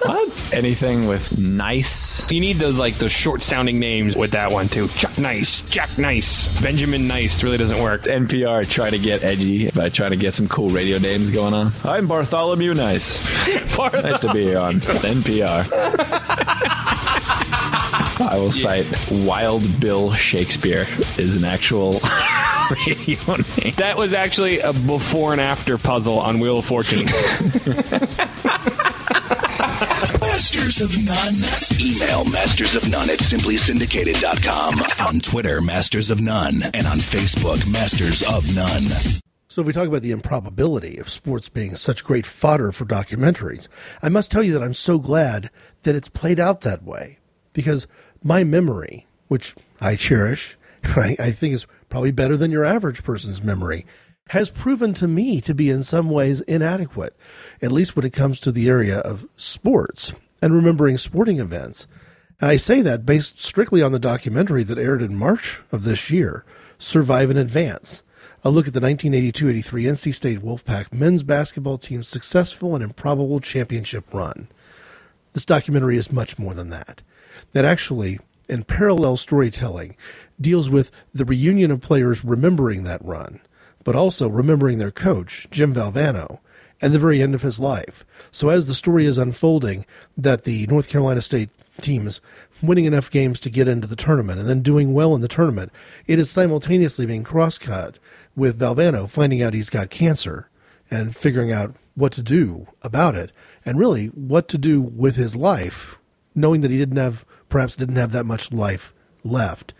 what? 0.04 0.54
Anything 0.54 1.08
with 1.08 1.36
nice. 1.38 2.30
You 2.30 2.40
need 2.40 2.58
those 2.58 2.78
like 2.78 2.98
those 2.98 3.10
short 3.10 3.42
sounding 3.42 3.80
names 3.80 4.14
with 4.14 4.30
that 4.30 4.52
one 4.52 4.68
too. 4.68 4.86
Chuck 4.88 5.18
Nice, 5.18 5.62
Jack 5.62 5.98
Nice, 5.98 6.46
Benjamin 6.62 7.08
Nice 7.08 7.42
really 7.42 7.56
doesn't 7.56 7.82
work. 7.82 8.02
NPR 8.02 8.68
try 8.68 8.90
to 8.90 8.98
get 8.98 9.24
edgy 9.24 9.68
by 9.70 9.88
trying 9.88 10.10
to 10.10 10.16
get 10.16 10.34
some 10.34 10.46
cool 10.46 10.70
radio 10.70 10.98
names 10.98 11.32
going 11.32 11.52
on. 11.52 11.72
I'm 11.82 12.06
Bartholomew 12.06 12.74
Nice. 12.74 13.24
nice 13.78 14.20
to 14.20 14.32
be 14.32 14.44
here 14.44 14.58
on 14.58 14.80
NPR. 14.80 15.68
I 18.32 18.38
will 18.38 18.50
cite 18.50 18.86
Wild 19.10 19.78
Bill 19.78 20.10
Shakespeare 20.10 20.86
is 21.18 21.36
an 21.36 21.44
actual 21.44 22.00
radio 22.70 23.36
name. 23.58 23.74
That 23.76 23.96
was 23.98 24.14
actually 24.14 24.60
a 24.60 24.72
before 24.72 25.32
and 25.32 25.40
after 25.40 25.76
puzzle 25.76 26.18
on 26.18 26.38
Wheel 26.40 26.60
of 26.60 26.64
Fortune. 26.64 27.04
Masters 30.18 30.80
of 30.80 30.96
None. 31.04 31.44
Email 31.78 32.24
Masters 32.24 32.74
of 32.74 32.88
None 32.88 33.10
at 33.10 33.18
simplysyndicated.com. 33.18 34.74
On 35.14 35.20
Twitter, 35.20 35.60
Masters 35.60 36.10
of 36.10 36.22
None. 36.22 36.62
And 36.72 36.86
on 36.86 37.00
Facebook, 37.00 37.70
Masters 37.70 38.22
of 38.22 38.54
None. 38.56 38.88
So, 39.50 39.60
if 39.60 39.66
we 39.66 39.74
talk 39.74 39.88
about 39.88 40.00
the 40.00 40.10
improbability 40.10 40.96
of 40.96 41.10
sports 41.10 41.50
being 41.50 41.76
such 41.76 42.02
great 42.02 42.24
fodder 42.24 42.72
for 42.72 42.86
documentaries, 42.86 43.68
I 44.02 44.08
must 44.08 44.30
tell 44.30 44.42
you 44.42 44.54
that 44.54 44.62
I'm 44.62 44.72
so 44.72 44.98
glad 44.98 45.50
that 45.82 45.94
it's 45.94 46.08
played 46.08 46.40
out 46.40 46.62
that 46.62 46.82
way. 46.82 47.18
Because 47.52 47.86
my 48.24 48.44
memory, 48.44 49.06
which 49.28 49.54
I 49.80 49.96
cherish, 49.96 50.56
I, 50.84 51.16
I 51.18 51.30
think 51.32 51.54
is 51.54 51.66
probably 51.88 52.12
better 52.12 52.36
than 52.36 52.50
your 52.50 52.64
average 52.64 53.02
person's 53.02 53.42
memory, 53.42 53.86
has 54.28 54.50
proven 54.50 54.94
to 54.94 55.08
me 55.08 55.40
to 55.40 55.54
be 55.54 55.68
in 55.68 55.82
some 55.82 56.08
ways 56.08 56.40
inadequate, 56.42 57.16
at 57.60 57.72
least 57.72 57.96
when 57.96 58.04
it 58.06 58.12
comes 58.12 58.40
to 58.40 58.52
the 58.52 58.68
area 58.68 58.98
of 58.98 59.26
sports 59.36 60.12
and 60.40 60.54
remembering 60.54 60.96
sporting 60.96 61.38
events. 61.38 61.86
And 62.40 62.50
I 62.50 62.56
say 62.56 62.80
that 62.82 63.06
based 63.06 63.42
strictly 63.42 63.82
on 63.82 63.92
the 63.92 63.98
documentary 63.98 64.64
that 64.64 64.78
aired 64.78 65.02
in 65.02 65.16
March 65.16 65.60
of 65.70 65.84
this 65.84 66.10
year, 66.10 66.44
Survive 66.78 67.30
and 67.30 67.38
Advance. 67.38 68.02
A 68.44 68.50
look 68.50 68.66
at 68.66 68.74
the 68.74 68.80
1982-83 68.80 69.64
NC 69.64 70.14
State 70.14 70.40
Wolfpack 70.40 70.92
men's 70.92 71.22
basketball 71.22 71.78
team's 71.78 72.08
successful 72.08 72.74
and 72.74 72.82
improbable 72.82 73.38
championship 73.38 74.12
run. 74.12 74.48
This 75.32 75.44
documentary 75.44 75.96
is 75.96 76.10
much 76.10 76.38
more 76.38 76.52
than 76.52 76.70
that. 76.70 77.02
That 77.52 77.64
actually, 77.64 78.18
in 78.48 78.64
parallel 78.64 79.16
storytelling, 79.16 79.96
deals 80.40 80.68
with 80.68 80.90
the 81.14 81.24
reunion 81.24 81.70
of 81.70 81.80
players 81.80 82.24
remembering 82.24 82.82
that 82.84 83.04
run, 83.04 83.40
but 83.84 83.96
also 83.96 84.28
remembering 84.28 84.78
their 84.78 84.90
coach, 84.90 85.46
Jim 85.50 85.74
Valvano, 85.74 86.40
and 86.80 86.92
the 86.92 86.98
very 86.98 87.22
end 87.22 87.34
of 87.34 87.42
his 87.42 87.60
life. 87.60 88.04
So 88.32 88.48
as 88.48 88.66
the 88.66 88.74
story 88.74 89.06
is 89.06 89.18
unfolding, 89.18 89.86
that 90.16 90.44
the 90.44 90.66
North 90.66 90.88
Carolina 90.88 91.20
State 91.20 91.50
team 91.80 92.06
is 92.06 92.20
winning 92.60 92.84
enough 92.84 93.10
games 93.10 93.40
to 93.40 93.50
get 93.50 93.68
into 93.68 93.86
the 93.86 93.96
tournament 93.96 94.38
and 94.38 94.48
then 94.48 94.62
doing 94.62 94.92
well 94.92 95.14
in 95.14 95.20
the 95.20 95.28
tournament, 95.28 95.72
it 96.06 96.18
is 96.18 96.30
simultaneously 96.30 97.06
being 97.06 97.24
cross-cut 97.24 97.98
with 98.36 98.58
Valvano 98.58 99.08
finding 99.08 99.42
out 99.42 99.54
he's 99.54 99.70
got 99.70 99.90
cancer 99.90 100.48
and 100.90 101.16
figuring 101.16 101.52
out 101.52 101.74
what 101.94 102.12
to 102.12 102.22
do 102.22 102.66
about 102.82 103.14
it 103.14 103.32
and 103.64 103.78
really 103.78 104.06
what 104.08 104.48
to 104.48 104.58
do 104.58 104.80
with 104.80 105.16
his 105.16 105.36
life, 105.36 105.98
knowing 106.34 106.60
that 106.62 106.70
he 106.70 106.78
didn't 106.78 106.96
have, 106.96 107.24
perhaps 107.48 107.76
didn't 107.76 107.96
have 107.96 108.12
that 108.12 108.26
much 108.26 108.52
life 108.52 108.92
left. 109.24 109.74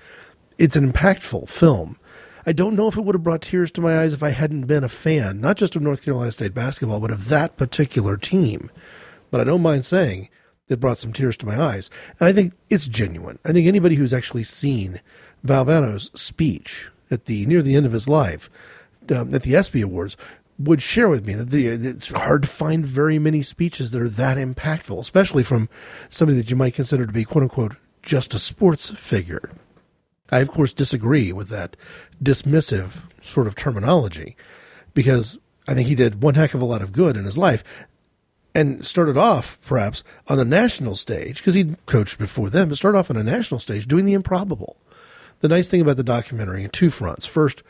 It's 0.59 0.77
an 0.77 0.91
impactful 0.91 1.49
film. 1.49 1.99
I 2.45 2.53
don't 2.53 2.75
know 2.75 2.89
if 2.89 2.97
it 2.97 3.05
would 3.05 3.15
have 3.15 3.23
brought 3.23 3.43
tears 3.43 3.71
to 3.73 3.81
my 3.81 4.01
eyes 4.01 4.13
if 4.13 4.23
I 4.23 4.31
hadn't 4.31 4.67
been 4.67 4.83
a 4.83 4.89
fan, 4.89 5.41
not 5.41 5.57
just 5.57 5.77
of 5.77 5.83
North 5.83 6.05
Carolina 6.05 6.33
State 6.33 6.55
basketball, 6.55 7.01
but 7.01 7.13
of 7.13 7.29
that 7.29 7.57
particular 7.57 8.17
team. 8.17 8.71
But 9.31 9.41
I 9.41 9.45
don't 9.45 9.63
mind 9.63 9.85
saying 9.85 10.29
it 10.69 10.81
brought 10.81 10.99
some 10.99 11.13
tears 11.13 11.37
to 11.39 11.47
my 11.47 11.61
eyes. 11.61 11.89
And 12.19 12.29
I 12.29 12.33
think 12.33 12.55
it's 12.69 12.87
genuine. 12.89 13.39
I 13.45 13.53
think 13.53 13.67
anybody 13.67 13.95
who's 13.95 14.13
actually 14.13 14.45
seen 14.45 15.01
Valvano's 15.45 16.11
speech 16.15 16.91
at 17.11 17.27
the 17.27 17.47
near 17.47 17.63
the 17.63 17.77
end 17.77 17.87
of 17.87 17.93
his 17.93 18.09
life 18.09 18.51
um, 19.11 19.35
at 19.35 19.43
the 19.43 19.55
ESPY 19.55 19.83
Awards 19.83 20.17
would 20.63 20.83
share 20.83 21.09
with 21.09 21.27
me 21.27 21.35
that 21.35 21.51
the, 21.51 21.67
it's 21.67 22.09
hard 22.09 22.43
to 22.43 22.49
find 22.49 22.85
very 22.85 23.19
many 23.19 23.43
speeches 23.43 23.91
that 23.91 24.03
are 24.03 24.09
that 24.09 24.37
impactful, 24.37 24.99
especially 25.01 25.43
from 25.43 25.69
somebody 26.11 26.39
that 26.39 26.51
you 26.51 26.57
might 26.57 26.75
consider 26.75 27.07
to 27.07 27.13
be 27.13 27.25
quote 27.25 27.43
unquote 27.43 27.77
just 28.03 28.35
a 28.35 28.39
sports 28.39 28.91
figure. 28.91 29.51
I, 30.31 30.39
of 30.39 30.51
course, 30.51 30.73
disagree 30.73 31.33
with 31.33 31.49
that 31.51 31.77
dismissive 32.23 33.03
sort 33.21 33.47
of 33.47 33.55
terminology 33.55 34.37
because 34.95 35.39
I 35.69 35.75
think 35.75 35.89
he 35.89 35.95
did 35.95 36.23
one 36.23 36.35
heck 36.35 36.55
of 36.55 36.63
a 36.63 36.67
lot 36.67 36.83
of 36.83 36.93
good 36.93 37.17
in 37.17 37.25
his 37.25 37.39
life 37.39 37.63
and 38.55 38.85
started 38.85 39.17
off 39.17 39.59
perhaps 39.65 40.03
on 40.29 40.37
the 40.37 40.45
national 40.45 40.97
stage 40.97 41.39
because 41.39 41.55
he'd 41.55 41.77
coached 41.87 42.19
before 42.19 42.51
them, 42.51 42.69
but 42.69 42.77
started 42.77 42.99
off 42.99 43.11
on 43.11 43.17
a 43.17 43.23
national 43.23 43.61
stage 43.61 43.87
doing 43.87 44.05
the 44.05 44.13
improbable. 44.15 44.77
The 45.41 45.49
nice 45.49 45.69
thing 45.69 45.81
about 45.81 45.97
the 45.97 46.03
documentary 46.03 46.65
in 46.65 46.71
two 46.71 46.91
fronts. 46.91 47.27
First, 47.27 47.63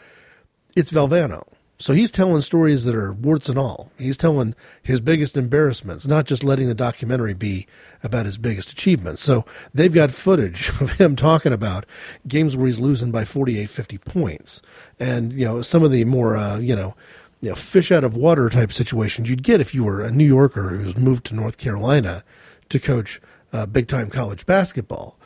it's 0.77 0.91
Valvano. 0.91 1.52
So 1.83 1.95
he's 1.95 2.13
telling 2.13 2.43
stories 2.43 2.85
that 2.85 2.95
are 2.95 3.13
warts 3.13 3.49
and 3.49 3.59
all. 3.59 3.91
He's 3.99 4.17
telling 4.17 4.55
his 4.85 5.01
biggest 5.01 5.37
embarrassments, 5.37 6.07
not 6.07 6.27
just 6.27 6.45
letting 6.45 6.69
the 6.69 6.77
documentary 6.77 7.35
be 7.35 7.67
about 8.05 8.25
his 8.25 8.39
biggest 8.39 8.71
achievements. 8.71 9.21
So 9.21 9.45
they've 9.75 9.93
got 9.93 10.13
footage 10.13 10.69
of 10.81 10.93
him 10.93 11.17
talking 11.17 11.53
about 11.53 11.85
games 12.29 12.57
where 12.57 12.69
he's 12.69 12.79
losing 12.79 13.11
by 13.11 13.25
48, 13.25 13.69
50 13.69 13.99
points. 13.99 14.63
And, 15.01 15.33
you 15.33 15.45
know, 15.45 15.61
some 15.61 15.83
of 15.83 15.91
the 15.91 16.05
more, 16.05 16.37
uh, 16.37 16.59
you 16.59 16.77
know, 16.77 16.95
you 17.41 17.49
know, 17.49 17.57
fish 17.57 17.91
out 17.91 18.05
of 18.05 18.15
water 18.15 18.49
type 18.49 18.73
situations 18.73 19.29
you'd 19.29 19.43
get 19.43 19.61
if 19.61 19.75
you 19.75 19.83
were 19.83 20.03
a 20.03 20.13
New 20.13 20.25
Yorker 20.25 20.69
who's 20.69 20.97
moved 20.97 21.27
to 21.27 21.35
North 21.35 21.59
Carolina 21.59 22.23
to 22.69 22.79
coach 22.79 23.21
uh, 23.53 23.67
big 23.67 23.89
time 23.89 24.09
college 24.09 24.47
basketball. 24.47 25.19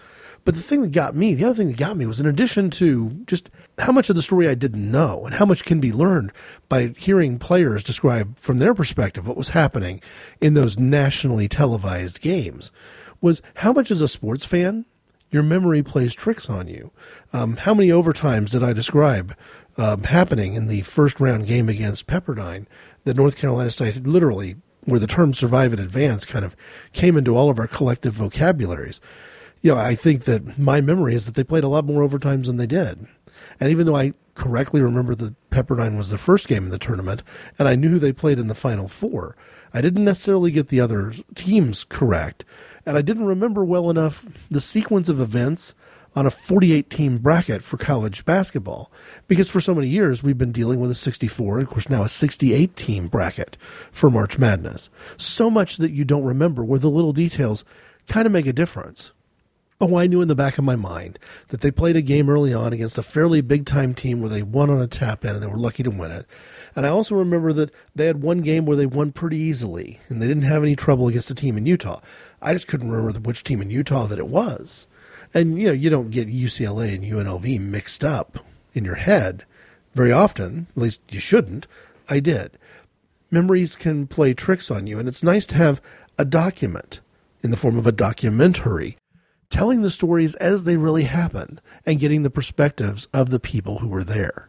But 0.47 0.55
the 0.55 0.63
thing 0.63 0.83
that 0.83 0.93
got 0.93 1.17
me, 1.17 1.35
the 1.35 1.45
other 1.45 1.57
thing 1.57 1.67
that 1.67 1.77
got 1.77 1.97
me 1.97 2.07
was 2.07 2.21
in 2.21 2.27
addition 2.27 2.71
to 2.71 3.11
just 3.27 3.51
how 3.81 3.91
much 3.91 4.09
of 4.09 4.15
the 4.15 4.23
story 4.23 4.49
I 4.49 4.55
didn't 4.55 4.89
know 4.93 5.27
and 5.27 5.35
how 5.35 5.45
much 5.45 5.65
can 5.65 5.81
be 5.81 5.93
learned 5.93 6.31
by 6.69 6.95
hearing 6.97 7.41
players 7.41 7.83
describe 7.83 8.39
from 8.39 8.59
their 8.59 8.73
perspective 8.73 9.27
what 9.27 9.37
was 9.37 9.49
happening 9.49 10.01
in 10.41 10.55
those 10.55 10.79
nationally 10.79 11.49
televised 11.49 12.21
games 12.21 12.71
was 13.21 13.43
how 13.57 13.73
much 13.73 13.91
as 13.91 14.01
a 14.01 14.07
sports 14.07 14.45
fan 14.45 14.87
your 15.33 15.43
memory 15.43 15.83
plays 15.83 16.15
tricks 16.15 16.49
on 16.49 16.69
you. 16.69 16.93
Um, 17.33 17.57
how 17.57 17.75
many 17.75 17.89
overtimes 17.89 18.51
did 18.51 18.63
I 18.63 18.73
describe 18.73 19.37
um, 19.77 20.05
happening 20.05 20.55
in 20.55 20.69
the 20.69 20.83
first 20.83 21.19
round 21.19 21.49
game 21.49 21.69
against 21.69 22.07
Pepperdine 22.07 22.67
that 23.03 23.17
North 23.17 23.37
Carolina 23.37 23.73
State 23.73 24.07
literally, 24.07 24.55
where 24.85 25.01
the 25.01 25.09
term 25.09 25.35
survive 25.35 25.73
in 25.73 25.81
advance 25.81 26.25
kind 26.25 26.45
of 26.45 26.55
came 26.93 27.17
into 27.17 27.37
all 27.37 27.51
of 27.51 27.59
our 27.59 27.67
collective 27.67 28.15
vocabularies? 28.15 29.01
You 29.63 29.75
know, 29.75 29.79
I 29.79 29.95
think 29.95 30.25
that 30.25 30.59
my 30.59 30.81
memory 30.81 31.15
is 31.15 31.27
that 31.27 31.35
they 31.35 31.45
played 31.45 31.65
a 31.65 31.69
lot 31.69 31.85
more 31.85 32.07
overtimes 32.07 32.47
than 32.47 32.57
they 32.57 32.67
did. 32.67 33.07
And 33.61 33.71
even 33.71 33.87
though 33.87 33.97
I 33.97 34.13
correctly 34.35 34.81
remember 34.81 35.15
that 35.15 35.51
Pepperdine 35.51 35.97
was 35.97 36.11
the 36.11 36.19
first 36.19 36.47
game 36.47 36.65
in 36.65 36.71
the 36.71 36.79
tournament, 36.79 37.23
and 37.59 37.69
I 37.69 37.75
knew 37.75 37.91
who 37.91 37.99
they 37.99 38.13
played 38.13 38.39
in 38.39 38.49
the 38.49 38.55
final 38.55 38.89
four, 38.89 39.37
I 39.73 39.81
didn't 39.81 40.05
necessarily 40.05 40.51
get 40.51 40.69
the 40.69 40.81
other 40.81 41.15
teams 41.35 41.85
correct. 41.85 42.45
And 42.85 42.97
I 42.97 43.03
didn't 43.03 43.27
remember 43.27 43.65
well 43.65 43.91
enough 43.91 44.27
the 44.51 44.61
sequence 44.61 45.09
of 45.09 45.21
events 45.21 45.75
on 46.15 46.25
a 46.25 46.31
48 46.31 46.89
team 46.89 47.19
bracket 47.19 47.63
for 47.63 47.77
college 47.77 48.25
basketball 48.25 48.91
because 49.29 49.51
for 49.51 49.61
so 49.61 49.75
many 49.75 49.89
years 49.89 50.23
we've 50.23 50.39
been 50.39 50.53
dealing 50.53 50.81
with 50.81 50.91
a 50.91 50.95
64 50.95 51.59
and 51.59 51.67
of 51.67 51.71
course 51.71 51.91
now 51.91 52.05
a 52.05 52.09
68 52.09 52.75
team 52.75 53.09
bracket 53.09 53.59
for 53.93 54.09
March 54.09 54.39
Madness. 54.39 54.89
So 55.19 55.51
much 55.51 55.77
that 55.77 55.93
you 55.93 56.07
don't 56.07 56.25
remember 56.25 56.65
where 56.65 56.79
the 56.79 56.89
little 56.89 57.13
details 57.13 57.67
kind 58.09 58.25
of 58.25 58.33
make 58.33 58.47
a 58.47 58.53
difference. 58.53 59.13
Oh, 59.79 59.99
I 59.99 60.07
knew 60.07 60.23
in 60.23 60.29
the 60.29 60.35
back 60.35 60.57
of 60.57 60.65
my 60.65 60.75
mind 60.75 61.19
that 61.49 61.61
they 61.61 61.71
played 61.71 61.97
a 61.97 62.03
game 62.03 62.31
early 62.31 62.55
on 62.55 62.73
against 62.73 62.97
a 62.97 63.03
fairly 63.03 63.43
big 63.43 63.67
time 63.67 63.95
team 63.95 64.21
where 64.21 64.31
they 64.31 64.43
won 64.43 64.71
on 64.71 64.81
a 64.81 64.87
tap 64.87 65.23
in 65.23 65.35
and 65.35 65.43
they 65.43 65.47
were 65.47 65.59
lucky 65.59 65.83
to 65.83 65.91
win 65.91 66.11
it. 66.11 66.25
And 66.75 66.87
I 66.87 66.89
also 66.89 67.15
remember 67.15 67.53
that 67.53 67.71
they 67.95 68.07
had 68.07 68.23
one 68.23 68.41
game 68.41 68.65
where 68.65 68.77
they 68.77 68.87
won 68.87 69.13
pretty 69.13 69.37
easily 69.37 70.01
and 70.09 70.23
they 70.23 70.29
didn't 70.29 70.45
have 70.45 70.63
any 70.63 70.77
trouble 70.77 71.09
against 71.09 71.31
a 71.31 71.35
team 71.35 71.59
in 71.59 71.67
Utah. 71.67 72.01
I 72.41 72.55
just 72.55 72.67
couldn't 72.67 72.91
remember 72.91 73.21
which 73.21 73.45
team 73.45 73.61
in 73.61 73.69
Utah 73.69 74.07
that 74.07 74.19
it 74.19 74.29
was. 74.29 74.87
And, 75.35 75.61
you 75.61 75.67
know, 75.67 75.73
you 75.75 75.91
don't 75.91 76.11
get 76.11 76.29
UCLA 76.29 76.95
and 76.95 77.05
UNLV 77.05 77.61
mixed 77.61 78.03
up 78.03 78.39
in 78.73 78.87
your 78.87 78.95
head. 78.95 79.45
Very 79.95 80.13
often, 80.13 80.69
at 80.75 80.83
least 80.83 81.03
you 81.11 81.21
shouldn't, 81.21 81.67
I 82.09 82.21
did. 82.21 82.57
Memories 83.31 83.77
can 83.77 84.07
play 84.07 84.33
tricks 84.33 84.71
on 84.71 84.87
you, 84.87 84.99
and 84.99 85.09
it's 85.09 85.23
nice 85.23 85.47
to 85.49 85.57
have 85.57 85.83
a 86.17 86.25
document 86.25 87.01
in 87.43 87.51
the 87.51 87.57
form 87.57 87.77
of 87.77 87.87
a 87.87 87.93
documentary 87.93 88.97
telling 89.51 89.83
the 89.83 89.91
stories 89.91 90.35
as 90.37 90.65
they 90.65 90.77
really 90.77 91.05
happened 91.05 91.61
and 91.85 92.01
getting 92.01 92.23
the 92.23 92.31
perspectives 92.31 93.09
of 93.13 93.31
the 93.31 93.41
people 93.41 93.79
who 93.79 93.89
were 93.89 94.05
there. 94.05 94.49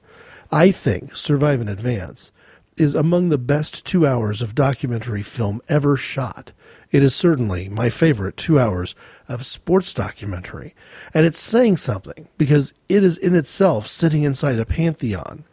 I 0.51 0.71
think 0.71 1.15
Survive 1.15 1.61
and 1.61 1.69
Advance 1.69 2.31
is 2.77 2.95
among 2.95 3.29
the 3.29 3.37
best 3.37 3.85
two 3.85 4.05
hours 4.05 4.41
of 4.41 4.55
documentary 4.55 5.23
film 5.23 5.61
ever 5.67 5.97
shot. 5.97 6.51
It 6.91 7.03
is 7.03 7.15
certainly 7.15 7.67
my 7.67 7.89
favorite 7.89 8.37
two 8.37 8.59
hours 8.59 8.95
of 9.27 9.45
sports 9.45 9.93
documentary. 9.93 10.73
And 11.13 11.25
it's 11.25 11.39
saying 11.39 11.77
something 11.77 12.29
because 12.37 12.73
it 12.87 13.03
is 13.03 13.17
in 13.17 13.35
itself 13.35 13.87
sitting 13.87 14.23
inside 14.23 14.59
a 14.59 14.65
pantheon 14.65 15.43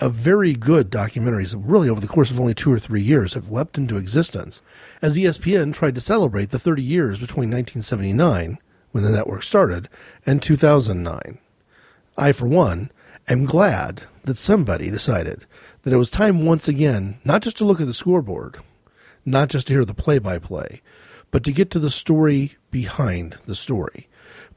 of 0.00 0.14
very 0.14 0.54
good 0.54 0.90
documentaries 0.90 1.54
really 1.56 1.88
over 1.88 2.00
the 2.00 2.08
course 2.08 2.30
of 2.30 2.40
only 2.40 2.54
two 2.54 2.72
or 2.72 2.78
three 2.78 3.00
years 3.00 3.34
have 3.34 3.50
leapt 3.50 3.78
into 3.78 3.96
existence 3.96 4.60
as 5.00 5.16
ESPN 5.16 5.72
tried 5.72 5.94
to 5.94 6.00
celebrate 6.00 6.50
the 6.50 6.58
30 6.58 6.82
years 6.82 7.20
between 7.20 7.50
1979, 7.50 8.58
when 8.94 9.02
the 9.02 9.10
network 9.10 9.42
started, 9.42 9.88
and 10.24 10.40
2009. 10.40 11.38
I, 12.16 12.30
for 12.30 12.46
one, 12.46 12.92
am 13.26 13.44
glad 13.44 14.04
that 14.22 14.38
somebody 14.38 14.88
decided 14.88 15.46
that 15.82 15.92
it 15.92 15.96
was 15.96 16.12
time 16.12 16.46
once 16.46 16.68
again 16.68 17.18
not 17.24 17.42
just 17.42 17.56
to 17.56 17.64
look 17.64 17.80
at 17.80 17.88
the 17.88 17.92
scoreboard, 17.92 18.58
not 19.24 19.48
just 19.48 19.66
to 19.66 19.72
hear 19.72 19.84
the 19.84 19.94
play 19.94 20.20
by 20.20 20.38
play, 20.38 20.80
but 21.32 21.42
to 21.42 21.50
get 21.50 21.72
to 21.72 21.80
the 21.80 21.90
story 21.90 22.54
behind 22.70 23.36
the 23.46 23.56
story. 23.56 24.08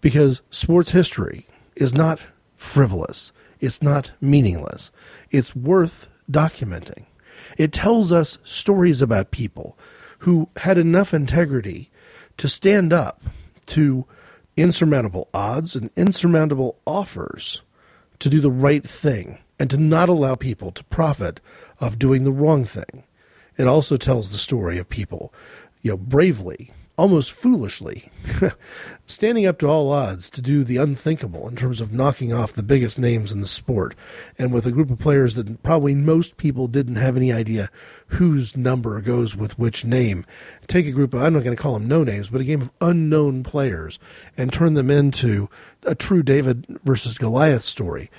Because 0.02 0.44
sports 0.52 0.92
history 0.92 1.48
is 1.76 1.96
not 1.96 2.20
frivolous, 2.56 3.32
it's 3.60 3.82
not 3.82 4.12
meaningless, 4.22 4.92
it's 5.32 5.56
worth 5.56 6.10
documenting. 6.30 7.06
It 7.58 7.74
tells 7.74 8.12
us 8.12 8.38
stories 8.44 9.02
about 9.02 9.32
people 9.32 9.80
who 10.20 10.50
had 10.58 10.78
enough 10.78 11.12
integrity 11.12 11.90
to 12.38 12.48
stand 12.48 12.94
up 12.94 13.24
to 13.66 14.06
insurmountable 14.58 15.30
odds 15.34 15.76
and 15.76 15.90
insurmountable 15.96 16.78
offers 16.86 17.62
to 18.20 18.30
do 18.30 18.42
the 18.42 18.52
right 18.52 18.88
thing 18.88 19.38
and 19.60 19.70
to 19.70 19.78
not 19.78 20.10
allow 20.10 20.36
people 20.36 20.72
to 20.72 20.84
profit 20.86 21.40
of 21.80 22.00
doing 22.00 22.24
the 22.24 22.32
wrong 22.32 22.66
thing. 22.66 23.04
It 23.58 23.68
also 23.68 23.98
tells 23.98 24.32
the 24.32 24.38
story 24.38 24.78
of 24.78 24.90
people, 24.90 25.34
you 25.82 25.92
know, 25.92 25.98
bravely, 25.98 26.72
almost 26.98 27.32
foolishly, 27.32 28.12
standing 29.06 29.46
up 29.46 29.60
to 29.60 29.68
all 29.68 29.92
odds 29.92 30.32
to 30.32 30.42
do 30.42 30.64
the 30.64 30.78
unthinkable 30.78 31.48
in 31.48 31.56
terms 31.56 31.80
of 31.80 31.94
knocking 31.94 32.34
off 32.34 32.54
the 32.54 32.64
biggest 32.64 32.98
names 32.98 33.32
in 33.32 33.40
the 33.40 33.48
sport, 33.48 33.96
and 34.40 34.52
with 34.52 34.66
a 34.66 34.72
group 34.72 34.90
of 34.90 34.98
players 34.98 35.36
that 35.36 35.62
probably 35.62 35.94
most 35.94 36.38
people 36.38 36.68
didn't 36.68 36.96
have 36.96 37.16
any 37.16 37.32
idea 37.32 37.70
whose 38.08 38.58
number 38.58 39.00
goes 39.00 39.36
with 39.36 39.60
which 39.60 39.86
name. 39.86 40.26
Take 40.66 40.88
a 40.88 40.92
group 40.92 41.14
of, 41.14 41.22
I'm 41.22 41.34
not 41.34 41.44
going 41.44 41.56
to 41.56 41.62
call 41.62 41.74
them 41.74 41.88
no 41.88 42.04
names, 42.04 42.30
but 42.30 42.42
a 42.42 42.46
game 42.46 42.62
of 42.62 42.72
unknown 42.82 43.44
players 43.44 44.00
and 44.36 44.52
turn 44.52 44.74
them 44.74 44.90
into 44.90 45.50
a 45.84 45.94
true 45.94 46.24
David 46.24 46.66
versus 46.84 47.20
Goliath 47.20 47.64
story 47.64 48.10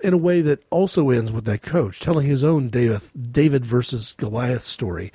in 0.00 0.12
a 0.12 0.18
way 0.18 0.40
that 0.40 0.64
also 0.70 1.10
ends 1.10 1.30
with 1.30 1.44
that 1.44 1.62
coach 1.62 2.00
telling 2.00 2.26
his 2.26 2.42
own 2.42 2.68
David, 2.68 3.02
David 3.32 3.64
versus 3.64 4.14
Goliath 4.16 4.64
story, 4.64 5.12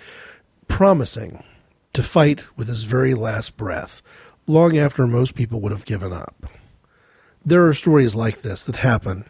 promising 0.67 1.43
to 1.93 2.03
fight 2.03 2.43
with 2.55 2.67
his 2.67 2.83
very 2.83 3.13
last 3.13 3.57
breath, 3.57 4.01
long 4.47 4.77
after 4.77 5.05
most 5.07 5.35
people 5.35 5.59
would 5.61 5.71
have 5.71 5.85
given 5.85 6.13
up. 6.13 6.45
There 7.45 7.67
are 7.67 7.73
stories 7.73 8.15
like 8.15 8.41
this 8.41 8.65
that 8.65 8.77
happen 8.77 9.25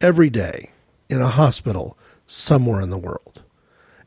every 0.00 0.30
day 0.30 0.70
in 1.08 1.20
a 1.20 1.28
hospital 1.28 1.96
somewhere 2.26 2.80
in 2.80 2.90
the 2.90 2.98
world. 2.98 3.42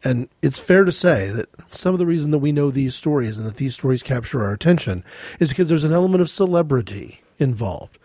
And 0.03 0.29
it's 0.41 0.59
fair 0.59 0.83
to 0.83 0.91
say 0.91 1.29
that 1.29 1.49
some 1.67 1.93
of 1.93 1.99
the 1.99 2.05
reason 2.05 2.31
that 2.31 2.39
we 2.39 2.51
know 2.51 2.71
these 2.71 2.95
stories 2.95 3.37
and 3.37 3.45
that 3.47 3.57
these 3.57 3.75
stories 3.75 4.01
capture 4.01 4.43
our 4.43 4.51
attention 4.51 5.03
is 5.39 5.49
because 5.49 5.69
there's 5.69 5.83
an 5.83 5.93
element 5.93 6.21
of 6.21 6.29
celebrity 6.29 7.21
involved. 7.37 7.99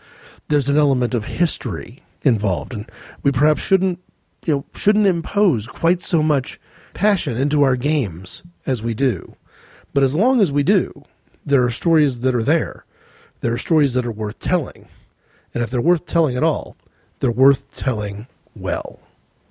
There's 0.49 0.69
an 0.69 0.77
element 0.77 1.15
of 1.15 1.25
history 1.25 2.03
involved, 2.23 2.75
and 2.75 2.91
we 3.23 3.33
perhaps 3.33 3.63
shouldn't, 3.63 3.99
you 4.45 4.55
know, 4.55 4.65
shouldn't 4.75 5.07
impose 5.07 5.67
quite 5.67 6.03
so 6.03 6.23
much 6.23 6.61
passion 6.93 7.37
into 7.37 7.63
our 7.63 7.77
games 7.77 8.43
as 8.67 8.83
we 8.83 8.95
do. 8.95 9.37
But 9.97 10.03
as 10.03 10.15
long 10.15 10.43
as 10.43 10.53
we 10.53 10.63
do, 10.63 11.07
there 11.47 11.65
are 11.65 11.71
stories 11.71 12.21
that 12.21 12.35
are 12.35 12.43
there. 12.43 12.85
There 13.41 13.55
are 13.55 13.57
stories 13.57 13.95
that 13.95 14.05
are 14.05 14.13
worth 14.13 14.39
telling. 14.39 14.89
And 15.55 15.63
if 15.63 15.71
they're 15.71 15.81
worth 15.81 16.05
telling 16.05 16.37
at 16.37 16.43
all, 16.43 16.77
they're 17.21 17.31
worth 17.31 17.75
telling 17.75 18.27
well. 18.55 19.01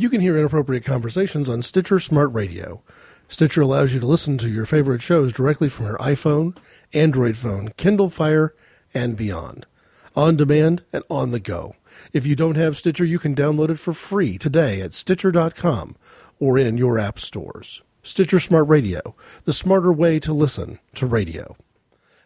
You 0.00 0.08
can 0.08 0.20
hear 0.20 0.38
inappropriate 0.38 0.84
conversations 0.84 1.48
on 1.48 1.62
Stitcher 1.62 1.98
Smart 1.98 2.32
Radio. 2.32 2.84
Stitcher 3.28 3.62
allows 3.62 3.92
you 3.92 4.00
to 4.00 4.06
listen 4.06 4.38
to 4.38 4.48
your 4.48 4.64
favorite 4.64 5.02
shows 5.02 5.32
directly 5.32 5.68
from 5.68 5.86
your 5.86 5.98
iPhone, 5.98 6.56
Android 6.92 7.36
phone, 7.36 7.70
Kindle 7.76 8.10
Fire, 8.10 8.54
and 8.94 9.16
beyond. 9.16 9.66
On 10.16 10.36
demand 10.36 10.84
and 10.92 11.04
on 11.08 11.30
the 11.30 11.40
go. 11.40 11.76
If 12.12 12.26
you 12.26 12.34
don't 12.34 12.56
have 12.56 12.76
Stitcher, 12.76 13.04
you 13.04 13.18
can 13.18 13.34
download 13.34 13.70
it 13.70 13.78
for 13.78 13.92
free 13.92 14.38
today 14.38 14.80
at 14.80 14.94
Stitcher.com 14.94 15.96
or 16.40 16.58
in 16.58 16.78
your 16.78 16.98
app 16.98 17.18
stores. 17.18 17.82
Stitcher 18.02 18.40
Smart 18.40 18.68
Radio, 18.68 19.14
the 19.44 19.52
smarter 19.52 19.92
way 19.92 20.18
to 20.20 20.32
listen 20.32 20.78
to 20.94 21.06
radio. 21.06 21.56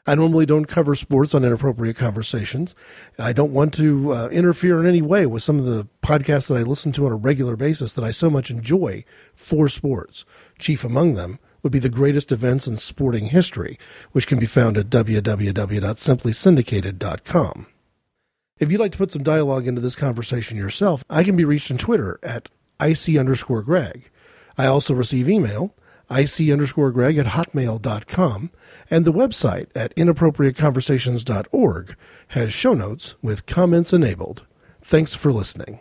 I 0.06 0.16
normally 0.16 0.46
don't 0.46 0.64
cover 0.64 0.96
sports 0.96 1.32
on 1.32 1.44
inappropriate 1.44 1.96
conversations. 1.96 2.74
I 3.18 3.32
don't 3.32 3.52
want 3.52 3.72
to 3.74 4.12
uh, 4.12 4.28
interfere 4.28 4.80
in 4.80 4.86
any 4.86 5.00
way 5.00 5.26
with 5.26 5.44
some 5.44 5.60
of 5.60 5.64
the 5.64 5.86
podcasts 6.02 6.48
that 6.48 6.56
I 6.56 6.62
listen 6.62 6.90
to 6.92 7.06
on 7.06 7.12
a 7.12 7.16
regular 7.16 7.54
basis 7.54 7.92
that 7.92 8.04
I 8.04 8.10
so 8.10 8.28
much 8.28 8.50
enjoy 8.50 9.04
for 9.34 9.68
sports. 9.68 10.24
Chief 10.58 10.82
among 10.82 11.14
them 11.14 11.38
would 11.62 11.72
be 11.72 11.78
the 11.78 11.88
greatest 11.88 12.30
events 12.32 12.66
in 12.66 12.76
sporting 12.76 13.26
history, 13.26 13.78
which 14.12 14.26
can 14.26 14.38
be 14.38 14.46
found 14.46 14.76
at 14.76 14.90
www.simplysyndicated.com. 14.90 17.66
If 18.58 18.70
you'd 18.70 18.80
like 18.80 18.92
to 18.92 18.98
put 18.98 19.10
some 19.10 19.22
dialogue 19.22 19.66
into 19.66 19.80
this 19.80 19.96
conversation 19.96 20.56
yourself, 20.56 21.04
I 21.10 21.24
can 21.24 21.36
be 21.36 21.44
reached 21.44 21.70
on 21.70 21.78
Twitter 21.78 22.20
at 22.22 22.50
IC 22.80 23.16
underscore 23.16 23.62
Greg. 23.62 24.10
I 24.56 24.66
also 24.66 24.94
receive 24.94 25.28
email, 25.28 25.74
IC 26.10 26.50
underscore 26.50 26.90
Greg 26.90 27.18
at 27.18 27.26
hotmail.com, 27.26 28.50
and 28.90 29.04
the 29.04 29.12
website 29.12 29.68
at 29.74 29.94
inappropriateconversations.org 29.96 31.96
has 32.28 32.52
show 32.52 32.74
notes 32.74 33.14
with 33.22 33.46
comments 33.46 33.92
enabled. 33.92 34.46
Thanks 34.82 35.14
for 35.14 35.32
listening. 35.32 35.80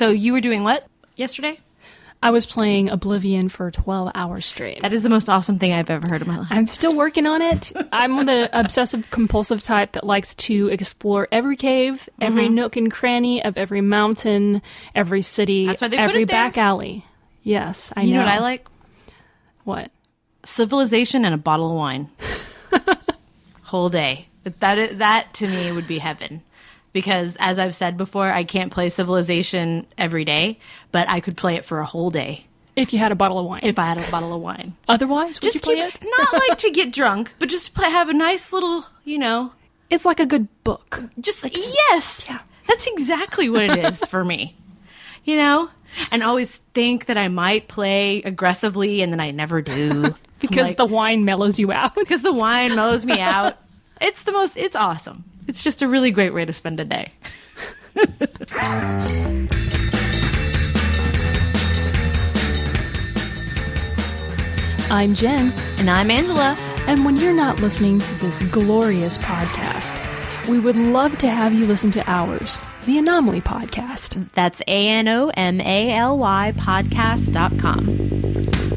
So 0.00 0.08
you 0.08 0.32
were 0.32 0.40
doing 0.40 0.62
what 0.64 0.86
yesterday? 1.16 1.60
I 2.22 2.30
was 2.30 2.46
playing 2.46 2.88
Oblivion 2.88 3.50
for 3.50 3.70
12 3.70 4.12
hours 4.14 4.46
straight. 4.46 4.80
That 4.80 4.94
is 4.94 5.02
the 5.02 5.10
most 5.10 5.28
awesome 5.28 5.58
thing 5.58 5.74
I've 5.74 5.90
ever 5.90 6.08
heard 6.08 6.22
in 6.22 6.26
my 6.28 6.38
life. 6.38 6.48
I'm 6.48 6.64
still 6.64 6.96
working 6.96 7.26
on 7.26 7.42
it. 7.42 7.70
I'm 7.92 8.24
the 8.24 8.48
obsessive 8.58 9.10
compulsive 9.10 9.62
type 9.62 9.92
that 9.92 10.04
likes 10.04 10.34
to 10.36 10.68
explore 10.68 11.28
every 11.30 11.54
cave, 11.54 12.08
every 12.18 12.48
Mhm. 12.48 12.52
nook 12.54 12.76
and 12.76 12.90
cranny 12.90 13.44
of 13.44 13.58
every 13.58 13.82
mountain, 13.82 14.62
every 14.94 15.20
city, 15.20 15.66
That's 15.66 15.82
why 15.82 15.88
they 15.88 15.98
put 15.98 16.02
every 16.02 16.24
back 16.24 16.56
alley. 16.56 17.04
Yes, 17.42 17.92
I 17.94 18.00
you 18.00 18.14
know. 18.14 18.20
know 18.20 18.24
what 18.24 18.34
I 18.36 18.38
like? 18.38 18.66
What? 19.64 19.90
Civilization 20.46 21.26
and 21.26 21.34
a 21.34 21.38
bottle 21.38 21.72
of 21.72 21.76
wine. 21.76 22.08
Whole 23.64 23.90
day. 23.90 24.28
That 24.60 24.96
that 24.96 25.34
to 25.34 25.46
me 25.46 25.70
would 25.72 25.86
be 25.86 25.98
heaven. 25.98 26.40
Because 26.92 27.36
as 27.40 27.58
I've 27.58 27.76
said 27.76 27.96
before, 27.96 28.30
I 28.32 28.42
can't 28.44 28.72
play 28.72 28.88
Civilization 28.88 29.86
every 29.96 30.24
day, 30.24 30.58
but 30.92 31.08
I 31.08 31.20
could 31.20 31.36
play 31.36 31.54
it 31.54 31.64
for 31.64 31.78
a 31.80 31.84
whole 31.86 32.10
day 32.10 32.46
If 32.74 32.92
you 32.92 32.98
had 32.98 33.12
a 33.12 33.14
bottle 33.14 33.38
of 33.38 33.46
wine. 33.46 33.60
if 33.62 33.78
I 33.78 33.84
had 33.84 33.98
a 33.98 34.10
bottle 34.10 34.34
of 34.34 34.40
wine. 34.40 34.74
Otherwise, 34.88 35.36
would 35.36 35.42
Just 35.42 35.54
you 35.56 35.60
play 35.60 35.74
keep- 35.76 36.02
it? 36.02 36.08
not 36.18 36.32
like 36.48 36.58
to 36.58 36.70
get 36.70 36.92
drunk, 36.92 37.32
but 37.38 37.48
just 37.48 37.74
play, 37.74 37.88
have 37.90 38.08
a 38.08 38.12
nice 38.14 38.52
little, 38.52 38.86
you 39.04 39.18
know, 39.18 39.52
It's 39.88 40.04
like 40.04 40.18
a 40.20 40.26
good 40.26 40.48
book. 40.64 41.04
just 41.20 41.44
like, 41.44 41.56
yes, 41.56 42.26
Yeah. 42.28 42.40
that's 42.66 42.86
exactly 42.88 43.48
what 43.48 43.62
it 43.62 43.84
is 43.84 44.04
for 44.06 44.24
me. 44.24 44.56
You 45.22 45.36
know, 45.36 45.68
and 46.10 46.22
always 46.22 46.56
think 46.72 47.04
that 47.06 47.18
I 47.18 47.28
might 47.28 47.68
play 47.68 48.22
aggressively, 48.22 49.02
and 49.02 49.12
then 49.12 49.20
I 49.20 49.32
never 49.32 49.60
do 49.60 50.14
Because 50.40 50.74
the 50.76 50.86
wine 50.86 51.26
mellows 51.26 51.58
you 51.58 51.70
out. 51.72 51.94
because 51.94 52.22
the 52.22 52.32
wine 52.32 52.74
mellows 52.74 53.04
me 53.04 53.20
out. 53.20 53.58
It's 54.00 54.22
the 54.22 54.32
most. 54.32 54.56
It's 54.56 54.74
awesome. 54.74 55.24
It's 55.50 55.62
just 55.64 55.82
a 55.82 55.88
really 55.88 56.12
great 56.12 56.32
way 56.32 56.44
to 56.44 56.52
spend 56.52 56.78
a 56.78 56.84
day. 56.84 57.10
I'm 64.92 65.16
Jen. 65.16 65.52
And 65.80 65.90
I'm 65.90 66.08
Angela. 66.08 66.54
And 66.86 67.04
when 67.04 67.16
you're 67.16 67.34
not 67.34 67.60
listening 67.60 67.98
to 67.98 68.14
this 68.20 68.42
glorious 68.52 69.18
podcast, 69.18 69.98
we 70.48 70.60
would 70.60 70.76
love 70.76 71.18
to 71.18 71.28
have 71.28 71.52
you 71.52 71.66
listen 71.66 71.90
to 71.90 72.08
ours, 72.08 72.62
the 72.86 72.98
Anomaly 72.98 73.40
Podcast. 73.40 74.30
That's 74.34 74.62
A 74.68 74.88
N 74.88 75.08
O 75.08 75.30
M 75.30 75.60
A 75.60 75.90
L 75.90 76.16
Y 76.16 76.54
podcast.com. 76.58 78.69